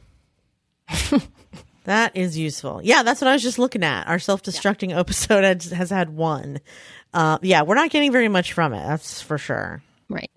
That's 1.83 2.37
useful. 2.37 2.79
Yeah, 2.83 3.01
that's 3.01 3.21
what 3.21 3.27
I 3.27 3.33
was 3.33 3.41
just 3.41 3.57
looking 3.57 3.83
at. 3.83 4.07
Our 4.07 4.19
self-destructing 4.19 4.95
episode 4.95 5.43
has, 5.43 5.71
has 5.71 5.89
had 5.89 6.09
one. 6.11 6.59
Uh, 7.13 7.39
yeah, 7.41 7.63
we're 7.63 7.75
not 7.75 7.89
getting 7.89 8.11
very 8.11 8.27
much 8.27 8.53
from 8.53 8.73
it. 8.73 8.85
That's 8.85 9.19
for 9.21 9.37
sure. 9.39 9.81
Right. 10.07 10.29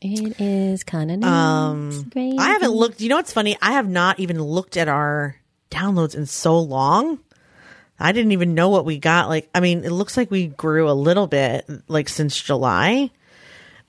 It 0.00 0.40
is 0.40 0.84
kind 0.84 1.10
of 1.10 1.18
nice. 1.18 2.02
Great. 2.04 2.38
I 2.38 2.48
haven't 2.48 2.72
looked. 2.72 3.00
You 3.00 3.10
know 3.10 3.16
what's 3.16 3.32
funny? 3.32 3.56
I 3.60 3.72
have 3.72 3.88
not 3.88 4.18
even 4.20 4.42
looked 4.42 4.76
at 4.76 4.88
our 4.88 5.36
downloads 5.70 6.14
in 6.14 6.24
so 6.26 6.58
long. 6.58 7.18
I 7.98 8.12
didn't 8.12 8.32
even 8.32 8.54
know 8.54 8.68
what 8.68 8.84
we 8.84 8.98
got. 8.98 9.28
Like, 9.28 9.48
I 9.54 9.60
mean, 9.60 9.84
it 9.84 9.90
looks 9.90 10.16
like 10.16 10.30
we 10.30 10.48
grew 10.48 10.90
a 10.90 10.92
little 10.92 11.26
bit, 11.26 11.68
like 11.88 12.08
since 12.08 12.40
July. 12.40 13.10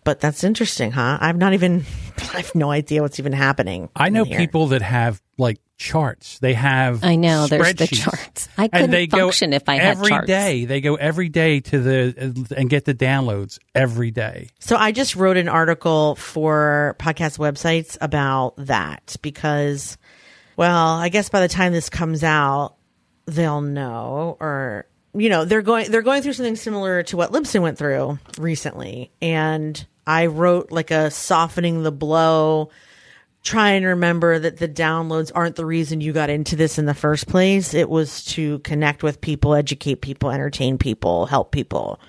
But 0.03 0.21
that's 0.21 0.45
interesting, 0.45 0.91
huh? 0.91 1.17
I've 1.19 1.35
not 1.35 1.53
even. 1.53 1.83
I 2.33 2.37
have 2.37 2.55
no 2.55 2.71
idea 2.71 3.01
what's 3.01 3.19
even 3.19 3.33
happening. 3.33 3.89
I 3.95 4.09
know 4.09 4.23
here. 4.23 4.37
people 4.37 4.67
that 4.67 4.81
have 4.81 5.21
like 5.37 5.59
charts. 5.77 6.39
They 6.39 6.53
have 6.53 7.03
I 7.03 7.15
know, 7.15 7.47
there's 7.47 7.75
the 7.75 7.87
charts. 7.87 8.49
I 8.57 8.63
and 8.63 8.71
couldn't 8.71 8.91
they 8.91 9.07
function 9.07 9.51
go 9.51 9.55
if 9.57 9.69
I 9.69 9.75
had 9.75 9.97
every 9.97 10.09
charts. 10.09 10.27
day. 10.27 10.65
They 10.65 10.81
go 10.81 10.95
every 10.95 11.29
day 11.29 11.59
to 11.59 11.79
the 11.79 12.53
and 12.55 12.69
get 12.69 12.85
the 12.85 12.93
downloads 12.93 13.59
every 13.75 14.11
day. 14.11 14.49
So 14.59 14.75
I 14.75 14.91
just 14.91 15.15
wrote 15.15 15.37
an 15.37 15.49
article 15.49 16.15
for 16.15 16.95
podcast 16.99 17.37
websites 17.37 17.97
about 18.01 18.53
that 18.57 19.17
because, 19.21 19.97
well, 20.55 20.93
I 20.95 21.09
guess 21.09 21.29
by 21.29 21.41
the 21.41 21.47
time 21.47 21.73
this 21.73 21.89
comes 21.89 22.23
out, 22.23 22.76
they'll 23.27 23.61
know 23.61 24.37
or 24.39 24.87
you 25.13 25.29
know 25.29 25.45
they're 25.45 25.61
going 25.61 25.91
they're 25.91 26.01
going 26.01 26.21
through 26.21 26.33
something 26.33 26.55
similar 26.55 27.03
to 27.03 27.17
what 27.17 27.31
Libsyn 27.31 27.61
went 27.61 27.77
through 27.77 28.19
recently, 28.37 29.11
and 29.21 29.85
I 30.05 30.27
wrote 30.27 30.71
like 30.71 30.91
a 30.91 31.11
softening 31.11 31.83
the 31.83 31.91
blow. 31.91 32.69
Try 33.43 33.71
and 33.71 33.85
remember 33.85 34.39
that 34.39 34.57
the 34.57 34.67
downloads 34.67 35.31
aren't 35.33 35.55
the 35.55 35.65
reason 35.65 36.01
you 36.01 36.11
got 36.11 36.29
into 36.29 36.57
this 36.57 36.77
in 36.77 36.85
the 36.85 36.93
first 36.93 37.27
place. 37.27 37.73
It 37.73 37.89
was 37.89 38.25
to 38.25 38.59
connect 38.59 39.03
with 39.03 39.21
people, 39.21 39.53
educate 39.53 40.01
people, 40.01 40.31
entertain 40.31 40.77
people, 40.77 41.27
help 41.27 41.51
people. 41.51 41.99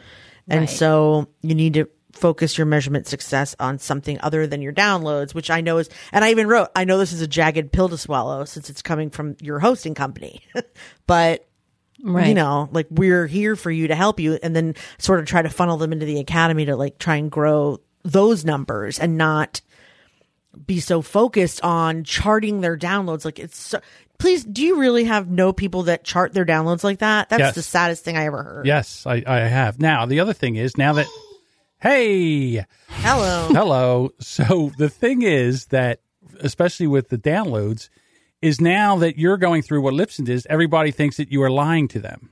And 0.48 0.68
so 0.68 1.28
you 1.42 1.54
need 1.54 1.74
to 1.74 1.88
focus 2.18 2.58
your 2.58 2.66
measurement 2.66 3.06
success 3.06 3.54
on 3.58 3.78
something 3.78 4.18
other 4.20 4.46
than 4.46 4.60
your 4.62 4.72
downloads, 4.72 5.34
which 5.34 5.50
I 5.50 5.60
know 5.60 5.78
is, 5.78 5.88
and 6.12 6.24
I 6.24 6.30
even 6.30 6.46
wrote, 6.48 6.68
I 6.76 6.84
know 6.84 6.98
this 6.98 7.12
is 7.12 7.22
a 7.22 7.26
jagged 7.28 7.72
pill 7.72 7.88
to 7.88 7.98
swallow 7.98 8.44
since 8.44 8.68
it's 8.70 8.82
coming 8.82 9.10
from 9.10 9.36
your 9.40 9.58
hosting 9.58 9.94
company, 9.94 10.42
but 11.06 11.44
Right. 12.00 12.28
you 12.28 12.34
know, 12.34 12.68
like 12.70 12.86
we're 12.90 13.26
here 13.26 13.56
for 13.56 13.72
you 13.72 13.88
to 13.88 13.94
help 13.96 14.20
you 14.20 14.38
and 14.40 14.54
then 14.54 14.76
sort 14.98 15.18
of 15.18 15.26
try 15.26 15.42
to 15.42 15.48
funnel 15.50 15.78
them 15.78 15.92
into 15.92 16.06
the 16.06 16.20
academy 16.20 16.64
to 16.66 16.76
like 16.76 16.98
try 16.98 17.16
and 17.16 17.28
grow 17.28 17.80
those 18.04 18.44
numbers 18.44 19.00
and 19.00 19.18
not 19.18 19.60
be 20.64 20.78
so 20.78 21.02
focused 21.02 21.60
on 21.64 22.04
charting 22.04 22.60
their 22.60 22.76
downloads. 22.78 23.24
Like 23.24 23.40
it's 23.40 23.58
so, 23.58 23.80
please, 24.18 24.44
do 24.44 24.62
you 24.62 24.78
really 24.78 25.04
have 25.04 25.28
no 25.28 25.52
people 25.52 25.82
that 25.84 26.04
chart 26.04 26.32
their 26.32 26.46
downloads 26.46 26.84
like 26.84 27.00
that? 27.00 27.30
That's 27.30 27.40
Yes. 27.40 27.54
the 27.56 27.62
saddest 27.62 28.04
thing 28.04 28.16
I 28.16 28.26
ever 28.26 28.44
heard. 28.44 28.66
Yes, 28.66 29.04
I, 29.04 29.24
I 29.26 29.38
have. 29.40 29.80
Now 29.80 30.06
the 30.06 30.20
other 30.20 30.32
thing 30.32 30.54
is 30.54 30.76
now 30.78 30.92
that 30.92 31.06
hey 31.80 32.64
Hello. 32.88 33.48
hello. 33.52 34.10
So 34.20 34.72
the 34.76 34.88
thing 34.88 35.22
is 35.22 35.66
that 35.66 36.00
especially 36.40 36.86
with 36.86 37.08
the 37.08 37.18
downloads 37.18 37.88
is 38.42 38.60
now 38.60 38.96
that 38.98 39.18
you're 39.18 39.36
going 39.36 39.62
through 39.62 39.80
what 39.82 39.94
Libsyn 39.94 40.28
is, 40.28 40.46
everybody 40.50 40.90
thinks 40.90 41.16
that 41.16 41.30
you 41.30 41.42
are 41.42 41.50
lying 41.50 41.88
to 41.88 42.00
them. 42.00 42.30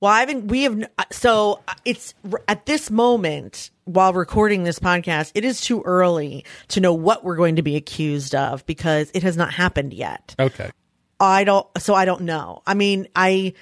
Well, 0.00 0.12
I 0.12 0.20
haven't. 0.20 0.46
We 0.46 0.62
have. 0.62 0.80
Uh, 0.96 1.04
so 1.10 1.60
uh, 1.66 1.74
it's 1.84 2.14
at 2.46 2.66
this 2.66 2.90
moment 2.90 3.70
while 3.84 4.12
recording 4.12 4.62
this 4.62 4.78
podcast, 4.78 5.32
it 5.34 5.44
is 5.44 5.60
too 5.60 5.82
early 5.84 6.44
to 6.68 6.80
know 6.80 6.94
what 6.94 7.24
we're 7.24 7.36
going 7.36 7.56
to 7.56 7.62
be 7.62 7.74
accused 7.76 8.34
of 8.34 8.64
because 8.66 9.10
it 9.12 9.24
has 9.24 9.36
not 9.36 9.52
happened 9.52 9.92
yet. 9.92 10.36
Okay. 10.38 10.70
I 11.18 11.42
don't. 11.42 11.66
So 11.78 11.94
I 11.94 12.04
don't 12.04 12.22
know. 12.22 12.62
I 12.64 12.74
mean, 12.74 13.08
I 13.16 13.54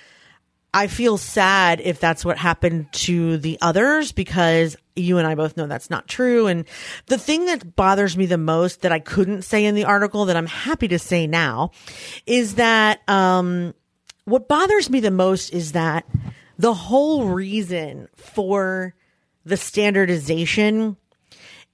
I 0.76 0.88
feel 0.88 1.16
sad 1.16 1.80
if 1.80 2.00
that's 2.00 2.22
what 2.22 2.36
happened 2.36 2.92
to 2.92 3.38
the 3.38 3.56
others 3.62 4.12
because 4.12 4.76
you 4.94 5.16
and 5.16 5.26
I 5.26 5.34
both 5.34 5.56
know 5.56 5.66
that's 5.66 5.88
not 5.88 6.06
true. 6.06 6.48
And 6.48 6.66
the 7.06 7.16
thing 7.16 7.46
that 7.46 7.74
bothers 7.76 8.14
me 8.14 8.26
the 8.26 8.36
most 8.36 8.82
that 8.82 8.92
I 8.92 8.98
couldn't 8.98 9.40
say 9.40 9.64
in 9.64 9.74
the 9.74 9.86
article 9.86 10.26
that 10.26 10.36
I'm 10.36 10.46
happy 10.46 10.86
to 10.88 10.98
say 10.98 11.26
now 11.26 11.70
is 12.26 12.56
that 12.56 13.00
um 13.08 13.72
what 14.26 14.48
bothers 14.48 14.90
me 14.90 15.00
the 15.00 15.10
most 15.10 15.48
is 15.54 15.72
that 15.72 16.04
the 16.58 16.74
whole 16.74 17.24
reason 17.24 18.08
for 18.14 18.94
the 19.46 19.56
standardization 19.56 20.98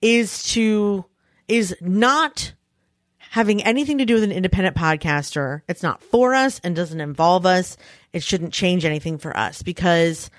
is 0.00 0.44
to 0.52 1.04
is 1.48 1.74
not 1.80 2.52
having 3.32 3.62
anything 3.62 3.96
to 3.96 4.04
do 4.04 4.12
with 4.12 4.24
an 4.24 4.30
independent 4.30 4.76
podcaster. 4.76 5.62
It's 5.66 5.82
not 5.82 6.02
for 6.02 6.34
us 6.34 6.60
and 6.62 6.76
doesn't 6.76 7.00
involve 7.00 7.46
us. 7.46 7.78
It 8.12 8.22
shouldn't 8.22 8.52
change 8.52 8.84
anything 8.84 9.16
for 9.16 9.34
us 9.34 9.62
because 9.62 10.30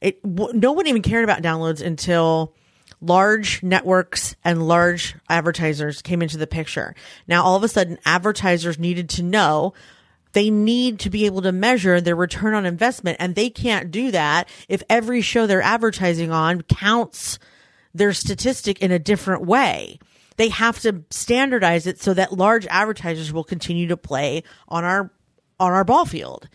it 0.00 0.22
w- 0.22 0.58
no 0.58 0.72
one 0.72 0.86
even 0.86 1.02
cared 1.02 1.24
about 1.24 1.42
downloads 1.42 1.84
until 1.84 2.54
large 3.02 3.62
networks 3.62 4.34
and 4.46 4.66
large 4.66 5.14
advertisers 5.28 6.00
came 6.00 6.22
into 6.22 6.38
the 6.38 6.46
picture. 6.46 6.94
Now 7.26 7.44
all 7.44 7.54
of 7.54 7.64
a 7.64 7.68
sudden 7.68 7.98
advertisers 8.06 8.78
needed 8.78 9.10
to 9.10 9.22
know 9.22 9.74
they 10.32 10.48
need 10.48 11.00
to 11.00 11.10
be 11.10 11.26
able 11.26 11.42
to 11.42 11.52
measure 11.52 12.00
their 12.00 12.16
return 12.16 12.54
on 12.54 12.64
investment 12.64 13.18
and 13.20 13.34
they 13.34 13.50
can't 13.50 13.90
do 13.90 14.10
that 14.12 14.48
if 14.70 14.82
every 14.88 15.20
show 15.20 15.46
they're 15.46 15.60
advertising 15.60 16.32
on 16.32 16.62
counts 16.62 17.38
their 17.92 18.14
statistic 18.14 18.80
in 18.80 18.90
a 18.90 18.98
different 18.98 19.44
way. 19.44 19.98
They 20.38 20.48
have 20.48 20.80
to 20.80 21.04
standardize 21.10 21.86
it 21.86 22.00
so 22.00 22.14
that 22.14 22.32
large 22.32 22.66
advertisers 22.68 23.32
will 23.32 23.44
continue 23.44 23.88
to 23.88 23.96
play 23.98 24.42
on 24.68 24.84
our 24.84 25.12
on 25.60 25.72
our 25.72 25.84
ball 25.84 26.06
field. 26.06 26.48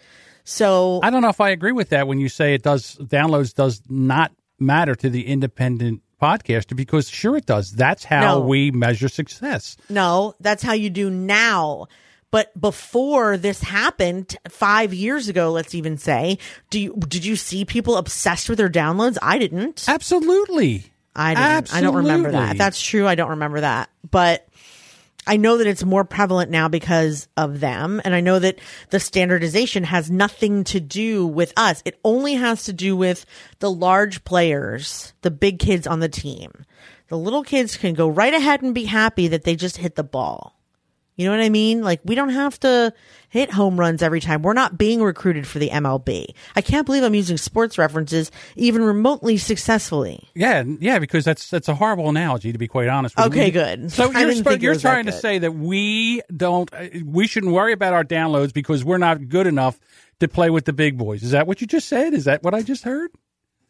So 0.44 1.00
I 1.04 1.10
don't 1.10 1.22
know 1.22 1.30
if 1.30 1.40
I 1.42 1.50
agree 1.52 1.72
with 1.74 1.90
that 1.90 2.08
when 2.08 2.20
you 2.20 2.28
say 2.30 2.54
it 2.56 2.64
does 2.64 2.96
downloads 2.96 3.54
does 3.54 3.82
not 3.88 4.32
matter 4.60 4.96
to 4.96 5.10
the 5.10 5.28
independent 5.28 6.02
podcaster 6.22 6.76
because 6.76 7.10
sure 7.10 7.36
it 7.36 7.46
does. 7.46 7.72
That's 7.72 8.06
how 8.06 8.22
No. 8.22 8.40
we 8.40 8.72
measure 8.72 9.10
success. 9.10 9.76
No, 9.90 10.36
that's 10.40 10.64
how 10.64 10.74
you 10.74 10.90
do 10.90 11.10
now. 11.10 11.88
But 12.32 12.60
before 12.60 13.38
this 13.38 13.62
happened, 13.62 14.36
five 14.50 14.94
years 14.94 15.28
ago, 15.28 15.52
let's 15.52 15.76
even 15.76 15.98
say, 15.98 16.40
do 16.72 16.80
you 16.80 16.96
did 17.08 17.26
you 17.26 17.36
see 17.36 17.64
people 17.66 17.96
obsessed 17.98 18.50
with 18.50 18.58
their 18.58 18.70
downloads? 18.70 19.18
I 19.22 19.38
didn't. 19.38 19.86
Absolutely. 19.88 20.93
I 21.16 21.34
didn't. 21.62 21.74
I 21.74 21.82
don't 21.82 21.96
remember 21.96 22.32
that. 22.32 22.54
If 22.54 22.58
that's 22.58 22.82
true, 22.82 23.08
I 23.08 23.16
don't 23.16 23.32
remember 23.32 23.62
that. 23.62 23.90
But 24.10 24.48
I 25.26 25.38
know 25.38 25.58
that 25.58 25.68
it's 25.68 25.84
more 25.84 26.04
prevalent 26.04 26.52
now 26.52 26.68
because 26.68 27.28
of 27.38 27.60
them. 27.60 28.02
And 28.04 28.14
I 28.14 28.22
know 28.22 28.40
that 28.40 28.60
the 28.90 29.00
standardization 29.00 29.84
has 29.86 30.12
nothing 30.12 30.64
to 30.66 30.80
do 30.80 31.26
with 31.26 31.54
us. 31.56 31.82
It 31.86 32.00
only 32.04 32.34
has 32.34 32.66
to 32.66 32.74
do 32.74 32.96
with 32.96 33.26
the 33.60 33.72
large 33.72 34.24
players, 34.24 35.14
the 35.22 35.32
big 35.32 35.60
kids 35.60 35.88
on 35.88 36.00
the 36.00 36.10
team. 36.10 36.66
The 37.08 37.18
little 37.18 37.44
kids 37.44 37.78
can 37.78 37.94
go 37.94 38.08
right 38.08 38.34
ahead 38.34 38.62
and 38.62 38.74
be 38.74 38.86
happy 38.86 39.28
that 39.30 39.44
they 39.44 39.56
just 39.56 39.78
hit 39.78 39.96
the 39.96 40.04
ball. 40.04 40.60
You 41.16 41.26
know 41.26 41.32
what 41.32 41.44
I 41.44 41.50
mean? 41.50 41.82
Like 41.82 42.02
we 42.04 42.16
don't 42.16 42.30
have 42.30 42.60
to 42.62 42.94
hit 43.30 43.52
home 43.52 43.80
runs 43.80 44.02
every 44.02 44.20
time. 44.20 44.42
We're 44.42 44.54
not 44.54 44.78
being 44.78 45.02
recruited 45.02 45.48
for 45.48 45.60
the 45.60 45.70
MLB. 45.70 46.28
I 46.56 46.62
can't 46.62 46.86
believe 46.86 47.04
I'm 47.04 47.14
using 47.14 47.38
sports 47.38 47.78
references 47.78 48.32
even 48.56 48.84
remotely 48.84 49.38
successfully. 49.38 50.28
Yeah, 50.36 50.64
yeah, 50.80 51.00
because 51.00 51.26
that's 51.26 51.50
that's 51.50 51.68
a 51.68 51.76
horrible 51.76 52.10
analogy 52.10 52.52
to 52.52 52.58
be 52.58 52.68
quite 52.68 52.88
honest. 52.88 53.16
with 53.16 53.26
you. 53.36 53.42
Okay, 53.42 53.52
good. 53.52 53.92
So 53.92 54.04
I 54.14 54.22
you're, 54.22 54.30
didn't 54.30 54.44
spo- 54.44 54.50
think 54.50 54.62
it 54.62 54.66
you're 54.66 54.76
trying 54.76 55.06
to 55.06 55.12
say 55.12 55.40
that 55.40 55.52
we 55.52 56.22
don't, 56.36 56.74
uh, 56.74 56.88
we 57.06 57.28
shouldn't 57.28 57.54
worry 57.54 57.74
about 57.74 57.94
our 57.94 58.04
downloads 58.04 58.54
because 58.54 58.84
we're 58.84 58.98
not 58.98 59.30
good 59.30 59.48
enough 59.48 59.80
to 60.20 60.28
play 60.28 60.50
with 60.50 60.66
the 60.66 60.74
big 60.74 60.98
boys. 60.98 61.24
Is 61.24 61.32
that 61.32 61.48
what 61.48 61.62
you 61.62 61.68
just 61.68 61.88
said? 61.88 62.14
Is 62.14 62.26
that 62.26 62.44
what 62.44 62.54
I 62.54 62.62
just 62.62 62.84
heard? 62.84 63.12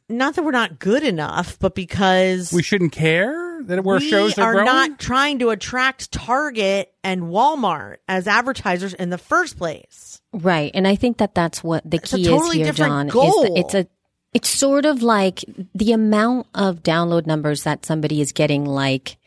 not 0.09 0.35
that 0.35 0.43
we're 0.43 0.51
not 0.51 0.79
good 0.79 1.03
enough, 1.03 1.57
but 1.59 1.75
because 1.75 2.51
We 2.53 2.61
shouldn't 2.63 2.91
care 2.91 3.52
that 3.67 3.83
where 3.83 3.99
we 3.99 4.09
shows 4.09 4.37
are, 4.37 4.43
are 4.43 4.53
growing. 4.53 4.65
not 4.65 4.99
trying 4.99 5.39
to 5.39 5.49
attract 5.49 6.11
Target 6.11 6.93
and 7.03 7.23
Walmart 7.23 7.97
as 8.07 8.27
advertisers 8.27 8.93
in 8.93 9.09
the 9.09 9.17
first 9.17 9.57
place. 9.57 10.21
Right. 10.31 10.71
And 10.73 10.87
I 10.87 10.95
think 10.95 11.17
that 11.17 11.35
that's 11.35 11.63
what 11.63 11.89
the 11.89 11.97
It's 11.97 12.13
a 12.13 12.17
key 12.17 12.25
totally 12.25 12.49
is 12.49 12.53
here, 12.55 12.65
different 12.67 12.91
John. 12.91 13.07
Is 13.07 13.13
goal. 13.13 13.43
that 13.43 13.57
it's 13.57 13.73
a 13.73 13.87
it's 14.33 14.49
sort 14.49 14.85
of 14.85 15.03
like 15.03 15.43
the 15.75 15.91
amount 15.91 16.47
of 16.55 16.81
download 16.81 17.27
numbers 17.27 17.63
that 17.63 17.85
somebody 17.85 18.19
is 18.19 18.31
getting 18.31 18.65
like 18.65 19.17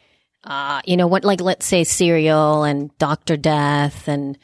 uh, 0.46 0.80
you 0.84 0.96
know, 0.96 1.08
what 1.08 1.24
like 1.24 1.40
let's 1.40 1.66
say 1.66 1.82
Serial 1.84 2.62
and 2.62 2.96
Doctor 2.98 3.36
Death 3.36 4.06
and 4.06 4.38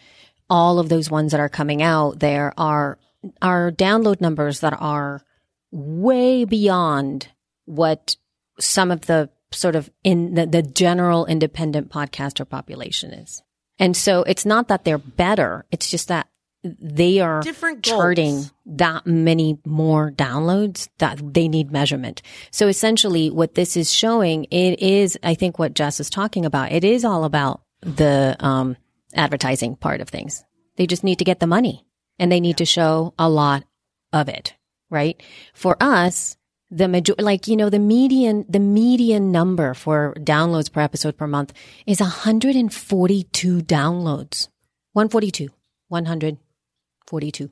all 0.51 0.81
of 0.81 0.89
those 0.89 1.09
ones 1.11 1.31
that 1.31 1.41
are 1.41 1.49
coming 1.49 1.81
out, 1.81 2.19
there 2.19 2.53
are 2.59 2.99
are 3.41 3.71
download 3.71 4.21
numbers 4.21 4.61
that 4.61 4.77
are 4.81 5.23
way 5.71 6.45
beyond 6.45 7.29
what 7.67 8.17
some 8.59 8.91
of 8.91 9.03
the 9.03 9.31
sort 9.55 9.77
of 9.77 9.91
in 10.05 10.35
the, 10.35 10.47
the 10.47 10.63
general 10.63 11.27
independent 11.27 11.91
podcaster 11.91 12.49
population 12.49 13.13
is. 13.13 13.43
And 13.79 13.97
so 13.97 14.23
it's 14.25 14.45
not 14.47 14.69
that 14.69 14.85
they're 14.85 14.99
better. 14.99 15.65
It's 15.71 15.91
just 15.91 16.09
that 16.09 16.29
they 16.63 17.19
are 17.19 17.43
Different 17.43 17.83
goals. 17.83 17.99
charting 17.99 18.45
that 18.67 19.05
many 19.07 19.59
more 19.67 20.13
downloads 20.13 20.89
that 20.99 21.19
they 21.35 21.49
need 21.49 21.73
measurement. 21.73 22.23
So 22.53 22.69
essentially 22.69 23.31
what 23.31 23.55
this 23.55 23.77
is 23.77 23.93
showing, 23.93 24.45
it 24.51 24.81
is, 24.81 25.19
I 25.25 25.35
think 25.35 25.59
what 25.59 25.75
Jess 25.75 25.99
is 25.99 26.09
talking 26.09 26.45
about, 26.47 26.71
it 26.71 26.85
is 26.85 27.05
all 27.05 27.25
about 27.25 27.63
the, 27.81 28.37
um, 28.39 28.77
advertising 29.15 29.75
part 29.77 30.01
of 30.01 30.09
things. 30.09 30.45
They 30.77 30.87
just 30.87 31.03
need 31.05 31.19
to 31.19 31.25
get 31.25 31.41
the 31.41 31.47
money. 31.47 31.85
and 32.19 32.31
they 32.31 32.41
need 32.41 32.59
to 32.59 32.65
show 32.65 33.15
a 33.19 33.29
lot 33.29 33.65
of 34.13 34.29
it, 34.29 34.55
right? 34.91 35.21
For 35.55 35.77
us, 35.81 36.37
the 36.73 36.89
major, 36.89 37.15
like, 37.19 37.47
you 37.47 37.57
know, 37.57 37.69
the 37.71 37.79
median, 37.79 38.45
the 38.49 38.59
median 38.59 39.31
number 39.31 39.75
for 39.75 40.15
downloads 40.19 40.73
per 40.73 40.81
episode 40.81 41.17
per 41.19 41.27
month 41.27 41.53
is 41.87 42.01
142 42.01 43.61
downloads. 43.63 44.49
142. 44.95 45.49
142. 45.89 47.51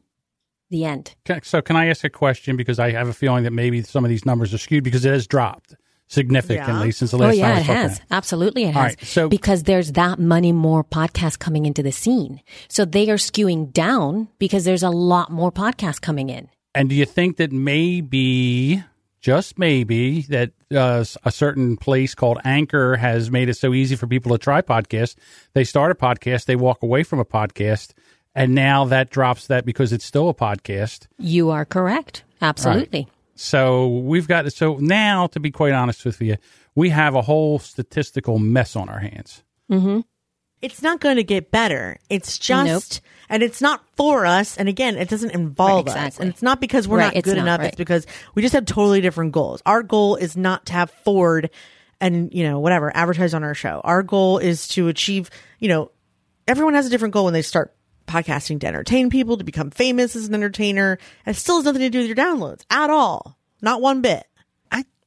The 0.71 0.85
end. 0.85 1.14
So, 1.43 1.61
can 1.61 1.77
I 1.77 1.87
ask 1.87 2.05
a 2.05 2.11
question? 2.11 2.57
Because 2.57 2.79
I 2.79 2.93
have 2.93 3.09
a 3.09 3.12
feeling 3.12 3.43
that 3.45 3.51
maybe 3.53 3.83
some 3.83 4.05
of 4.05 4.09
these 4.09 4.25
numbers 4.25 4.55
are 4.55 4.59
skewed 4.59 4.85
because 4.85 5.05
it 5.05 5.11
has 5.12 5.27
dropped 5.27 5.75
significantly 6.07 6.87
Yeah. 6.89 6.93
since 6.93 7.11
the 7.11 7.16
Oh 7.16 7.21
last 7.21 7.31
time 7.33 7.39
yeah, 7.39 7.59
it 7.59 7.62
has. 7.66 8.01
Absolutely, 8.11 8.64
it 8.64 8.75
has. 8.75 8.83
right, 8.83 9.05
so- 9.05 9.29
because 9.29 9.64
there's 9.64 9.93
that 9.93 10.18
many 10.21 10.53
more 10.53 10.83
podcasts 10.85 11.39
coming 11.39 11.66
into 11.66 11.83
the 11.83 11.93
scene, 11.93 12.41
so 12.68 12.85
they 12.85 13.11
are 13.11 13.16
skewing 13.16 13.73
down 13.73 14.29
because 14.39 14.64
there's 14.64 14.83
a 14.85 14.91
lot 14.91 15.31
more 15.31 15.51
podcasts 15.53 16.01
coming 16.01 16.31
in. 16.31 16.49
And 16.75 16.89
do 16.89 16.95
you 16.95 17.05
think 17.05 17.37
that 17.39 17.51
maybe, 17.53 18.83
just 19.21 19.59
maybe, 19.59 20.23
that 20.23 20.53
uh, 20.75 21.05
a 21.25 21.31
certain 21.31 21.77
place 21.77 22.14
called 22.14 22.39
Anchor 22.45 22.97
has 22.97 23.31
made 23.31 23.49
it 23.49 23.57
so 23.57 23.75
easy 23.75 23.97
for 23.97 24.07
people 24.07 24.33
to 24.33 24.39
try 24.39 24.62
podcasts? 24.62 25.16
They 25.53 25.64
start 25.64 25.91
a 25.91 25.95
podcast, 25.95 26.47
they 26.47 26.57
walk 26.57 26.83
away 26.83 27.03
from 27.03 27.18
a 27.18 27.25
podcast, 27.25 27.93
and 28.35 28.55
now 28.55 28.85
that 28.87 29.11
drops 29.11 29.47
that 29.49 29.64
because 29.64 29.93
it's 29.93 30.05
still 30.05 30.29
a 30.29 30.35
podcast. 30.35 31.07
You 31.18 31.51
are 31.51 31.64
correct. 31.64 32.25
Absolutely. 32.41 33.09
So 33.35 33.89
we've 33.89 34.29
got 34.29 34.53
so 34.53 34.77
now, 34.77 35.27
to 35.29 35.41
be 35.41 35.51
quite 35.51 35.73
honest 35.73 36.05
with 36.05 36.21
you, 36.21 36.37
we 36.75 36.91
have 36.91 37.14
a 37.14 37.23
whole 37.23 37.59
statistical 37.59 38.39
mess 38.39 38.77
on 38.77 38.89
our 38.89 38.99
hands. 39.01 39.43
It's 40.62 40.82
not 40.82 41.00
going 41.00 41.16
to 41.16 41.24
get 41.24 41.50
better. 41.50 41.98
It's 42.11 42.38
just, 42.38 43.00
and 43.28 43.42
it's 43.42 43.62
not 43.62 43.82
for 43.96 44.26
us. 44.26 44.56
And 44.58 44.68
again, 44.68 44.96
it 44.96 45.08
doesn't 45.08 45.30
involve 45.30 45.86
Right, 45.86 45.96
us. 45.96 46.20
And 46.20 46.28
it's 46.28 46.42
not 46.42 46.61
because 46.61 46.86
we're 46.86 46.98
Right, 46.98 47.14
not 47.14 47.24
good 47.24 47.36
not, 47.36 47.42
enough. 47.42 47.58
right. 47.61 47.68
It's 47.68 47.76
because 47.76 48.06
we 48.34 48.42
just 48.42 48.54
have 48.54 48.66
totally 48.66 49.00
different 49.00 49.32
goals. 49.32 49.62
Our 49.64 49.82
goal 49.82 50.16
is 50.16 50.36
not 50.36 50.66
to 50.66 50.72
have 50.74 50.90
Ford 50.90 51.48
and, 52.00 52.32
you 52.34 52.44
know, 52.44 52.61
whatever, 52.61 52.94
advertise 52.94 53.32
on 53.34 53.42
our 53.44 53.54
show. 53.54 53.80
Our 53.84 54.02
goal 54.02 54.38
is 54.38 54.68
to 54.68 54.88
achieve, 54.88 55.30
you 55.58 55.68
know, 55.68 55.90
everyone 56.46 56.74
has 56.74 56.86
a 56.86 56.90
different 56.90 57.14
goal 57.14 57.24
when 57.24 57.34
they 57.34 57.42
start 57.42 57.74
podcasting 58.06 58.61
to 58.61 58.66
entertain 58.66 59.08
people, 59.08 59.36
to 59.36 59.44
become 59.44 59.70
famous 59.70 60.16
as 60.16 60.26
an 60.28 60.34
entertainer. 60.34 60.98
It 61.26 61.36
still 61.36 61.56
has 61.56 61.64
nothing 61.64 61.80
to 61.82 61.90
do 61.90 61.98
with 61.98 62.06
your 62.06 62.16
downloads 62.16 62.62
at 62.70 62.90
all. 62.90 63.38
Not 63.62 63.80
one 63.80 64.00
bit. 64.02 64.26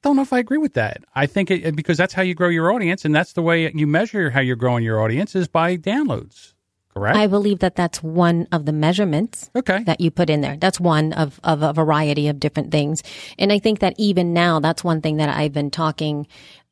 I 0.03 0.09
don't 0.09 0.17
know 0.17 0.21
if 0.21 0.33
I 0.33 0.39
agree 0.39 0.57
with 0.57 0.73
that. 0.73 1.03
I 1.15 1.27
think 1.27 1.49
it, 1.49 1.75
because 1.75 1.97
that's 1.97 2.13
how 2.13 2.23
you 2.23 2.35
grow 2.35 2.49
your 2.49 2.73
audience, 2.73 3.05
and 3.05 3.15
that's 3.15 3.33
the 3.33 3.41
way 3.41 3.71
you 3.73 3.87
measure 3.87 4.29
how 4.29 4.41
you're 4.41 4.57
growing 4.57 4.83
your 4.83 5.01
audience 5.01 5.33
is 5.35 5.47
by 5.47 5.77
downloads. 5.77 6.53
Correct. 6.93 7.17
I 7.17 7.27
believe 7.27 7.59
that 7.59 7.75
that's 7.75 8.03
one 8.03 8.47
of 8.51 8.65
the 8.65 8.73
measurements 8.73 9.49
Okay. 9.55 9.81
that 9.85 9.99
you 9.99 10.11
put 10.11 10.29
in 10.29 10.41
there. 10.41 10.57
That's 10.57 10.79
one 10.79 11.13
of, 11.13 11.39
of 11.43 11.63
a 11.63 11.73
variety 11.73 12.27
of 12.27 12.39
different 12.39 12.71
things. 12.71 13.01
And 13.39 13.51
I 13.51 13.59
think 13.59 13.79
that 13.79 13.95
even 13.97 14.33
now, 14.33 14.59
that's 14.59 14.83
one 14.83 15.01
thing 15.01 15.17
that 15.17 15.29
I've 15.29 15.53
been 15.53 15.71
talking 15.71 16.27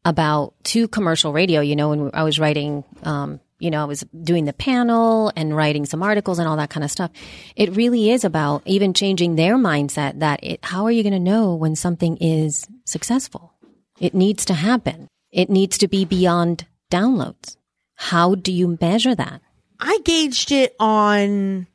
about 0.06 0.54
to 0.66 0.88
commercial 0.90 1.34
radio. 1.34 1.62
You 1.62 1.76
know, 1.76 1.90
when 1.90 2.12
I 2.14 2.24
was 2.24 2.38
writing, 2.38 2.84
um, 3.02 3.40
you 3.58 3.72
know, 3.72 3.82
I 3.82 3.86
was 3.86 4.04
doing 4.24 4.46
the 4.46 4.54
panel 4.54 5.32
and 5.36 5.56
writing 5.56 5.86
some 5.86 6.04
articles 6.04 6.38
and 6.38 6.48
all 6.48 6.58
that 6.58 6.70
kind 6.70 6.84
of 6.84 6.92
stuff. 6.92 7.12
It 7.56 7.76
really 7.76 8.12
is 8.12 8.24
about 8.24 8.64
even 8.66 8.94
changing 8.94 9.36
their 9.36 9.56
mindset 9.56 10.20
that 10.20 10.44
it, 10.44 10.60
how 10.64 10.86
are 10.86 10.92
you 10.92 11.04
going 11.04 11.14
to 11.14 11.20
know 11.20 11.56
when 11.56 11.76
something 11.76 12.18
is 12.18 12.68
successful? 12.92 13.54
It 14.00 14.14
needs 14.14 14.46
to 14.46 14.54
happen. 14.54 15.08
It 15.32 15.50
needs 15.50 15.78
to 15.80 15.88
be 15.88 16.06
beyond 16.06 16.66
downloads. 16.92 17.58
How 17.96 18.36
do 18.36 18.52
you 18.52 18.78
measure 18.82 19.16
that? 19.16 19.42
I 19.80 20.00
gauged 20.04 20.52
it 20.52 20.76
on 20.80 21.68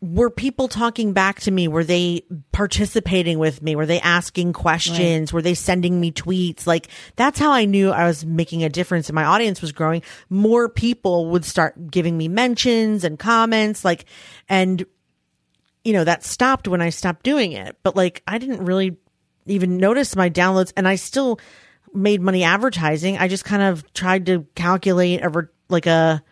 were 0.00 0.30
people 0.30 0.68
talking 0.68 1.12
back 1.12 1.40
to 1.40 1.50
me? 1.50 1.66
Were 1.66 1.84
they 1.84 2.22
participating 2.52 3.38
with 3.38 3.62
me? 3.62 3.74
Were 3.74 3.86
they 3.86 4.00
asking 4.00 4.52
questions? 4.52 5.32
Were 5.32 5.42
they 5.42 5.54
sending 5.54 6.00
me 6.00 6.12
tweets? 6.12 6.66
Like 6.66 6.88
that's 7.16 7.38
how 7.38 7.50
I 7.50 7.64
knew 7.64 7.90
I 7.90 8.06
was 8.06 8.24
making 8.24 8.62
a 8.62 8.68
difference 8.68 9.08
and 9.08 9.14
my 9.14 9.24
audience 9.24 9.60
was 9.60 9.72
growing. 9.72 10.02
More 10.30 10.68
people 10.68 11.30
would 11.30 11.44
start 11.44 11.90
giving 11.90 12.16
me 12.16 12.28
mentions 12.28 13.02
and 13.02 13.18
comments 13.18 13.84
like 13.84 14.04
and 14.48 14.84
you 15.84 15.92
know, 15.92 16.04
that 16.04 16.22
stopped 16.22 16.68
when 16.68 16.82
I 16.82 16.90
stopped 16.90 17.24
doing 17.24 17.52
it. 17.52 17.76
But 17.82 17.96
like 17.96 18.22
I 18.26 18.38
didn't 18.38 18.64
really 18.64 18.98
even 19.50 19.78
notice 19.78 20.16
my 20.16 20.30
downloads 20.30 20.72
and 20.76 20.86
I 20.86 20.96
still 20.96 21.40
made 21.92 22.20
money 22.20 22.44
advertising. 22.44 23.18
I 23.18 23.28
just 23.28 23.44
kind 23.44 23.62
of 23.62 23.92
tried 23.92 24.26
to 24.26 24.46
calculate 24.54 25.22
over 25.22 25.52
like 25.68 25.86
a 25.86 26.22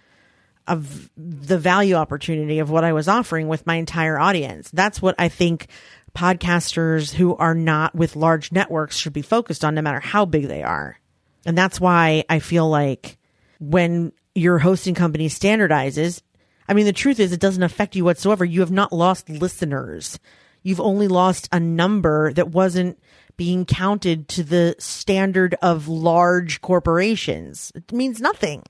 of 0.66 1.10
the 1.16 1.58
value 1.58 1.94
opportunity 1.94 2.58
of 2.58 2.70
what 2.70 2.84
I 2.84 2.92
was 2.92 3.06
offering 3.08 3.46
with 3.48 3.66
my 3.66 3.76
entire 3.76 4.18
audience. 4.18 4.70
That's 4.72 5.00
what 5.00 5.14
I 5.18 5.28
think 5.28 5.68
podcasters 6.16 7.12
who 7.12 7.36
are 7.36 7.54
not 7.54 7.94
with 7.94 8.16
large 8.16 8.50
networks 8.50 8.96
should 8.96 9.12
be 9.12 9.22
focused 9.22 9.64
on 9.64 9.74
no 9.74 9.82
matter 9.82 10.00
how 10.00 10.24
big 10.24 10.48
they 10.48 10.62
are. 10.62 10.98
And 11.44 11.56
that's 11.56 11.80
why 11.80 12.24
I 12.28 12.40
feel 12.40 12.68
like 12.68 13.18
when 13.60 14.12
your 14.34 14.58
hosting 14.58 14.94
company 14.94 15.28
standardizes, 15.28 16.22
I 16.68 16.74
mean, 16.74 16.86
the 16.86 16.92
truth 16.92 17.20
is 17.20 17.32
it 17.32 17.40
doesn't 17.40 17.62
affect 17.62 17.94
you 17.94 18.04
whatsoever. 18.04 18.44
You 18.44 18.60
have 18.60 18.72
not 18.72 18.92
lost 18.92 19.28
listeners. 19.28 20.18
You've 20.66 20.80
only 20.80 21.06
lost 21.06 21.48
a 21.52 21.60
number 21.60 22.32
that 22.32 22.48
wasn't 22.48 22.98
being 23.36 23.64
counted 23.66 24.26
to 24.30 24.42
the 24.42 24.74
standard 24.78 25.54
of 25.62 25.86
large 25.86 26.60
corporations. 26.60 27.70
It 27.74 27.92
means 27.92 28.20
nothing. 28.20 28.62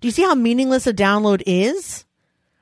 Do 0.00 0.08
you 0.08 0.12
see 0.12 0.22
how 0.22 0.34
meaningless 0.34 0.86
a 0.86 0.94
download 0.94 1.42
is? 1.44 2.04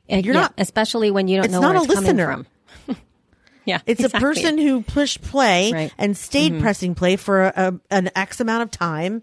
And 0.08 0.24
You're 0.26 0.34
yeah, 0.34 0.40
not- 0.42 0.54
especially 0.58 1.10
when 1.12 1.28
you 1.28 1.36
don't 1.36 1.44
it's 1.44 1.52
know 1.52 1.60
not 1.60 1.74
where 1.74 1.82
a 1.82 1.84
it's 1.84 1.94
coming 1.94 2.16
listener. 2.16 2.44
from. 2.86 2.96
yeah, 3.64 3.80
It's 3.86 4.00
exactly. 4.00 4.18
a 4.18 4.20
person 4.20 4.58
who 4.58 4.82
pushed 4.82 5.22
play 5.22 5.70
Right. 5.72 5.90
Mm-hmm. 5.90 6.02
and 6.02 6.16
stayed 6.16 6.60
pressing 6.60 6.94
play 6.96 7.14
for 7.16 7.44
a, 7.44 7.52
a, 7.56 7.80
an 7.94 8.10
X 8.16 8.40
amount 8.40 8.62
of 8.64 8.70
time. 8.72 9.22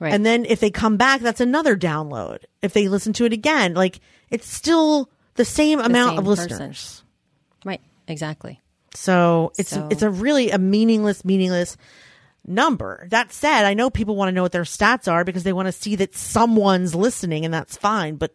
Right. 0.00 0.12
And 0.12 0.26
then 0.26 0.44
if 0.44 0.58
they 0.58 0.70
come 0.70 0.96
back, 0.96 1.20
that's 1.20 1.40
another 1.40 1.76
download. 1.76 2.38
If 2.62 2.72
they 2.72 2.88
listen 2.88 3.12
to 3.14 3.26
it 3.26 3.32
again, 3.32 3.74
like 3.74 4.00
it's 4.28 4.48
still 4.48 5.08
the 5.36 5.44
same 5.44 5.78
amount 5.78 6.10
same 6.10 6.18
of 6.18 6.24
person. 6.24 6.48
listeners. 6.48 7.04
right, 7.64 7.80
exactly. 8.08 8.60
So 8.94 9.52
it's 9.58 9.70
So- 9.70 9.88
it's 9.90 10.02
a 10.02 10.10
really 10.10 10.50
a 10.50 10.58
meaningless, 10.58 11.24
meaningless 11.24 11.76
number. 12.46 13.06
That 13.10 13.32
said, 13.32 13.64
I 13.64 13.74
know 13.74 13.90
people 13.90 14.16
want 14.16 14.28
to 14.28 14.32
know 14.32 14.42
what 14.42 14.52
their 14.52 14.62
stats 14.62 15.10
are 15.10 15.24
because 15.24 15.42
they 15.42 15.52
want 15.52 15.66
to 15.66 15.72
see 15.72 15.96
that 15.96 16.14
someone's 16.14 16.94
listening, 16.94 17.44
and 17.44 17.52
that's 17.52 17.76
fine. 17.76 18.16
But 18.16 18.34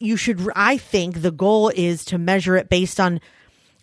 you 0.00 0.16
should, 0.16 0.48
I 0.56 0.78
think, 0.78 1.22
the 1.22 1.30
goal 1.30 1.70
is 1.74 2.04
to 2.06 2.18
measure 2.18 2.56
it 2.56 2.68
based 2.68 2.98
on. 2.98 3.20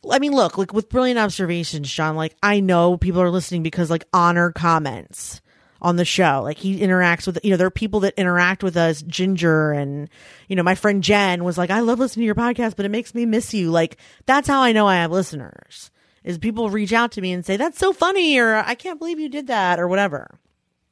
I 0.10 0.20
mean, 0.20 0.32
look, 0.34 0.58
like 0.58 0.74
with 0.74 0.90
brilliant 0.90 1.20
observations, 1.20 1.90
Sean. 1.90 2.16
Like 2.16 2.36
I 2.42 2.60
know 2.62 2.98
people 2.98 3.22
are 3.22 3.30
listening 3.32 3.64
because 3.64 3.90
like 3.90 4.06
honor 4.14 4.52
comments 4.52 5.42
on 5.82 5.96
the 5.96 6.06
show. 6.06 6.42
Like 6.44 6.58
he 6.58 6.80
interacts 6.80 7.26
with, 7.26 7.40
you 7.44 7.52
know, 7.52 7.58
there 7.58 7.68
are 7.68 7.72
people 7.72 8.02
that 8.02 8.14
interact 8.18 8.64
with 8.64 8.78
us, 8.78 9.02
Ginger 9.02 9.72
and, 9.72 10.10
you 10.48 10.56
know, 10.56 10.64
my 10.64 10.76
friend 10.76 11.04
Jen 11.04 11.44
was 11.44 11.58
like, 11.58 11.70
I 11.70 11.80
love 11.80 12.00
listening 12.00 12.24
to 12.24 12.26
your 12.26 12.36
podcast, 12.36 12.76
but 12.76 12.86
it 12.86 12.90
makes 12.90 13.16
me 13.16 13.26
miss 13.26 13.54
you. 13.54 13.72
Like 13.72 13.98
that's 14.26 14.48
how 14.48 14.62
I 14.62 14.72
know 14.72 14.88
I 14.88 14.96
have 14.98 15.12
listeners 15.12 15.92
is 16.24 16.38
people 16.38 16.70
reach 16.70 16.94
out 16.94 17.14
to 17.14 17.22
me 17.22 17.32
and 17.32 17.46
say, 17.46 17.58
that's 17.58 17.80
so 17.80 17.94
funny 17.94 18.38
or 18.38 18.56
I 18.56 18.76
can't 18.76 19.00
believe 19.00 19.20
you 19.20 19.30
did 19.30 19.48
that 19.48 19.80
or 19.80 19.88
whatever. 19.88 20.38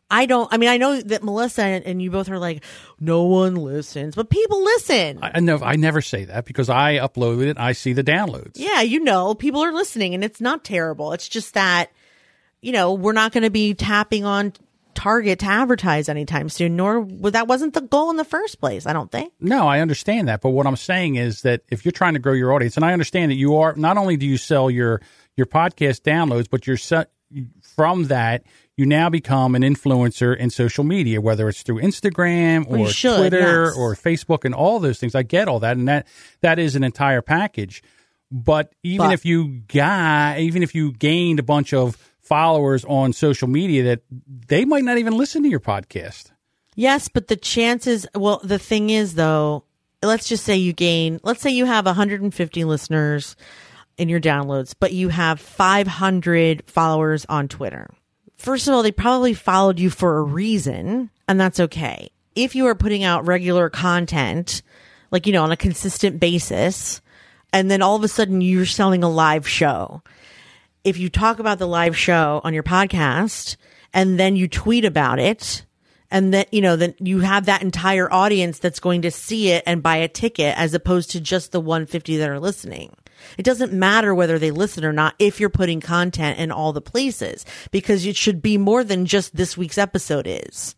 I 0.10 0.26
don't, 0.26 0.52
I 0.54 0.58
mean, 0.58 0.70
I 0.70 0.78
know 0.78 1.02
that 1.02 1.22
Melissa 1.22 1.64
and, 1.64 2.02
you 2.02 2.10
both 2.10 2.30
are 2.30 2.40
like, 2.40 2.64
no 2.98 3.24
one 3.24 3.56
listens, 3.56 4.16
but 4.16 4.30
people 4.30 4.64
listen. 4.64 5.20
I 5.22 5.42
know 5.42 5.60
I 5.62 5.76
never 5.76 6.02
say 6.02 6.24
that 6.26 6.46
because 6.46 6.70
I 6.70 6.96
uploaded 6.96 7.48
it. 7.48 7.60
I 7.60 7.74
see 7.74 7.92
the 7.92 8.06
downloads. 8.06 8.54
yeah, 8.56 8.82
you 8.82 9.02
know, 9.02 9.36
people 9.36 9.62
are 9.62 9.74
listening 9.74 10.16
and 10.16 10.24
it's 10.24 10.40
not 10.40 10.64
terrible. 10.64 11.12
It's 11.12 11.28
just 11.28 11.56
that, 11.56 11.92
you 12.62 12.72
know, 12.72 12.94
we're 12.94 13.12
not 13.12 13.34
going 13.34 13.44
to 13.44 13.50
be 13.50 13.74
tapping 13.74 14.24
on 14.24 14.54
Target 14.98 15.40
to 15.40 15.46
advertise 15.46 16.10
anytime 16.10 16.50
soon, 16.50 16.76
nor 16.76 17.06
that 17.32 17.48
wasn't 17.48 17.76
the 17.76 17.82
goal 17.82 18.10
in 18.10 18.18
the 18.18 18.26
first 18.26 18.60
place, 18.60 18.88
I 18.88 18.94
don't 18.94 19.12
think. 19.12 19.32
No, 19.40 19.68
I 19.68 19.80
understand 19.80 20.28
that, 20.28 20.42
but 20.42 20.50
what 20.50 20.66
I'm 20.66 20.76
saying 20.76 21.16
is 21.16 21.44
that 21.44 21.62
if 21.70 21.86
you're 21.86 21.92
trying 21.92 22.14
to 22.16 22.20
grow 22.20 22.34
your 22.34 22.52
audience, 22.52 22.76
and 22.78 22.84
I 22.84 22.94
understand 22.94 23.32
that 23.32 23.36
you 23.36 23.58
are 23.58 23.76
not 23.76 23.98
only 23.98 24.18
do 24.18 24.26
you 24.26 24.38
sell 24.38 24.72
your 24.72 25.02
your 25.36 25.46
podcast 25.46 26.02
downloads, 26.02 26.48
but 26.50 26.66
you're 26.66 26.78
se- 26.78 27.06
from 27.62 28.06
that 28.06 28.44
you 28.76 28.86
now 28.86 29.10
become 29.10 29.54
an 29.54 29.62
influencer 29.62 30.36
in 30.36 30.50
social 30.50 30.84
media, 30.84 31.22
whether 31.22 31.48
it's 31.48 31.62
through 31.62 31.82
Instagram 31.82 32.68
or 32.68 32.88
should, 32.90 33.18
Twitter 33.18 33.66
yes. 33.66 33.78
or 33.78 33.96
Facebook 33.96 34.46
and 34.46 34.56
all 34.56 34.80
those 34.80 35.00
things. 35.00 35.14
I 35.14 35.24
get 35.24 35.48
all 35.48 35.60
that, 35.60 35.78
and 35.78 35.88
that 35.88 36.08
that 36.42 36.58
is 36.58 36.76
an 36.76 36.84
entire 36.84 37.22
package. 37.22 37.84
But 38.32 38.74
even 38.84 39.08
But- 39.08 39.14
if 39.14 39.26
you 39.26 39.62
got, 39.68 40.40
even 40.40 40.64
if 40.64 40.74
you 40.74 40.92
gained 40.92 41.40
a 41.40 41.44
bunch 41.44 41.74
of 41.74 41.98
followers 42.28 42.86
on 42.86 43.14
social 43.14 43.48
media, 43.48 43.84
that 43.84 44.02
they 44.48 44.66
might 44.66 44.84
not 44.84 44.98
even 44.98 45.18
listen 45.18 45.44
to 45.44 45.50
your 45.50 45.60
podcast. 45.60 46.32
Yes, 46.76 47.08
but 47.08 47.28
the 47.28 47.36
chances, 47.36 48.06
well, 48.14 48.40
the 48.44 48.60
thing 48.60 48.90
is 48.90 49.16
though, 49.16 49.64
let's 50.04 50.28
just 50.28 50.44
say 50.44 50.56
you 50.56 50.74
gain, 50.74 51.20
let's 51.24 51.42
say 51.42 51.50
you 51.50 51.66
have 51.66 51.86
150 51.86 52.64
listeners 52.66 53.36
in 53.98 54.10
your 54.10 54.20
downloads, 54.20 54.76
but 54.80 54.94
you 54.94 55.10
have 55.10 55.40
500 55.40 56.64
followers 56.68 57.26
on 57.28 57.48
Twitter. 57.48 57.90
First 58.38 58.68
of 58.68 58.76
all, 58.76 58.84
they 58.84 58.92
probably 58.92 59.34
followed 59.34 59.80
you 59.80 59.90
for 59.90 60.20
a 60.20 60.24
reason, 60.24 61.10
and 61.28 61.40
that's 61.40 61.60
okay. 61.60 62.12
If 62.36 62.54
you 62.54 62.68
are 62.68 62.76
putting 62.76 63.04
out 63.04 63.26
regular 63.26 63.72
content, 63.72 64.62
like, 65.10 65.26
you 65.26 65.34
know, 65.34 65.44
on 65.44 65.52
a 65.52 65.58
consistent 65.58 66.20
basis, 66.20 67.02
and 67.52 67.72
then 67.72 67.82
all 67.82 67.96
of 67.96 68.04
a 68.04 68.08
sudden 68.08 68.42
you're 68.42 68.66
selling 68.66 69.04
a 69.04 69.10
live 69.10 69.48
show. 69.48 70.04
If 70.88 70.98
you 70.98 71.10
talk 71.10 71.40
about 71.40 71.60
the 71.60 71.68
live 71.68 71.98
show 71.98 72.40
on 72.46 72.54
your 72.54 72.64
podcast 72.64 73.58
and 73.94 74.18
then 74.18 74.38
you 74.38 74.48
tweet 74.48 74.86
about 74.86 75.20
it, 75.20 75.66
and 76.10 76.34
then 76.34 76.46
you 76.50 76.62
know 76.62 76.78
then 76.78 76.96
you 76.98 77.20
have 77.20 77.48
that 77.48 77.62
entire 77.62 78.10
audience 78.10 78.60
that's 78.60 78.80
going 78.80 79.02
to 79.02 79.12
see 79.12 79.50
it 79.50 79.66
and 79.68 79.84
buy 79.84 79.98
a 79.98 80.08
ticket 80.08 80.58
as 80.58 80.74
opposed 80.74 81.12
to 81.12 81.20
just 81.20 81.52
the 81.52 81.60
150 81.60 82.16
that 82.16 82.30
are 82.30 82.40
listening. 82.40 82.96
It 83.38 83.44
doesn't 83.44 83.74
matter 83.74 84.16
whether 84.16 84.40
they 84.40 84.50
listen 84.50 84.86
or 84.86 84.94
not 84.94 85.14
if 85.20 85.42
you're 85.42 85.50
putting 85.50 85.82
content 85.82 86.40
in 86.40 86.54
all 86.54 86.72
the 86.72 86.80
places 86.80 87.46
because 87.70 88.06
it 88.06 88.16
should 88.16 88.42
be 88.42 88.58
more 88.58 88.86
than 88.86 89.06
just 89.06 89.36
this 89.36 89.58
week's 89.58 89.78
episode 89.78 90.26
is. 90.26 90.74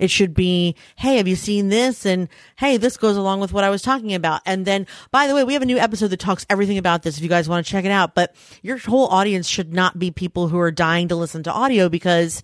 It 0.00 0.10
should 0.10 0.32
be, 0.32 0.74
hey, 0.96 1.18
have 1.18 1.28
you 1.28 1.36
seen 1.36 1.68
this? 1.68 2.06
And 2.06 2.28
hey, 2.56 2.78
this 2.78 2.96
goes 2.96 3.18
along 3.18 3.40
with 3.40 3.52
what 3.52 3.64
I 3.64 3.70
was 3.70 3.82
talking 3.82 4.14
about. 4.14 4.40
And 4.46 4.64
then, 4.64 4.86
by 5.10 5.26
the 5.26 5.34
way, 5.34 5.44
we 5.44 5.52
have 5.52 5.62
a 5.62 5.66
new 5.66 5.76
episode 5.76 6.08
that 6.08 6.20
talks 6.20 6.46
everything 6.48 6.78
about 6.78 7.02
this 7.02 7.18
if 7.18 7.22
you 7.22 7.28
guys 7.28 7.50
want 7.50 7.64
to 7.64 7.70
check 7.70 7.84
it 7.84 7.90
out. 7.90 8.14
But 8.14 8.34
your 8.62 8.78
whole 8.78 9.08
audience 9.08 9.46
should 9.46 9.74
not 9.74 9.98
be 9.98 10.10
people 10.10 10.48
who 10.48 10.58
are 10.58 10.70
dying 10.70 11.08
to 11.08 11.16
listen 11.16 11.42
to 11.42 11.52
audio 11.52 11.90
because 11.90 12.42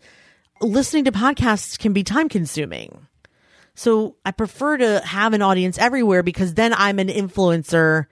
listening 0.60 1.04
to 1.04 1.12
podcasts 1.12 1.78
can 1.78 1.94
be 1.94 2.04
time 2.04 2.28
consuming. 2.28 3.06
So 3.74 4.16
I 4.24 4.32
prefer 4.32 4.76
to 4.76 5.00
have 5.00 5.32
an 5.32 5.40
audience 5.40 5.78
everywhere 5.78 6.22
because 6.22 6.54
then 6.54 6.74
I'm 6.74 6.98
an 6.98 7.08
influencer 7.08 8.06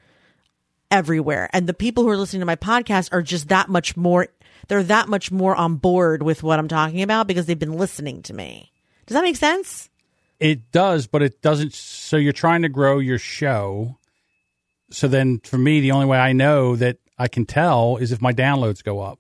everywhere. 0.90 1.51
And 1.53 1.66
the 1.66 1.74
people 1.74 2.03
who 2.03 2.11
are 2.11 2.16
listening 2.16 2.40
to 2.40 2.47
my 2.47 2.57
podcast 2.57 3.11
are 3.12 3.22
just 3.22 3.49
that 3.49 3.68
much 3.68 3.95
more, 3.95 4.28
they're 4.68 4.82
that 4.84 5.09
much 5.09 5.30
more 5.30 5.55
on 5.55 5.76
board 5.76 6.22
with 6.22 6.42
what 6.42 6.59
I'm 6.59 6.68
talking 6.68 7.03
about 7.03 7.26
because 7.26 7.45
they've 7.45 7.59
been 7.59 7.76
listening 7.76 8.22
to 8.22 8.32
me. 8.32 8.70
Does 9.07 9.15
that 9.15 9.23
make 9.23 9.37
sense? 9.37 9.91
It 10.41 10.73
does, 10.73 11.07
but 11.07 11.23
it 11.23 11.41
doesn't. 11.43 11.73
So 11.75 12.17
you're 12.17 12.33
trying 12.33 12.63
to 12.63 12.69
grow 12.69 12.99
your 12.99 13.19
show. 13.19 13.99
So 14.91 15.09
then 15.09 15.41
for 15.41 15.59
me, 15.59 15.81
the 15.81 15.93
only 15.93 16.07
way 16.07 16.19
I 16.19 16.33
know 16.33 16.77
that 16.77 16.99
I 17.19 17.29
can 17.29 17.47
tell 17.47 17.97
is 17.97 18.13
if 18.13 18.21
my 18.21 18.33
downloads 18.33 18.83
go 18.83 19.01
up. 19.01 19.19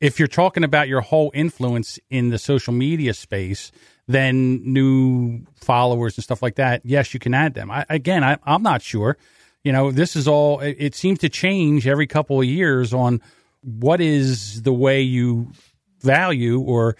If 0.00 0.18
you're 0.18 0.28
talking 0.28 0.64
about 0.64 0.88
your 0.88 1.00
whole 1.00 1.30
influence 1.34 1.98
in 2.10 2.28
the 2.28 2.38
social 2.38 2.72
media 2.72 3.14
space, 3.14 3.72
then 4.06 4.60
new 4.72 5.46
followers 5.54 6.16
and 6.16 6.24
stuff 6.24 6.42
like 6.42 6.56
that, 6.56 6.82
yes, 6.84 7.14
you 7.14 7.20
can 7.20 7.34
add 7.34 7.54
them. 7.54 7.70
I, 7.70 7.84
again, 7.88 8.22
I, 8.22 8.36
I'm 8.44 8.62
not 8.62 8.82
sure. 8.82 9.16
You 9.64 9.72
know, 9.72 9.90
this 9.90 10.14
is 10.14 10.28
all, 10.28 10.60
it, 10.60 10.76
it 10.78 10.94
seems 10.94 11.18
to 11.20 11.28
change 11.28 11.86
every 11.86 12.06
couple 12.06 12.40
of 12.40 12.46
years 12.46 12.92
on 12.94 13.20
what 13.62 14.00
is 14.00 14.62
the 14.62 14.72
way 14.72 15.00
you 15.00 15.50
value 16.02 16.60
or 16.60 16.96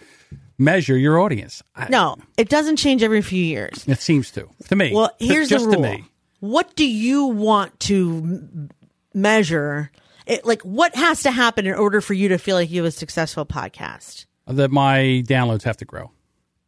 measure 0.57 0.97
your 0.97 1.19
audience. 1.19 1.61
I, 1.75 1.87
No, 1.89 2.15
it 2.37 2.49
doesn't 2.49 2.77
change 2.77 3.03
every 3.03 3.21
few 3.21 3.43
years. 3.43 3.85
It 3.87 3.99
seems 3.99 4.31
to, 4.31 4.47
to 4.69 4.75
me. 4.75 4.93
Well, 4.93 5.11
here's 5.19 5.49
just 5.49 5.65
the 5.65 5.71
to 5.75 5.81
rule. 5.81 5.91
me. 5.91 6.03
What 6.39 6.75
do 6.75 6.85
you 6.87 7.25
want 7.25 7.79
to 7.81 8.69
measure? 9.13 9.91
It, 10.25 10.45
like, 10.45 10.61
what 10.63 10.95
has 10.95 11.23
to 11.23 11.31
happen 11.31 11.65
in 11.65 11.73
order 11.73 12.01
for 12.01 12.13
you 12.13 12.29
to 12.29 12.37
feel 12.37 12.55
like 12.55 12.69
you 12.69 12.81
have 12.83 12.87
a 12.89 12.91
successful 12.91 13.45
podcast? 13.45 14.25
That 14.45 14.71
my 14.71 15.23
downloads 15.25 15.63
have 15.63 15.77
to 15.77 15.85
grow. 15.85 16.11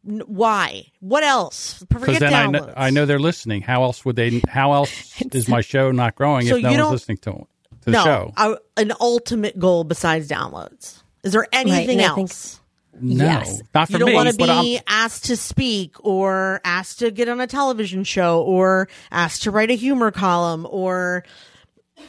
Why? 0.02 0.86
What 1.00 1.22
else? 1.24 1.82
Because 1.88 2.04
Forget 2.04 2.20
then 2.20 2.34
I 2.34 2.46
know, 2.46 2.72
I 2.76 2.90
know 2.90 3.04
they're 3.06 3.18
listening. 3.18 3.60
How 3.62 3.82
else 3.82 4.02
would 4.04 4.16
they? 4.16 4.40
How 4.48 4.72
else 4.72 5.20
is 5.32 5.46
my 5.48 5.60
show 5.60 5.90
not 5.90 6.14
growing 6.14 6.46
So 6.46 6.56
if 6.56 6.62
no 6.62 6.70
one's 6.70 6.90
listening 6.92 7.18
to, 7.18 7.32
to 7.32 7.46
the 7.84 7.90
no, 7.92 8.04
show? 8.04 8.32
I- 8.36 8.56
an 8.78 8.92
ultimate 8.98 9.58
goal 9.58 9.84
besides 9.84 10.26
downloads. 10.28 11.02
Is 11.22 11.32
there 11.32 11.46
anything 11.52 12.00
and 12.00 12.10
I 12.10 12.14
think- 12.14 12.30
else? 12.30 12.59
No, 13.00 13.24
yes. 13.24 13.62
not 13.74 13.86
for 13.88 13.92
you 13.92 13.98
don't 14.00 14.08
me. 14.08 14.14
want 14.14 14.36
to 14.36 14.44
I'm- 14.44 14.64
be 14.64 14.80
asked 14.86 15.26
to 15.26 15.36
speak 15.36 15.96
or 16.04 16.60
asked 16.64 16.98
to 17.00 17.10
get 17.10 17.28
on 17.28 17.40
a 17.40 17.46
television 17.46 18.04
show 18.04 18.42
or 18.42 18.88
asked 19.10 19.42
to 19.44 19.50
write 19.50 19.70
a 19.70 19.74
humor 19.74 20.10
column 20.10 20.66
or 20.70 21.24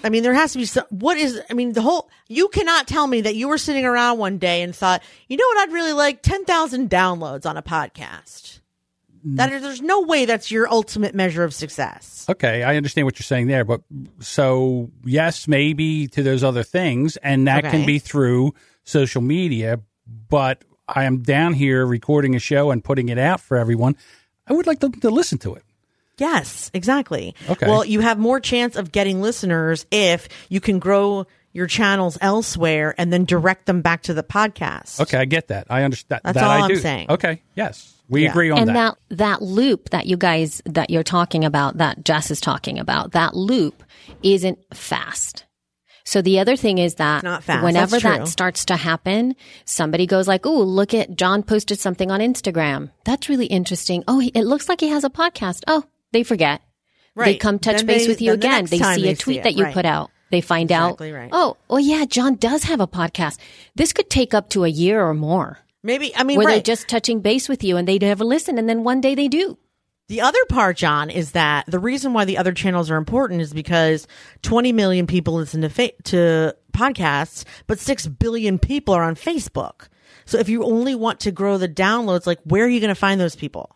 I 0.04 0.10
mean 0.10 0.24
there 0.24 0.34
has 0.34 0.54
to 0.54 0.58
be 0.58 0.66
some 0.66 0.86
what 0.90 1.18
is 1.18 1.40
I 1.50 1.54
mean 1.54 1.74
the 1.74 1.82
whole 1.82 2.10
you 2.28 2.48
cannot 2.48 2.88
tell 2.88 3.08
me 3.08 3.22
that 3.22 3.36
you 3.36 3.48
were 3.48 3.58
sitting 3.58 3.86
around 3.86 4.18
one 4.18 4.38
day 4.38 4.62
and 4.62 4.76
thought, 4.76 5.04
"You 5.28 5.38
know 5.38 5.44
what 5.48 5.58
I'd 5.68 5.74
really 5.74 5.92
like 5.94 6.22
10,000 6.22 6.90
downloads 6.90 7.46
on 7.46 7.58
a 7.58 7.62
podcast." 7.62 8.60
Mm. 9.28 9.36
That 9.36 9.52
is, 9.52 9.62
there's 9.62 9.82
no 9.82 10.02
way 10.02 10.26
that's 10.26 10.50
your 10.50 10.68
ultimate 10.68 11.14
measure 11.14 11.44
of 11.44 11.54
success. 11.54 12.26
Okay, 12.30 12.64
I 12.64 12.76
understand 12.78 13.06
what 13.06 13.20
you're 13.20 13.26
saying 13.26 13.48
there, 13.48 13.64
but 13.66 13.82
so 14.20 14.90
yes, 15.06 15.48
maybe 15.48 16.08
to 16.08 16.24
those 16.24 16.44
other 16.44 16.64
things, 16.64 17.18
and 17.18 17.48
that 17.48 17.64
can 17.66 17.86
be 17.86 18.00
through 18.00 18.54
social 18.84 19.22
media. 19.22 19.80
But 20.30 20.64
I 20.88 21.06
am 21.06 21.20
down 21.24 21.54
here 21.54 21.86
recording 21.86 22.36
a 22.36 22.40
show 22.40 22.72
and 22.72 22.84
putting 22.84 23.10
it 23.10 23.18
out 23.18 23.40
for 23.40 23.58
everyone. 23.58 23.96
I 24.48 24.54
would 24.54 24.68
like 24.68 24.80
them 24.80 24.92
to 24.94 25.10
listen 25.10 25.38
to 25.40 25.56
it. 25.56 25.64
Yes, 26.18 26.70
exactly. 26.74 27.34
Okay. 27.50 27.68
Well, 27.68 27.84
you 27.86 28.02
have 28.02 28.20
more 28.20 28.40
chance 28.40 28.76
of 28.76 28.92
getting 28.92 29.22
listeners 29.22 29.86
if 29.92 30.28
you 30.50 30.60
can 30.60 30.78
grow 30.80 31.26
your 31.54 31.68
channels 31.68 32.18
elsewhere 32.22 32.94
and 32.98 33.12
then 33.12 33.26
direct 33.26 33.66
them 33.66 33.82
back 33.82 34.04
to 34.04 34.14
the 34.14 34.24
podcast. 34.24 35.00
Okay, 35.02 35.18
I 35.18 35.26
get 35.26 35.48
that. 35.48 35.68
I 35.70 35.84
understand. 35.84 36.22
That's 36.24 36.36
that 36.36 36.44
all 36.44 36.50
I 36.52 36.60
I'm 36.62 36.68
do. 36.70 36.76
saying. 36.78 37.08
Okay, 37.10 37.42
yes, 37.56 37.94
we 38.10 38.24
Yeah. 38.24 38.30
agree 38.32 38.52
on 38.52 38.60
and 38.60 38.70
that. 38.70 38.98
And 39.10 39.18
that 39.18 39.18
that 39.18 39.42
loop 39.42 39.90
that 39.90 40.06
you 40.06 40.16
guys 40.18 40.62
that 40.66 40.90
you're 40.90 41.04
talking 41.04 41.44
about 41.44 41.78
that 41.78 42.04
Jess 42.06 42.30
is 42.32 42.40
talking 42.42 42.78
about 42.80 43.12
that 43.14 43.34
loop 43.34 43.84
isn't 44.24 44.60
fast. 44.74 45.46
So 46.04 46.22
the 46.22 46.40
other 46.40 46.56
thing 46.56 46.78
is 46.78 46.96
that 46.96 47.24
whenever 47.24 47.92
That's 47.92 48.02
true. 48.02 48.12
that 48.18 48.28
starts 48.28 48.66
to 48.66 48.76
happen, 48.76 49.36
somebody 49.66 50.06
goes 50.08 50.28
like, 50.28 50.46
"Oh, 50.46 50.62
look 50.62 50.94
at 50.94 51.16
John 51.16 51.44
posted 51.44 51.80
something 51.80 52.10
on 52.12 52.20
Instagram. 52.20 52.90
That's 53.06 53.30
really 53.30 53.46
interesting. 53.48 54.04
Oh, 54.08 54.20
he, 54.20 54.30
it 54.30 54.44
looks 54.46 54.68
like 54.70 54.80
he 54.82 54.90
has 54.90 55.04
a 55.04 55.10
podcast." 55.10 55.64
Oh, 55.68 55.84
they 56.12 56.24
forget. 56.24 56.62
They 57.16 57.36
come 57.36 57.60
touch 57.60 57.78
Then 57.78 57.86
base 57.88 58.04
they- 58.04 58.08
with 58.08 58.22
you 58.22 58.32
then 58.32 58.40
the 58.40 58.48
again. 58.48 58.66
They 58.66 58.78
see 58.96 59.02
they 59.04 59.12
a 59.12 59.16
see 59.16 59.22
tweet 59.22 59.38
it. 59.38 59.44
that 59.44 59.56
you 59.56 59.66
Right. 59.66 59.74
put 59.74 59.86
out. 59.86 60.10
They 60.32 60.42
find 60.42 60.72
Exactly 60.72 61.12
out, 61.12 61.16
right. 61.16 61.30
"Oh, 61.34 61.58
oh 61.70 61.78
yeah, 61.78 62.06
John 62.06 62.36
does 62.36 62.64
have 62.64 62.80
a 62.80 62.88
podcast." 62.88 63.38
This 63.76 63.92
could 63.94 64.10
take 64.10 64.34
up 64.34 64.50
to 64.52 64.64
a 64.64 64.70
year 64.70 65.06
or 65.06 65.14
more. 65.14 65.60
Maybe 65.84 66.16
I 66.16 66.24
mean 66.24 66.38
Where 66.38 66.48
they're 66.48 66.62
just 66.62 66.88
touching 66.88 67.22
base 67.22 67.50
with 67.50 67.64
you 67.64 67.76
and 67.76 67.88
they 67.88 67.98
never 68.00 68.24
listen 68.24 68.58
and 68.58 68.70
then 68.70 68.84
one 68.84 69.02
day 69.02 69.14
they 69.16 69.28
do. 69.28 69.58
The 70.12 70.20
other 70.20 70.44
part, 70.50 70.76
John, 70.76 71.10
is 71.10 71.32
that 71.32 71.68
the 71.68 71.80
reason 71.80 72.12
why 72.12 72.26
the 72.26 72.38
other 72.38 72.52
channels 72.52 72.92
are 72.92 72.98
important 72.98 73.40
is 73.40 73.54
because 73.54 74.08
20 74.42 74.74
million 74.74 75.08
people 75.08 75.36
listen 75.36 75.62
to 75.62 75.70
fa- 75.70 75.94
to 76.04 76.54
podcasts, 76.74 77.46
but 77.66 77.80
6 77.80 78.08
billion 78.08 78.60
people 78.60 78.94
are 78.94 79.04
on 79.04 79.16
Facebook. 79.16 79.88
So 80.26 80.38
if 80.38 80.50
you 80.50 80.66
only 80.66 80.96
want 80.96 81.22
to 81.22 81.32
grow 81.32 81.58
the 81.58 81.70
downloads, 81.70 82.28
like 82.28 82.40
where 82.44 82.66
are 82.66 82.68
you 82.68 82.82
going 82.82 82.90
to 82.90 82.94
find 82.94 83.22
those 83.22 83.38
people? 83.38 83.74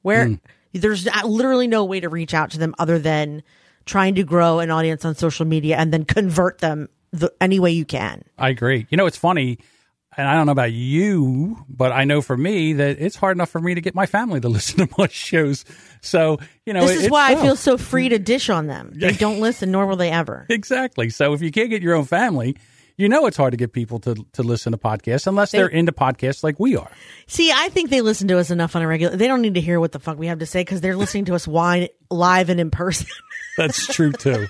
Where 0.00 0.38
there's 0.72 1.06
uh, 1.06 1.26
literally 1.26 1.66
no 1.66 1.84
way 1.84 2.00
to 2.00 2.08
reach 2.08 2.32
out 2.32 2.52
to 2.52 2.58
them 2.58 2.74
other 2.78 2.98
than 2.98 3.42
trying 3.84 4.14
to 4.14 4.24
grow 4.24 4.60
an 4.60 4.70
audience 4.70 5.04
on 5.04 5.14
social 5.14 5.44
media 5.44 5.76
and 5.76 5.92
then 5.92 6.06
convert 6.06 6.60
them 6.60 6.88
the, 7.12 7.30
any 7.42 7.60
way 7.60 7.72
you 7.72 7.84
can. 7.84 8.24
I 8.38 8.48
agree. 8.48 8.86
You 8.88 8.96
know, 8.96 9.04
it's 9.04 9.18
funny, 9.18 9.58
and 10.16 10.28
I 10.28 10.34
don't 10.34 10.46
know 10.46 10.52
about 10.52 10.72
you, 10.72 11.64
but 11.68 11.92
I 11.92 12.04
know 12.04 12.20
for 12.22 12.36
me 12.36 12.74
that 12.74 12.96
it's 13.00 13.16
hard 13.16 13.36
enough 13.36 13.50
for 13.50 13.60
me 13.60 13.74
to 13.74 13.80
get 13.80 13.94
my 13.94 14.06
family 14.06 14.40
to 14.40 14.48
listen 14.56 14.86
to 14.86 14.94
my 14.98 15.08
shows. 15.08 15.64
So, 16.00 16.38
you 16.66 16.72
know, 16.72 16.86
This 16.86 17.00
it- 17.00 17.04
is 17.06 17.10
why 17.10 17.32
I 17.32 17.36
feel 17.36 17.56
so 17.56 17.76
free 17.76 18.08
to 18.10 18.18
dish 18.18 18.48
on 18.50 18.66
them. 18.66 18.92
They 18.94 19.12
don't 19.12 19.40
listen, 19.40 19.70
nor 19.70 19.86
will 19.86 19.96
they 19.96 20.10
ever. 20.10 20.46
Exactly. 20.50 21.10
So 21.10 21.32
if 21.32 21.42
you 21.42 21.50
can't 21.50 21.70
get 21.70 21.82
your 21.82 21.94
own 21.94 22.04
family, 22.04 22.56
you 22.96 23.08
know 23.08 23.26
it's 23.26 23.36
hard 23.36 23.50
to 23.50 23.56
get 23.56 23.72
people 23.72 23.98
to, 24.00 24.14
to 24.34 24.42
listen 24.44 24.70
to 24.72 24.78
podcasts 24.78 25.26
unless 25.26 25.50
they're 25.50 25.66
into 25.66 25.90
podcasts 25.90 26.44
like 26.44 26.60
we 26.60 26.76
are. 26.76 26.88
See, 27.26 27.50
I 27.50 27.68
think 27.70 27.90
they 27.90 28.00
listen 28.02 28.28
to 28.28 28.38
us 28.38 28.50
enough 28.52 28.76
on 28.76 28.82
a 28.82 28.86
regular. 28.86 29.16
They 29.16 29.26
don't 29.26 29.42
need 29.42 29.54
to 29.54 29.60
hear 29.60 29.80
what 29.80 29.90
the 29.92 29.98
fuck 29.98 30.16
we 30.16 30.28
have 30.28 30.38
to 30.38 30.46
say 30.46 30.60
because 30.60 30.80
they're 30.80 30.94
listening 30.96 31.24
to 31.24 31.34
us 31.34 31.48
wine, 31.48 31.88
live 32.10 32.50
and 32.50 32.60
in 32.60 32.70
person. 32.70 33.08
That's 33.58 33.86
true 33.88 34.12
too. 34.12 34.46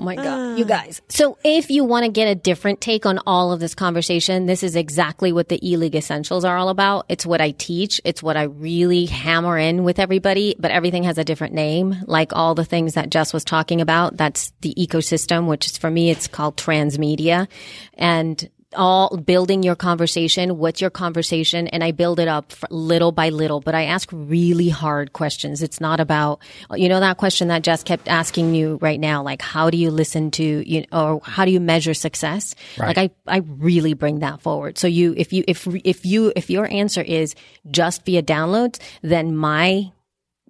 Oh 0.00 0.02
my 0.02 0.16
God, 0.16 0.58
you 0.58 0.64
ah. 0.64 0.68
guys. 0.68 1.02
So 1.10 1.36
if 1.44 1.70
you 1.70 1.84
want 1.84 2.06
to 2.06 2.10
get 2.10 2.26
a 2.26 2.34
different 2.34 2.80
take 2.80 3.04
on 3.04 3.20
all 3.26 3.52
of 3.52 3.60
this 3.60 3.74
conversation, 3.74 4.46
this 4.46 4.62
is 4.62 4.74
exactly 4.74 5.30
what 5.30 5.50
the 5.50 5.60
E-League 5.68 5.94
Essentials 5.94 6.42
are 6.42 6.56
all 6.56 6.70
about. 6.70 7.04
It's 7.10 7.26
what 7.26 7.42
I 7.42 7.50
teach. 7.50 8.00
It's 8.02 8.22
what 8.22 8.34
I 8.34 8.44
really 8.44 9.04
hammer 9.04 9.58
in 9.58 9.84
with 9.84 9.98
everybody, 9.98 10.56
but 10.58 10.70
everything 10.70 11.02
has 11.02 11.18
a 11.18 11.24
different 11.24 11.52
name. 11.52 11.96
Like 12.06 12.32
all 12.32 12.54
the 12.54 12.64
things 12.64 12.94
that 12.94 13.10
Jess 13.10 13.34
was 13.34 13.44
talking 13.44 13.82
about, 13.82 14.16
that's 14.16 14.54
the 14.62 14.74
ecosystem, 14.78 15.46
which 15.46 15.66
is 15.66 15.76
for 15.76 15.90
me, 15.90 16.10
it's 16.10 16.28
called 16.28 16.56
transmedia. 16.56 17.46
And 17.92 18.48
all 18.76 19.16
building 19.16 19.62
your 19.62 19.74
conversation. 19.74 20.58
What's 20.58 20.80
your 20.80 20.90
conversation? 20.90 21.66
And 21.68 21.82
I 21.82 21.90
build 21.90 22.20
it 22.20 22.28
up 22.28 22.52
little 22.70 23.12
by 23.12 23.30
little, 23.30 23.60
but 23.60 23.74
I 23.74 23.84
ask 23.84 24.08
really 24.12 24.68
hard 24.68 25.12
questions. 25.12 25.62
It's 25.62 25.80
not 25.80 26.00
about, 26.00 26.40
you 26.74 26.88
know, 26.88 27.00
that 27.00 27.16
question 27.16 27.48
that 27.48 27.62
Jess 27.62 27.82
kept 27.82 28.08
asking 28.08 28.54
you 28.54 28.78
right 28.80 29.00
now, 29.00 29.22
like, 29.22 29.42
how 29.42 29.70
do 29.70 29.76
you 29.76 29.90
listen 29.90 30.30
to, 30.32 30.44
you 30.44 30.84
or 30.92 31.20
how 31.24 31.44
do 31.44 31.50
you 31.50 31.60
measure 31.60 31.94
success? 31.94 32.54
Like, 32.86 32.98
I, 32.98 33.10
I 33.26 33.38
really 33.38 33.94
bring 33.94 34.20
that 34.20 34.40
forward. 34.40 34.78
So 34.78 34.86
you, 34.86 35.14
if 35.16 35.32
you, 35.32 35.44
if, 35.48 35.66
if 35.66 36.06
you, 36.06 36.32
if 36.36 36.50
your 36.50 36.70
answer 36.70 37.02
is 37.02 37.34
just 37.70 38.04
via 38.04 38.22
downloads, 38.22 38.78
then 39.02 39.36
my 39.36 39.90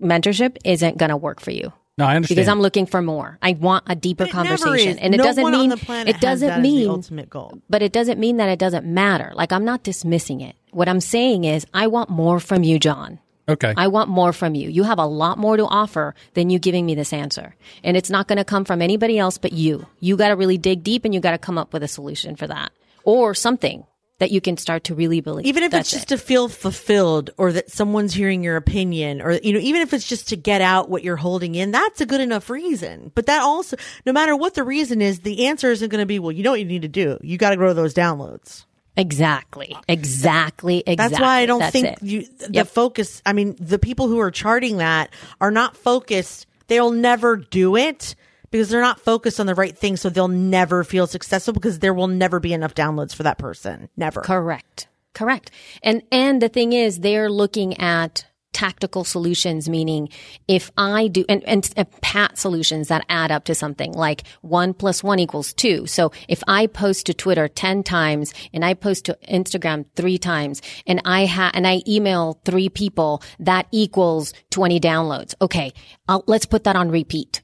mentorship 0.01 0.57
isn't 0.65 0.99
going 0.99 1.11
to 1.11 1.17
work 1.17 1.41
for 1.41 1.51
you. 1.51 1.73
No, 2.01 2.07
I 2.07 2.17
understand. 2.17 2.37
Because 2.37 2.49
I'm 2.49 2.61
looking 2.61 2.87
for 2.87 3.01
more. 3.03 3.39
I 3.41 3.53
want 3.53 3.85
a 3.87 3.95
deeper 3.95 4.25
It 4.25 4.35
never 4.35 4.49
conversation. 4.49 4.93
is. 4.93 4.97
And 4.97 5.15
it 5.15 5.19
No 5.19 5.25
doesn't 5.25 5.43
one 5.43 5.55
on 5.55 5.61
mean 5.61 5.71
the 5.71 5.77
planet 5.77 6.17
it 6.17 6.21
doesn't 6.21 6.49
that 6.49 6.59
as 6.59 6.63
the 6.65 6.69
mean 6.69 6.89
ultimate 6.89 7.31
goal. 7.31 7.61
but 7.71 7.83
it 7.83 7.93
doesn't 7.93 8.19
mean 8.19 8.39
that 8.39 8.49
it 8.49 8.59
doesn't 8.59 8.85
matter. 8.87 9.33
Like 9.35 9.53
I'm 9.53 9.65
not 9.65 9.83
dismissing 9.85 10.41
it. 10.41 10.57
What 10.73 10.89
I'm 10.89 11.01
saying 11.01 11.45
is 11.45 11.67
I 11.73 11.87
want 11.87 12.11
more 12.11 12.41
from 12.41 12.63
you, 12.65 12.79
John. 12.81 13.21
Okay. 13.49 13.75
I 13.77 13.89
want 13.89 14.09
more 14.09 14.33
from 14.33 14.55
you. 14.55 14.69
You 14.71 14.85
have 14.85 14.99
a 14.99 15.07
lot 15.07 15.37
more 15.39 15.57
to 15.57 15.65
offer 15.67 16.15
than 16.35 16.51
you 16.51 16.59
giving 16.59 16.87
me 16.87 16.95
this 16.95 17.13
answer. 17.13 17.55
And 17.83 17.97
it's 17.97 18.09
not 18.11 18.29
going 18.29 18.39
to 18.39 18.45
come 18.45 18.65
from 18.65 18.81
anybody 18.81 19.19
else 19.19 19.39
but 19.39 19.53
you. 19.53 19.87
You 19.99 20.17
got 20.17 20.29
to 20.29 20.37
really 20.37 20.59
dig 20.59 20.83
deep 20.85 21.05
and 21.05 21.13
you 21.13 21.21
got 21.21 21.33
to 21.33 21.39
come 21.39 21.59
up 21.59 21.73
with 21.73 21.83
a 21.83 21.89
solution 21.89 22.37
for 22.37 22.47
that 22.47 22.71
or 23.05 23.35
something 23.35 23.85
that 24.21 24.31
you 24.31 24.41
can 24.41 24.57
start 24.57 24.85
to 24.85 24.95
really 24.95 25.21
believe. 25.21 25.45
even 25.47 25.65
if 25.65 25.73
That's 25.73 25.89
it's 25.93 26.03
just 26.03 26.13
it. 26.13 26.17
to 26.17 26.23
feel 26.25 26.49
fulfilled 26.49 27.31
or 27.37 27.53
that 27.53 27.71
someone's 27.71 28.15
hearing 28.15 28.45
your 28.45 28.57
opinion 28.57 29.21
or 29.21 29.33
you 29.33 29.53
know 29.53 29.59
even 29.59 29.83
if 29.83 29.93
it's 29.93 30.07
just 30.07 30.29
to 30.29 30.37
get 30.37 30.61
out 30.61 30.89
what 30.89 31.03
you're 31.03 31.17
holding 31.17 31.55
in 31.57 31.73
that's 31.73 32.01
a 32.01 32.07
good 32.07 32.21
enough 32.21 32.49
reason 32.49 33.11
but 33.17 33.27
that 33.27 33.43
also 33.43 33.77
no 34.07 34.13
matter 34.13 34.37
what 34.37 34.55
the 34.55 34.63
reason 34.63 35.03
is 35.03 35.21
the 35.21 35.47
answer 35.47 35.71
isn't 35.71 35.89
going 35.89 36.01
to 36.03 36.07
be 36.07 36.19
well 36.19 36.31
you 36.33 36.43
know 36.45 36.51
what 36.53 36.61
you 36.61 36.67
need 36.67 36.83
to 36.83 36.89
do 36.89 37.19
you 37.23 37.37
got 37.37 37.51
to 37.51 37.57
grow 37.57 37.73
those 37.75 37.93
downloads 37.95 38.65
Exactly. 38.97 39.75
Exactly. 39.89 40.79
Exactly. 40.87 40.97
that's 40.97 41.21
why 41.21 41.39
i 41.39 41.47
don't 41.47 41.61
That's 41.61 41.73
think 41.73 41.87
it. 41.87 42.03
you 42.03 42.23
the 42.39 42.51
Yep. 42.53 42.69
focus 42.69 43.23
i 43.25 43.33
mean 43.33 43.57
the 43.59 43.79
people 43.79 44.09
who 44.09 44.21
are 44.21 44.31
charting 44.31 44.77
that 44.79 45.11
are 45.41 45.51
not 45.51 45.77
focused 45.77 46.47
they'll 46.67 46.91
never 46.93 47.37
do 47.37 47.77
it 47.77 48.15
because 48.51 48.69
they're 48.69 48.81
not 48.81 49.01
focused 49.01 49.41
on 49.41 49.47
the 49.47 49.55
right 49.55 49.77
thing 49.77 49.97
so 49.97 50.09
they'll 50.09 50.29
never 50.29 50.85
feel 50.85 51.07
successful 51.07 51.53
because 51.53 51.79
there 51.79 51.95
will 51.95 52.09
never 52.09 52.41
be 52.41 52.53
enough 52.53 52.75
downloads 52.75 53.15
for 53.15 53.23
that 53.23 53.39
person 53.39 53.89
never 53.97 54.21
Correct. 54.21 54.89
Correct. 55.13 55.51
And 55.83 56.03
and 56.13 56.41
the 56.41 56.49
thing 56.49 56.73
is 56.73 57.01
they're 57.01 57.31
looking 57.31 57.79
at 57.81 58.25
tactical 58.53 59.05
solutions 59.05 59.69
meaning 59.69 60.09
if 60.49 60.73
I 60.77 61.07
do 61.07 61.25
and, 61.29 61.45
and, 61.45 61.71
and 61.77 62.01
pat 62.01 62.37
solutions 62.37 62.89
that 62.89 63.07
add 63.09 63.31
up 63.31 63.45
to 63.45 63.55
something 63.55 63.93
like 63.93 64.25
one 64.41 64.75
plus 64.75 65.05
one 65.05 65.21
equals 65.21 65.53
two. 65.53 65.87
So 65.87 66.11
if 66.29 66.43
I 66.49 66.67
post 66.67 67.07
to 67.07 67.15
Twitter 67.15 67.47
10 67.47 67.85
times 67.85 68.35
and 68.53 68.65
I 68.65 68.75
post 68.75 69.05
to 69.05 69.19
Instagram 69.29 69.87
three 69.95 70.19
times 70.19 70.63
and 70.87 71.01
I 71.05 71.27
ha- 71.27 71.53
and 71.55 71.67
I 71.67 71.83
email 71.87 72.41
three 72.45 72.69
people, 72.69 73.23
that 73.39 73.67
equals 73.71 74.33
20 74.51 74.81
downloads. 74.81 75.35
Okay. 75.41 75.73
I'll, 76.09 76.25
let's 76.27 76.47
put 76.47 76.65
that 76.65 76.77
on 76.77 76.91
repeat. 76.91 77.43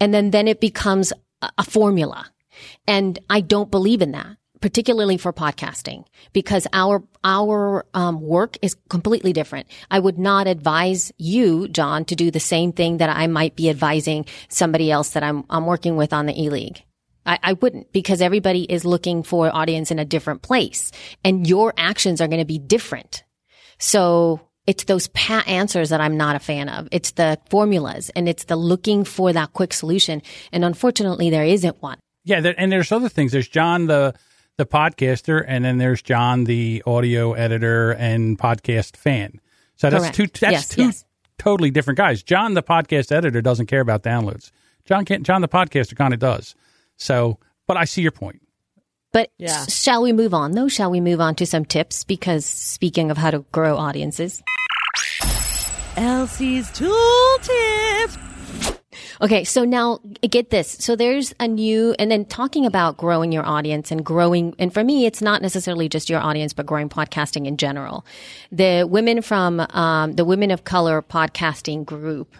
And 0.00 0.14
then, 0.14 0.30
then 0.30 0.48
it 0.48 0.60
becomes 0.60 1.12
a, 1.42 1.64
formula. 1.64 2.26
And 2.86 3.18
I 3.30 3.40
don't 3.40 3.70
believe 3.70 4.02
in 4.02 4.12
that, 4.12 4.36
particularly 4.60 5.16
for 5.18 5.32
podcasting, 5.32 6.04
because 6.32 6.66
our, 6.72 7.04
our, 7.22 7.86
um, 7.94 8.20
work 8.20 8.56
is 8.62 8.76
completely 8.88 9.32
different. 9.32 9.68
I 9.90 9.98
would 9.98 10.18
not 10.18 10.46
advise 10.46 11.12
you, 11.18 11.68
John, 11.68 12.04
to 12.06 12.16
do 12.16 12.30
the 12.30 12.40
same 12.40 12.72
thing 12.72 12.98
that 12.98 13.10
I 13.10 13.26
might 13.26 13.56
be 13.56 13.70
advising 13.70 14.26
somebody 14.48 14.90
else 14.90 15.10
that 15.10 15.22
I'm, 15.22 15.44
I'm 15.50 15.66
working 15.66 15.96
with 15.96 16.12
on 16.12 16.26
the 16.26 16.40
e-league. 16.40 16.82
I, 17.28 17.38
I 17.42 17.52
wouldn't 17.52 17.92
because 17.92 18.22
everybody 18.22 18.62
is 18.62 18.84
looking 18.84 19.22
for 19.22 19.54
audience 19.54 19.90
in 19.90 19.98
a 19.98 20.04
different 20.04 20.42
place 20.42 20.90
and 21.22 21.46
your 21.46 21.74
actions 21.76 22.20
are 22.20 22.28
going 22.28 22.40
to 22.40 22.46
be 22.46 22.58
different. 22.58 23.22
So 23.78 24.40
it's 24.68 24.84
those 24.84 25.08
pat 25.08 25.48
answers 25.48 25.88
that 25.88 26.00
I'm 26.00 26.16
not 26.16 26.36
a 26.36 26.38
fan 26.38 26.68
of. 26.68 26.86
It's 26.92 27.10
the 27.12 27.38
formulas 27.50 28.10
and 28.14 28.28
it's 28.28 28.44
the 28.44 28.54
looking 28.54 29.02
for 29.02 29.32
that 29.32 29.52
quick 29.54 29.72
solution. 29.72 30.22
And 30.52 30.64
unfortunately, 30.64 31.30
there 31.30 31.42
isn't 31.44 31.80
one. 31.82 31.98
Yeah, 32.24 32.40
there, 32.40 32.54
and 32.56 32.70
there's 32.70 32.92
other 32.92 33.08
things. 33.08 33.32
There's 33.32 33.48
John 33.48 33.86
the 33.86 34.14
the 34.58 34.66
podcaster, 34.66 35.42
and 35.46 35.64
then 35.64 35.78
there's 35.78 36.02
John 36.02 36.44
the 36.44 36.82
audio 36.86 37.32
editor 37.32 37.92
and 37.92 38.38
podcast 38.38 38.96
fan. 38.96 39.40
So 39.76 39.88
that's 39.88 40.02
Correct. 40.02 40.16
two. 40.16 40.26
That's 40.40 40.52
Yes, 40.52 40.68
two 40.68 40.82
yes. 40.82 41.04
totally 41.38 41.70
different 41.70 41.96
guys. 41.96 42.22
John 42.22 42.54
the 42.54 42.62
podcast 42.62 43.10
editor 43.12 43.40
doesn't 43.40 43.66
care 43.66 43.80
about 43.80 44.02
downloads. 44.02 44.50
John 44.84 45.04
can, 45.04 45.22
John 45.24 45.40
the 45.42 45.48
podcaster 45.48 45.96
kind 45.96 46.12
of 46.12 46.20
does. 46.20 46.54
So, 46.96 47.38
but 47.66 47.76
I 47.76 47.84
see 47.84 48.02
your 48.02 48.10
point. 48.12 48.42
But 49.12 49.30
Yeah. 49.38 49.64
shall 49.66 50.02
we 50.02 50.12
move 50.12 50.34
on 50.34 50.52
though? 50.52 50.68
Shall 50.68 50.90
we 50.90 51.00
move 51.00 51.20
on 51.20 51.34
to 51.36 51.46
some 51.46 51.64
tips? 51.64 52.04
Because 52.04 52.44
speaking 52.44 53.10
of 53.10 53.16
how 53.16 53.30
to 53.30 53.44
grow 53.52 53.76
audiences. 53.78 54.42
Elsie's 55.98 56.70
tool 56.70 57.38
tips. 57.42 58.16
Okay, 59.20 59.42
so 59.42 59.64
now 59.64 59.98
get 60.22 60.50
this. 60.50 60.70
So 60.78 60.94
there's 60.94 61.34
a 61.40 61.48
new, 61.48 61.94
and 61.98 62.08
then 62.08 62.24
talking 62.24 62.64
about 62.64 62.96
growing 62.96 63.32
your 63.32 63.44
audience 63.44 63.90
and 63.90 64.04
growing, 64.04 64.54
and 64.60 64.72
for 64.72 64.84
me, 64.84 65.06
it's 65.06 65.20
not 65.20 65.42
necessarily 65.42 65.88
just 65.88 66.08
your 66.08 66.20
audience, 66.20 66.52
but 66.52 66.66
growing 66.66 66.88
podcasting 66.88 67.46
in 67.46 67.56
general. 67.56 68.06
The 68.52 68.86
women 68.88 69.22
from 69.22 69.58
um, 69.58 70.12
the 70.12 70.24
Women 70.24 70.52
of 70.52 70.62
Color 70.62 71.02
podcasting 71.02 71.84
group 71.84 72.36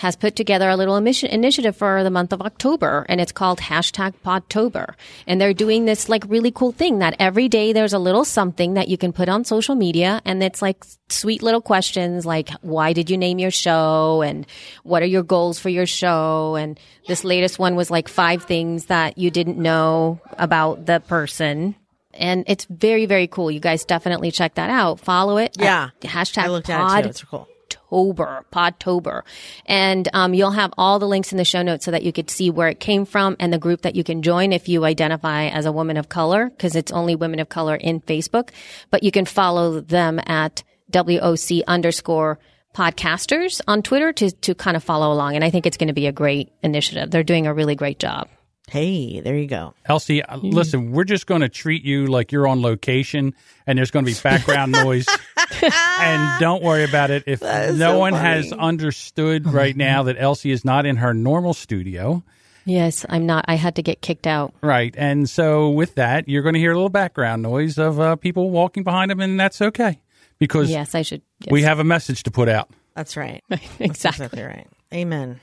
has 0.00 0.16
put 0.16 0.34
together 0.34 0.66
a 0.70 0.76
little 0.76 0.96
emission, 0.96 1.28
initiative 1.28 1.76
for 1.76 2.02
the 2.02 2.10
month 2.10 2.32
of 2.32 2.40
October, 2.40 3.04
and 3.10 3.20
it's 3.20 3.32
called 3.32 3.58
hashtag 3.60 4.14
Podtober. 4.24 4.94
And 5.26 5.38
they're 5.38 5.52
doing 5.52 5.84
this 5.84 6.08
like 6.08 6.24
really 6.26 6.50
cool 6.50 6.72
thing 6.72 7.00
that 7.00 7.16
every 7.18 7.48
day 7.50 7.74
there's 7.74 7.92
a 7.92 7.98
little 7.98 8.24
something 8.24 8.74
that 8.74 8.88
you 8.88 8.96
can 8.96 9.12
put 9.12 9.28
on 9.28 9.44
social 9.44 9.74
media, 9.74 10.22
and 10.24 10.42
it's 10.42 10.62
like 10.62 10.82
sweet 11.10 11.42
little 11.42 11.60
questions 11.60 12.24
like 12.24 12.48
why 12.62 12.92
did 12.94 13.10
you 13.10 13.18
name 13.18 13.38
your 13.38 13.50
show 13.50 14.22
and 14.22 14.46
what 14.84 15.02
are 15.02 15.06
your 15.16 15.22
goals 15.24 15.58
for 15.58 15.68
your 15.68 15.84
show 15.84 16.54
and 16.54 16.78
this 17.08 17.24
latest 17.24 17.58
one 17.58 17.74
was 17.74 17.90
like 17.90 18.08
five 18.08 18.44
things 18.44 18.86
that 18.86 19.18
you 19.18 19.28
didn't 19.30 19.58
know 19.58 20.20
about 20.38 20.86
the 20.86 21.00
person 21.00 21.74
and 22.14 22.44
it's 22.46 22.64
very 22.66 23.06
very 23.06 23.26
cool 23.26 23.50
you 23.50 23.58
guys 23.58 23.84
definitely 23.84 24.30
check 24.30 24.54
that 24.54 24.70
out 24.70 25.00
follow 25.00 25.36
it 25.36 25.56
Yeah. 25.58 25.90
hashtag 26.02 26.44
I 26.44 26.48
looked 26.48 26.68
pod 26.68 26.92
at 26.92 26.98
it 27.00 27.02
too. 27.02 27.08
It's 27.10 27.24
cool. 27.24 27.48
Podtober, 27.90 28.44
Podtober. 28.52 29.22
And 29.66 30.08
um, 30.12 30.34
you'll 30.34 30.50
have 30.52 30.72
all 30.78 30.98
the 30.98 31.08
links 31.08 31.32
in 31.32 31.38
the 31.38 31.44
show 31.44 31.62
notes 31.62 31.84
so 31.84 31.90
that 31.90 32.02
you 32.02 32.12
could 32.12 32.30
see 32.30 32.50
where 32.50 32.68
it 32.68 32.80
came 32.80 33.04
from 33.04 33.36
and 33.38 33.52
the 33.52 33.58
group 33.58 33.82
that 33.82 33.96
you 33.96 34.04
can 34.04 34.22
join 34.22 34.52
if 34.52 34.68
you 34.68 34.84
identify 34.84 35.46
as 35.46 35.66
a 35.66 35.72
woman 35.72 35.96
of 35.96 36.08
color, 36.08 36.50
because 36.50 36.76
it's 36.76 36.92
only 36.92 37.14
women 37.14 37.40
of 37.40 37.48
color 37.48 37.74
in 37.74 38.00
Facebook. 38.00 38.50
But 38.90 39.02
you 39.02 39.10
can 39.10 39.24
follow 39.24 39.80
them 39.80 40.20
at 40.26 40.62
WOC 40.92 41.62
underscore 41.66 42.38
podcasters 42.74 43.60
on 43.66 43.82
Twitter 43.82 44.12
to, 44.12 44.30
to 44.30 44.54
kind 44.54 44.76
of 44.76 44.84
follow 44.84 45.12
along. 45.12 45.34
And 45.34 45.44
I 45.44 45.50
think 45.50 45.66
it's 45.66 45.76
going 45.76 45.88
to 45.88 45.94
be 45.94 46.06
a 46.06 46.12
great 46.12 46.52
initiative. 46.62 47.10
They're 47.10 47.24
doing 47.24 47.46
a 47.46 47.54
really 47.54 47.74
great 47.74 47.98
job. 47.98 48.28
Hey, 48.70 49.18
there 49.18 49.36
you 49.36 49.48
go. 49.48 49.74
Elsie, 49.84 50.22
uh, 50.22 50.36
listen, 50.36 50.92
we're 50.92 51.02
just 51.02 51.26
going 51.26 51.40
to 51.40 51.48
treat 51.48 51.82
you 51.82 52.06
like 52.06 52.30
you're 52.30 52.46
on 52.46 52.62
location, 52.62 53.34
and 53.66 53.76
there's 53.76 53.90
going 53.90 54.04
to 54.04 54.12
be 54.12 54.16
background 54.22 54.70
noise. 54.84 55.06
and 56.00 56.40
don't 56.40 56.62
worry 56.62 56.84
about 56.84 57.10
it. 57.10 57.24
If 57.26 57.42
no 57.42 57.76
so 57.76 57.98
one 57.98 58.12
funny. 58.12 58.24
has 58.24 58.52
understood 58.52 59.46
right 59.46 59.76
now 59.76 60.04
that 60.04 60.16
Elsie 60.18 60.50
is 60.50 60.64
not 60.64 60.86
in 60.86 60.96
her 60.96 61.12
normal 61.14 61.54
studio, 61.54 62.22
Yes, 62.66 63.06
I'm 63.08 63.26
not. 63.26 63.46
I 63.48 63.54
had 63.54 63.76
to 63.76 63.82
get 63.82 64.00
kicked 64.02 64.26
out. 64.26 64.54
right? 64.60 64.94
And 64.96 65.28
so 65.28 65.70
with 65.70 65.94
that, 65.94 66.28
you're 66.28 66.42
going 66.42 66.54
to 66.54 66.60
hear 66.60 66.72
a 66.72 66.74
little 66.74 66.90
background 66.90 67.42
noise 67.42 67.78
of 67.78 67.98
uh, 67.98 68.16
people 68.16 68.50
walking 68.50 68.84
behind 68.84 69.10
them, 69.10 69.20
and 69.20 69.40
that's 69.40 69.60
okay 69.60 70.00
because 70.38 70.70
Yes, 70.70 70.94
I 70.94 71.02
should. 71.02 71.22
Yes. 71.40 71.50
we 71.52 71.62
have 71.62 71.78
a 71.78 71.84
message 71.84 72.22
to 72.24 72.30
put 72.30 72.48
out. 72.48 72.70
That's 72.94 73.16
right. 73.16 73.42
exactly. 73.50 73.86
Exactly 73.86 74.42
right. 74.42 74.66
Amen. 74.92 75.40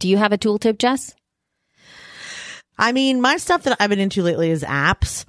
Do 0.00 0.08
you 0.08 0.16
have 0.18 0.32
a 0.32 0.38
tool 0.38 0.58
tip, 0.58 0.78
Jess? 0.78 1.14
I 2.76 2.92
mean, 2.92 3.20
my 3.20 3.36
stuff 3.36 3.62
that 3.62 3.76
I've 3.78 3.90
been 3.90 4.00
into 4.00 4.22
lately 4.22 4.50
is 4.50 4.64
apps, 4.64 5.24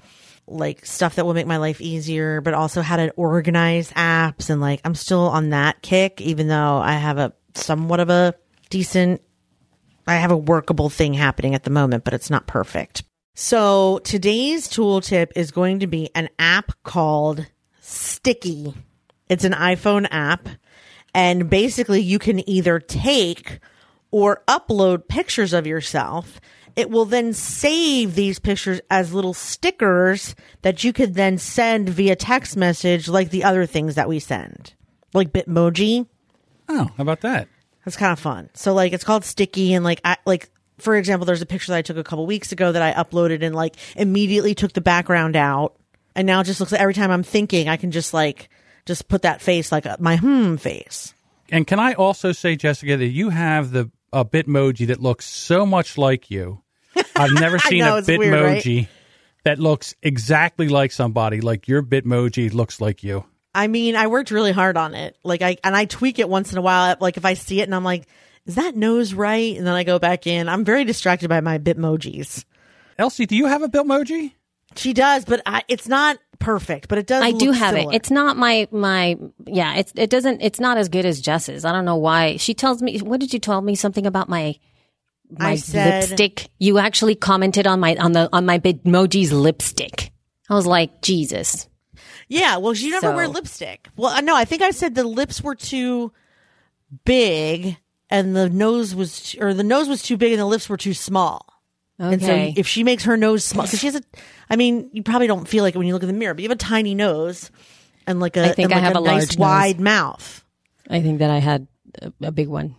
like 0.48 0.86
stuff 0.86 1.16
that 1.16 1.26
will 1.26 1.34
make 1.34 1.48
my 1.48 1.58
life 1.58 1.82
easier, 1.82 2.42
but 2.42 2.54
also 2.54 2.82
how 2.82 2.98
to 2.98 3.12
organize 3.12 3.92
apps. 3.92 4.50
And 4.50 4.62
like, 4.62 4.82
I'm 4.86 4.96
still 4.96 5.28
on 5.28 5.50
that 5.50 5.82
kick, 5.82 6.22
even 6.22 6.48
though 6.48 6.78
I 6.78 6.94
have 6.94 7.18
a 7.18 7.34
somewhat 7.56 8.00
of 8.00 8.10
a 8.10 8.36
decent, 8.70 9.22
I 10.08 10.16
have 10.16 10.32
a 10.32 10.38
workable 10.38 10.90
thing 10.90 11.14
happening 11.14 11.56
at 11.56 11.64
the 11.64 11.70
moment, 11.70 12.04
but 12.04 12.14
it's 12.14 12.30
not 12.30 12.48
perfect. 12.48 13.04
So 13.34 14.00
today's 14.04 14.68
tool 14.68 15.02
tip 15.02 15.34
is 15.36 15.52
going 15.52 15.80
to 15.80 15.88
be 15.88 16.10
an 16.16 16.30
app 16.40 16.72
called 16.84 17.46
Sticky. 17.82 18.74
It's 19.28 19.44
an 19.44 19.54
iPhone 19.54 20.08
app. 20.12 20.48
And 21.14 21.50
basically, 21.50 22.02
you 22.02 22.20
can 22.20 22.48
either 22.48 22.80
take 22.80 23.60
or 24.12 24.44
upload 24.48 25.08
pictures 25.08 25.54
of 25.54 25.66
yourself. 25.66 26.40
It 26.76 26.90
will 26.90 27.06
then 27.06 27.34
save 27.34 28.16
these 28.16 28.40
pictures 28.40 28.82
as 28.90 29.14
little 29.14 29.34
stickers 29.34 30.36
that 30.62 30.84
you 30.84 30.92
could 30.92 31.14
then 31.14 31.38
send 31.38 31.90
via 31.90 32.16
text 32.16 32.58
message, 32.58 33.08
like 33.08 33.30
the 33.30 33.44
other 33.44 33.66
things 33.66 33.96
that 33.96 34.10
we 34.10 34.20
send, 34.20 34.74
like 35.14 35.32
Bitmoji. 35.32 36.08
Oh, 36.68 36.90
how 36.98 37.02
about 37.02 37.22
that? 37.22 37.48
That's 37.86 37.96
kind 37.98 38.12
of 38.12 38.20
fun. 38.20 38.50
So 38.54 38.74
like 38.74 38.94
it's 38.94 39.04
called 39.04 39.24
sticky 39.24 39.74
and 39.74 39.86
like 39.86 40.02
I 40.04 40.18
like 40.26 40.50
for 40.78 40.96
example, 40.96 41.26
there's 41.26 41.42
a 41.42 41.46
picture 41.46 41.72
that 41.72 41.78
I 41.78 41.82
took 41.82 41.98
a 41.98 42.04
couple 42.04 42.26
weeks 42.26 42.52
ago 42.52 42.72
that 42.72 42.82
I 42.82 43.02
uploaded 43.02 43.42
and 43.44 43.56
like 43.56 43.78
immediately 43.96 44.54
took 44.56 44.74
the 44.74 44.82
background 44.82 45.36
out. 45.36 45.76
And 46.16 46.28
now 46.28 46.42
it 46.42 46.46
just 46.46 46.60
looks 46.60 46.72
like 46.72 46.82
every 46.82 46.94
time 46.94 47.12
I'm 47.12 47.24
thinking, 47.24 47.70
I 47.70 47.78
can 47.78 47.92
just 47.92 48.14
like 48.14 48.50
just 48.86 49.08
put 49.08 49.22
that 49.22 49.42
face 49.42 49.72
like 49.72 49.86
uh, 49.86 49.98
my 50.00 50.18
hmm 50.18 50.56
face. 50.58 51.14
And 51.50 51.68
can 51.68 51.80
I 51.80 51.94
also 51.94 52.32
say, 52.32 52.56
Jessica, 52.56 52.98
that 52.98 53.08
you 53.08 53.30
have 53.30 53.72
the 53.72 53.92
a 54.12 54.24
Bitmoji 54.24 54.88
that 54.88 55.02
looks 55.02 55.26
so 55.26 55.66
much 55.66 55.98
like 55.98 56.32
you. 56.32 56.62
I've 57.16 57.34
never 57.34 57.60
seen 57.70 57.80
know, 57.80 57.96
a 57.96 58.00
it's 58.00 58.08
weird, 58.08 58.34
right? 58.34 58.64
Bitmoji 58.64 58.88
that 59.46 59.60
looks 59.60 59.96
exactly 60.02 60.68
like 60.68 60.92
somebody. 60.92 61.40
Like 61.40 61.68
your 61.68 61.82
Bitmoji 61.82 62.54
looks 62.54 62.82
like 62.82 63.04
you. 63.04 63.26
I 63.54 63.68
mean, 63.68 63.96
I 63.96 64.08
worked 64.08 64.32
really 64.32 64.52
hard 64.52 64.76
on 64.76 64.94
it. 64.96 65.18
Like 65.24 65.42
I 65.42 65.58
and 65.64 65.76
I 65.76 65.86
tweak 65.86 66.20
it 66.20 66.28
once 66.28 66.52
in 66.52 66.58
a 66.58 66.62
while. 66.62 66.98
Like 67.00 67.16
if 67.16 67.24
I 67.24 67.36
see 67.36 67.62
it 67.62 67.64
and 67.64 67.74
I'm 67.74 67.86
like, 67.86 68.06
is 68.46 68.56
that 68.56 68.76
nose 68.76 69.14
right? 69.14 69.56
And 69.56 69.66
then 69.66 69.74
I 69.74 69.84
go 69.84 69.98
back 69.98 70.28
in. 70.28 70.50
I'm 70.50 70.66
very 70.66 70.84
distracted 70.84 71.30
by 71.30 71.40
my 71.40 71.58
Bitmojis. 71.58 72.44
Elsie, 72.98 73.26
do 73.26 73.36
you 73.36 73.46
have 73.46 73.62
a 73.62 73.70
Bitmoji? 73.70 74.34
She 74.76 74.94
does, 74.94 75.24
but 75.24 75.42
I, 75.46 75.64
it's 75.68 75.88
not 75.88 76.18
perfect. 76.40 76.90
But 76.90 76.98
it 76.98 77.08
does. 77.08 77.24
I 77.24 77.32
do 77.32 77.52
have 77.52 77.76
similar. 77.76 77.94
it. 77.94 77.96
It's 77.96 78.12
not 78.12 78.36
my 78.36 78.68
my 78.72 79.18
yeah. 79.46 79.76
It's 79.76 79.94
it 79.96 80.10
doesn't. 80.10 80.42
It's 80.42 80.60
not 80.60 80.78
as 80.78 80.90
good 80.90 81.06
as 81.06 81.22
Jess's. 81.22 81.64
I 81.66 81.72
don't 81.72 81.86
know 81.86 81.96
why. 81.96 82.38
She 82.38 82.54
tells 82.54 82.82
me. 82.82 82.98
What 83.00 83.20
did 83.20 83.32
you 83.32 83.40
tell 83.40 83.62
me 83.62 83.76
something 83.76 84.06
about 84.06 84.28
my 84.28 84.58
my 85.30 85.52
I 85.52 85.56
said- 85.56 86.10
lipstick? 86.10 86.48
You 86.60 86.78
actually 86.78 87.16
commented 87.16 87.68
on 87.68 87.80
my 87.80 87.96
on 87.98 88.12
the 88.14 88.30
on 88.34 88.46
my 88.46 88.60
Bitmoji's 88.60 89.32
lipstick. 89.34 90.12
I 90.50 90.54
was 90.56 90.66
like, 90.68 91.02
Jesus. 91.02 91.68
Yeah, 92.28 92.58
well, 92.58 92.74
you 92.74 92.90
never 92.92 93.08
So- 93.08 93.16
wear 93.16 93.28
lipstick. 93.28 93.88
Well, 93.96 94.12
uh, 94.12 94.22
no, 94.22 94.36
I 94.36 94.46
think 94.46 94.62
I 94.62 94.72
said 94.72 94.96
the 94.96 95.04
lips 95.04 95.42
were 95.42 95.56
too 95.56 96.12
big 97.04 97.78
and 98.10 98.36
the 98.36 98.50
nose 98.50 98.94
was, 98.96 99.36
or 99.40 99.54
the 99.54 99.64
nose 99.64 99.88
was 99.88 100.02
too 100.04 100.18
big 100.18 100.32
and 100.32 100.40
the 100.40 100.46
lips 100.46 100.70
were 100.70 100.78
too 100.78 100.94
small. 100.94 101.46
And 101.98 102.22
so 102.22 102.32
Okay. 102.32 102.54
if 102.58 102.68
she 102.68 102.84
makes 102.84 103.06
her 103.06 103.16
nose 103.16 103.44
small, 103.44 103.66
because 103.66 103.80
she 103.80 103.88
has 103.88 103.96
a, 103.96 104.02
I 104.50 104.56
mean, 104.58 104.90
you 104.92 105.02
probably 105.02 105.28
don't 105.28 105.48
feel 105.48 105.64
like 105.64 105.76
it 105.76 105.78
when 105.78 105.88
you 105.88 105.94
look 105.94 106.04
in 106.04 106.08
the 106.08 106.14
mirror, 106.14 106.34
but 106.34 106.44
you 106.44 106.50
have 106.50 106.56
a 106.56 106.60
tiny 106.60 106.94
nose 106.94 107.52
and 108.06 108.20
like 108.20 108.36
a, 108.38 108.50
I 108.50 108.52
think 108.54 108.72
I 108.72 108.76
like 108.76 108.84
have 108.84 108.96
a, 108.96 109.00
a 109.00 109.02
nice 109.02 109.12
large 109.14 109.30
nose. 109.30 109.38
wide 109.38 109.80
mouth. 109.80 110.44
I 110.90 111.02
think 111.02 111.20
that 111.20 111.30
I 111.30 111.38
had 111.40 111.68
a, 112.02 112.12
a 112.22 112.32
big 112.32 112.50
one. 112.50 112.76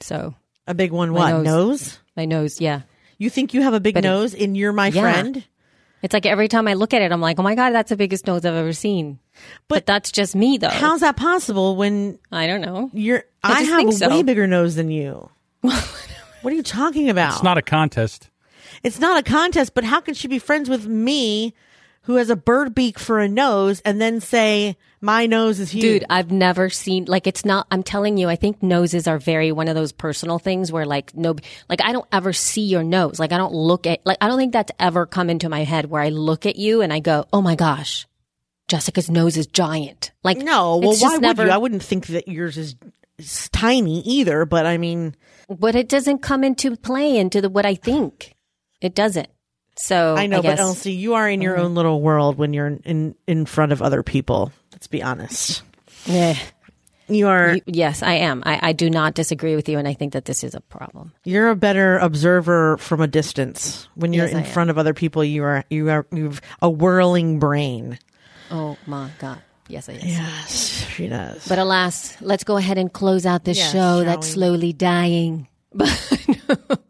So 0.00 0.34
A 0.66 0.74
big 0.74 0.92
one, 0.92 1.10
My 1.10 1.32
what? 1.34 1.42
nose. 1.42 1.44
Nose? 1.44 1.98
my 2.16 2.24
nose, 2.24 2.60
yeah. 2.60 2.82
You 3.18 3.30
think 3.30 3.54
you 3.54 3.62
have 3.62 3.74
a 3.74 3.80
big 3.80 3.94
But 3.94 4.04
it- 4.04 4.08
nose 4.08 4.34
and 4.34 4.56
you're 4.56 4.72
my 4.72 4.88
Yeah. 4.88 5.00
friend? 5.02 5.44
It's 6.02 6.12
like 6.12 6.26
every 6.26 6.48
time 6.48 6.66
I 6.66 6.74
look 6.74 6.92
at 6.94 7.00
it, 7.02 7.12
I'm 7.12 7.20
like, 7.20 7.38
oh 7.38 7.42
my 7.44 7.54
god, 7.54 7.70
that's 7.70 7.90
the 7.90 7.96
biggest 7.96 8.26
nose 8.26 8.44
I've 8.44 8.54
ever 8.54 8.72
seen. 8.72 9.20
But, 9.68 9.76
But 9.76 9.86
that's 9.86 10.10
just 10.12 10.34
me, 10.34 10.58
though. 10.58 10.68
How's 10.68 11.00
that 11.00 11.16
possible 11.16 11.76
when 11.76 12.18
I 12.32 12.46
don't 12.48 12.60
know. 12.60 12.90
you're, 12.92 13.22
I 13.42 13.52
I, 13.52 13.62
have 13.62 13.88
a 13.88 13.92
so. 13.92 14.08
way 14.08 14.22
bigger 14.24 14.46
nose 14.48 14.74
than 14.74 14.90
you. 14.90 15.30
what 15.60 16.52
are 16.52 16.56
you 16.56 16.62
talking 16.64 17.08
about? 17.08 17.34
It's 17.34 17.42
not 17.44 17.56
a 17.56 17.62
contest. 17.62 18.30
It's 18.82 18.98
not 18.98 19.16
a 19.18 19.22
contest, 19.22 19.74
but 19.74 19.84
how 19.84 20.00
can 20.00 20.14
she 20.14 20.26
be 20.26 20.40
friends 20.40 20.68
with 20.68 20.86
me 20.88 21.54
who 22.02 22.16
has 22.16 22.30
a 22.30 22.36
bird 22.36 22.74
beak 22.74 22.98
for 22.98 23.20
a 23.20 23.28
nose 23.28 23.80
and 23.84 24.00
then 24.00 24.20
say 24.20 24.76
my 25.00 25.26
nose 25.26 25.60
is 25.60 25.70
huge? 25.70 25.82
Dude, 25.82 26.04
I've 26.10 26.30
never 26.30 26.68
seen 26.70 27.04
like 27.06 27.26
it's 27.26 27.44
not. 27.44 27.66
I'm 27.70 27.82
telling 27.82 28.16
you, 28.16 28.28
I 28.28 28.36
think 28.36 28.62
noses 28.62 29.06
are 29.06 29.18
very 29.18 29.52
one 29.52 29.68
of 29.68 29.74
those 29.74 29.92
personal 29.92 30.38
things 30.38 30.72
where 30.72 30.86
like 30.86 31.14
no, 31.16 31.36
like 31.68 31.80
I 31.82 31.92
don't 31.92 32.08
ever 32.12 32.32
see 32.32 32.62
your 32.62 32.82
nose. 32.82 33.18
Like 33.18 33.32
I 33.32 33.38
don't 33.38 33.54
look 33.54 33.86
at 33.86 34.04
like 34.04 34.18
I 34.20 34.28
don't 34.28 34.38
think 34.38 34.52
that's 34.52 34.72
ever 34.78 35.06
come 35.06 35.30
into 35.30 35.48
my 35.48 35.64
head 35.64 35.86
where 35.86 36.02
I 36.02 36.08
look 36.08 36.46
at 36.46 36.56
you 36.56 36.82
and 36.82 36.92
I 36.92 37.00
go, 37.00 37.26
oh 37.32 37.42
my 37.42 37.54
gosh, 37.54 38.06
Jessica's 38.68 39.10
nose 39.10 39.36
is 39.36 39.46
giant. 39.46 40.12
Like 40.22 40.38
no, 40.38 40.78
well, 40.78 40.96
why 40.96 41.12
would 41.12 41.22
never, 41.22 41.46
you? 41.46 41.50
I 41.50 41.58
wouldn't 41.58 41.82
think 41.82 42.06
that 42.08 42.28
yours 42.28 42.58
is, 42.58 42.74
is 43.18 43.48
tiny 43.50 44.00
either, 44.00 44.44
but 44.44 44.66
I 44.66 44.78
mean, 44.78 45.14
But 45.48 45.74
it 45.74 45.88
doesn't 45.88 46.18
come 46.18 46.44
into 46.44 46.76
play 46.76 47.16
into 47.16 47.40
the 47.40 47.48
what 47.48 47.66
I 47.66 47.74
think. 47.74 48.34
It 48.80 48.94
doesn't. 48.94 49.28
So 49.76 50.14
I 50.16 50.26
know, 50.26 50.42
guess, 50.42 50.58
but 50.58 50.62
Elsie, 50.62 50.92
you 50.92 51.14
are 51.14 51.28
in 51.28 51.40
your 51.40 51.54
mm-hmm. 51.56 51.64
own 51.64 51.74
little 51.74 52.00
world 52.00 52.36
when 52.38 52.52
you're 52.52 52.78
in 52.84 53.14
in 53.26 53.46
front 53.46 53.72
of 53.72 53.80
other 53.82 54.02
people. 54.02 54.52
Let's 54.72 54.86
be 54.86 55.02
honest. 55.02 55.62
yeah. 56.06 56.36
You 57.08 57.28
are 57.28 57.56
You- 57.56 57.62
yes, 57.66 58.02
I 58.02 58.14
am. 58.14 58.42
I, 58.46 58.58
I 58.68 58.72
do 58.72 58.88
not 58.88 59.14
disagree 59.14 59.56
with 59.56 59.68
you, 59.68 59.78
and 59.78 59.86
I 59.88 59.92
think 59.94 60.12
that 60.12 60.24
this 60.24 60.44
is 60.44 60.54
a 60.54 60.60
problem. 60.60 61.12
you're 61.24 61.50
a 61.50 61.56
better 61.56 61.98
observer 61.98 62.76
from 62.78 63.00
a 63.00 63.06
distance. 63.06 63.88
When 63.96 64.12
you're 64.12 64.26
Yes, 64.26 64.34
I 64.34 64.38
in 64.38 64.44
am. 64.44 64.50
front 64.52 64.70
of 64.70 64.78
other 64.78 64.94
people, 64.94 65.24
you 65.24 65.42
are 65.44 65.64
you 65.68 65.90
are 65.90 66.06
you've 66.12 66.40
a 66.62 66.70
whirling 66.70 67.38
brain. 67.38 67.98
Oh 68.50 68.76
my 68.86 69.10
god. 69.18 69.40
Yes, 69.68 69.88
it 69.88 69.96
is. 70.04 70.04
Yes, 70.04 70.86
she 70.94 71.08
does. 71.08 71.46
But 71.48 71.58
alas, 71.58 72.16
let's 72.20 72.44
go 72.44 72.56
ahead 72.56 72.78
and 72.78 72.92
close 72.92 73.24
out 73.26 73.44
this 73.44 73.58
Yes, 73.58 73.72
show 73.72 74.04
that's 74.04 74.26
we? 74.28 74.32
slowly 74.34 74.72
dying. 74.72 75.48
But 75.74 76.81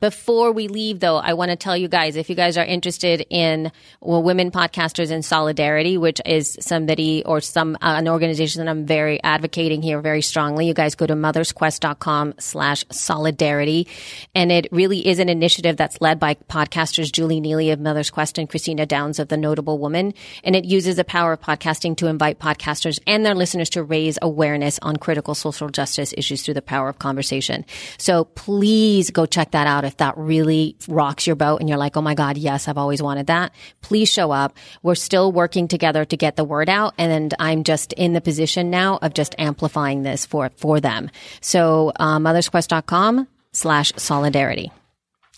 before 0.00 0.52
we 0.52 0.68
leave, 0.68 1.00
though, 1.00 1.16
I 1.16 1.34
want 1.34 1.50
to 1.50 1.56
tell 1.56 1.76
you 1.76 1.88
guys 1.88 2.16
if 2.16 2.30
you 2.30 2.36
guys 2.36 2.56
are 2.56 2.64
interested 2.64 3.26
in 3.30 3.72
well, 4.00 4.22
women 4.22 4.50
podcasters 4.50 5.10
in 5.10 5.22
solidarity, 5.22 5.98
which 5.98 6.20
is 6.24 6.56
somebody 6.60 7.24
or 7.24 7.40
some 7.40 7.76
uh, 7.76 7.96
an 7.98 8.08
organization 8.08 8.64
that 8.64 8.70
I'm 8.70 8.86
very 8.86 9.22
advocating 9.22 9.82
here 9.82 10.00
very 10.00 10.22
strongly. 10.22 10.66
You 10.66 10.74
guys 10.74 10.94
go 10.94 11.06
to 11.06 11.14
mothersquest.com 11.14 12.34
slash 12.38 12.84
solidarity. 12.90 13.88
And 14.34 14.52
it 14.52 14.68
really 14.70 15.06
is 15.06 15.18
an 15.18 15.28
initiative 15.28 15.76
that's 15.76 16.00
led 16.00 16.20
by 16.20 16.34
podcasters 16.34 17.10
Julie 17.10 17.40
Neely 17.40 17.70
of 17.70 17.80
Mother's 17.80 18.10
Quest 18.10 18.38
and 18.38 18.48
Christina 18.48 18.86
Downs 18.86 19.18
of 19.18 19.28
The 19.28 19.36
Notable 19.36 19.78
Woman. 19.78 20.14
And 20.44 20.54
it 20.54 20.64
uses 20.64 20.96
the 20.96 21.04
power 21.04 21.32
of 21.32 21.40
podcasting 21.40 21.96
to 21.96 22.06
invite 22.06 22.38
podcasters 22.38 23.00
and 23.06 23.26
their 23.26 23.34
listeners 23.34 23.70
to 23.70 23.82
raise 23.82 24.18
awareness 24.22 24.78
on 24.82 24.96
critical 24.96 25.34
social 25.34 25.68
justice 25.68 26.14
issues 26.16 26.42
through 26.42 26.54
the 26.54 26.62
power 26.62 26.88
of 26.88 26.98
conversation. 26.98 27.64
So 27.98 28.24
please 28.24 29.10
go 29.10 29.26
check 29.26 29.50
that 29.52 29.66
out 29.66 29.84
if 29.88 29.96
that 29.96 30.16
really 30.16 30.76
rocks 30.86 31.26
your 31.26 31.34
boat 31.34 31.58
and 31.58 31.68
you're 31.68 31.78
like, 31.78 31.96
oh 31.96 32.02
my 32.02 32.14
God, 32.14 32.36
yes, 32.36 32.68
I've 32.68 32.78
always 32.78 33.02
wanted 33.02 33.26
that. 33.26 33.52
Please 33.80 34.08
show 34.08 34.30
up. 34.30 34.56
We're 34.82 34.94
still 34.94 35.32
working 35.32 35.66
together 35.66 36.04
to 36.04 36.16
get 36.16 36.36
the 36.36 36.44
word 36.44 36.68
out. 36.68 36.94
And 36.98 37.34
I'm 37.40 37.64
just 37.64 37.92
in 37.94 38.12
the 38.12 38.20
position 38.20 38.70
now 38.70 38.98
of 39.02 39.14
just 39.14 39.34
amplifying 39.38 40.02
this 40.02 40.26
for, 40.26 40.50
for 40.56 40.78
them. 40.78 41.10
So, 41.40 41.92
uh, 41.96 42.18
mothersquest.com 42.18 43.26
slash 43.52 43.92
solidarity. 43.96 44.70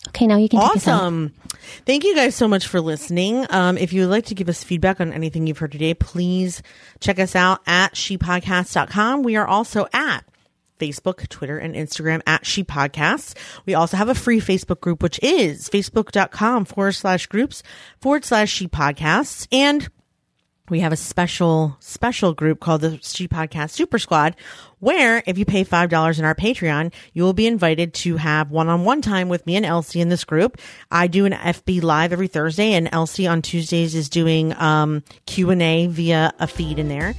Okay, 0.09 0.27
now 0.27 0.37
you 0.37 0.49
can. 0.49 0.59
Awesome. 0.59 1.33
Thank 1.85 2.03
you 2.03 2.15
guys 2.15 2.35
so 2.35 2.47
much 2.47 2.67
for 2.67 2.81
listening. 2.81 3.45
Um, 3.51 3.77
if 3.77 3.93
you 3.93 4.01
would 4.01 4.09
like 4.09 4.25
to 4.25 4.35
give 4.35 4.49
us 4.49 4.63
feedback 4.63 4.99
on 4.99 5.13
anything 5.13 5.47
you've 5.47 5.59
heard 5.59 5.71
today, 5.71 5.93
please 5.93 6.61
check 6.99 7.19
us 7.19 7.35
out 7.35 7.61
at 7.67 7.93
shepodcast.com. 7.93 9.23
We 9.23 9.35
are 9.35 9.47
also 9.47 9.87
at 9.93 10.25
Facebook, 10.81 11.29
Twitter, 11.29 11.59
and 11.59 11.75
Instagram 11.75 12.21
at 12.25 12.45
She 12.45 12.63
Podcasts. 12.63 13.35
We 13.65 13.75
also 13.75 13.97
have 13.97 14.09
a 14.09 14.15
free 14.15 14.39
Facebook 14.39 14.81
group, 14.81 15.03
which 15.03 15.19
is 15.21 15.69
facebook.com 15.69 16.65
forward 16.65 16.93
slash 16.93 17.27
groups 17.27 17.61
forward 17.99 18.25
slash 18.25 18.51
She 18.51 18.67
Podcasts. 18.67 19.47
And 19.51 19.87
we 20.69 20.79
have 20.79 20.93
a 20.93 20.97
special, 20.97 21.77
special 21.79 22.33
group 22.33 22.59
called 22.59 22.81
the 22.81 22.97
She 23.01 23.27
Podcast 23.27 23.71
Super 23.71 23.99
Squad, 23.99 24.35
where 24.81 25.23
if 25.25 25.37
you 25.37 25.45
pay 25.45 25.63
$5 25.63 26.19
in 26.19 26.25
our 26.25 26.35
Patreon, 26.35 26.91
you 27.13 27.23
will 27.23 27.31
be 27.31 27.47
invited 27.47 27.93
to 27.93 28.17
have 28.17 28.51
one-on-one 28.51 29.01
time 29.01 29.29
with 29.29 29.45
me 29.47 29.55
and 29.55 29.65
Elsie 29.65 30.01
in 30.01 30.09
this 30.09 30.25
group. 30.25 30.57
I 30.91 31.07
do 31.07 31.25
an 31.25 31.31
FB 31.31 31.81
live 31.81 32.11
every 32.11 32.27
Thursday 32.27 32.73
and 32.73 32.89
Elsie 32.91 33.27
on 33.27 33.41
Tuesdays 33.41 33.95
is 33.95 34.09
doing, 34.09 34.53
um, 34.57 35.03
Q&A 35.25 35.87
via 35.87 36.33
a 36.39 36.47
feed 36.47 36.77
in 36.79 36.89
there. 36.89 37.13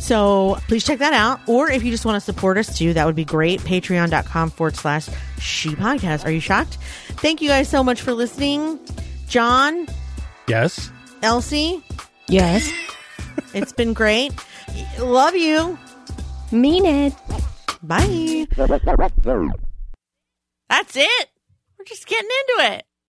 So 0.00 0.56
please 0.68 0.84
check 0.84 1.00
that 1.00 1.12
out. 1.12 1.40
Or 1.46 1.70
if 1.70 1.82
you 1.84 1.90
just 1.90 2.06
want 2.06 2.16
to 2.16 2.20
support 2.20 2.56
us 2.56 2.78
too, 2.78 2.94
that 2.94 3.04
would 3.04 3.16
be 3.16 3.24
great. 3.26 3.60
Patreon.com 3.60 4.50
forward 4.50 4.76
slash 4.76 5.08
She 5.40 5.70
Podcast. 5.74 6.24
Are 6.24 6.30
you 6.30 6.40
shocked? 6.40 6.78
Thank 7.18 7.42
you 7.42 7.48
guys 7.48 7.68
so 7.68 7.82
much 7.84 8.00
for 8.00 8.14
listening. 8.14 8.78
John, 9.28 9.86
Yes. 10.46 10.90
Elsie, 11.22 11.82
Yes. 12.28 12.70
it's 13.52 13.72
been 13.72 13.92
great. 13.92 14.32
Love 15.00 15.34
you. 15.34 15.76
Mean 16.50 16.86
it. 16.86 17.14
Bye. 17.82 18.46
That's 20.68 20.96
it. 20.96 21.28
We're 21.78 21.84
just 21.84 22.06
getting 22.06 22.30
into 22.30 22.72
it. 22.74 22.87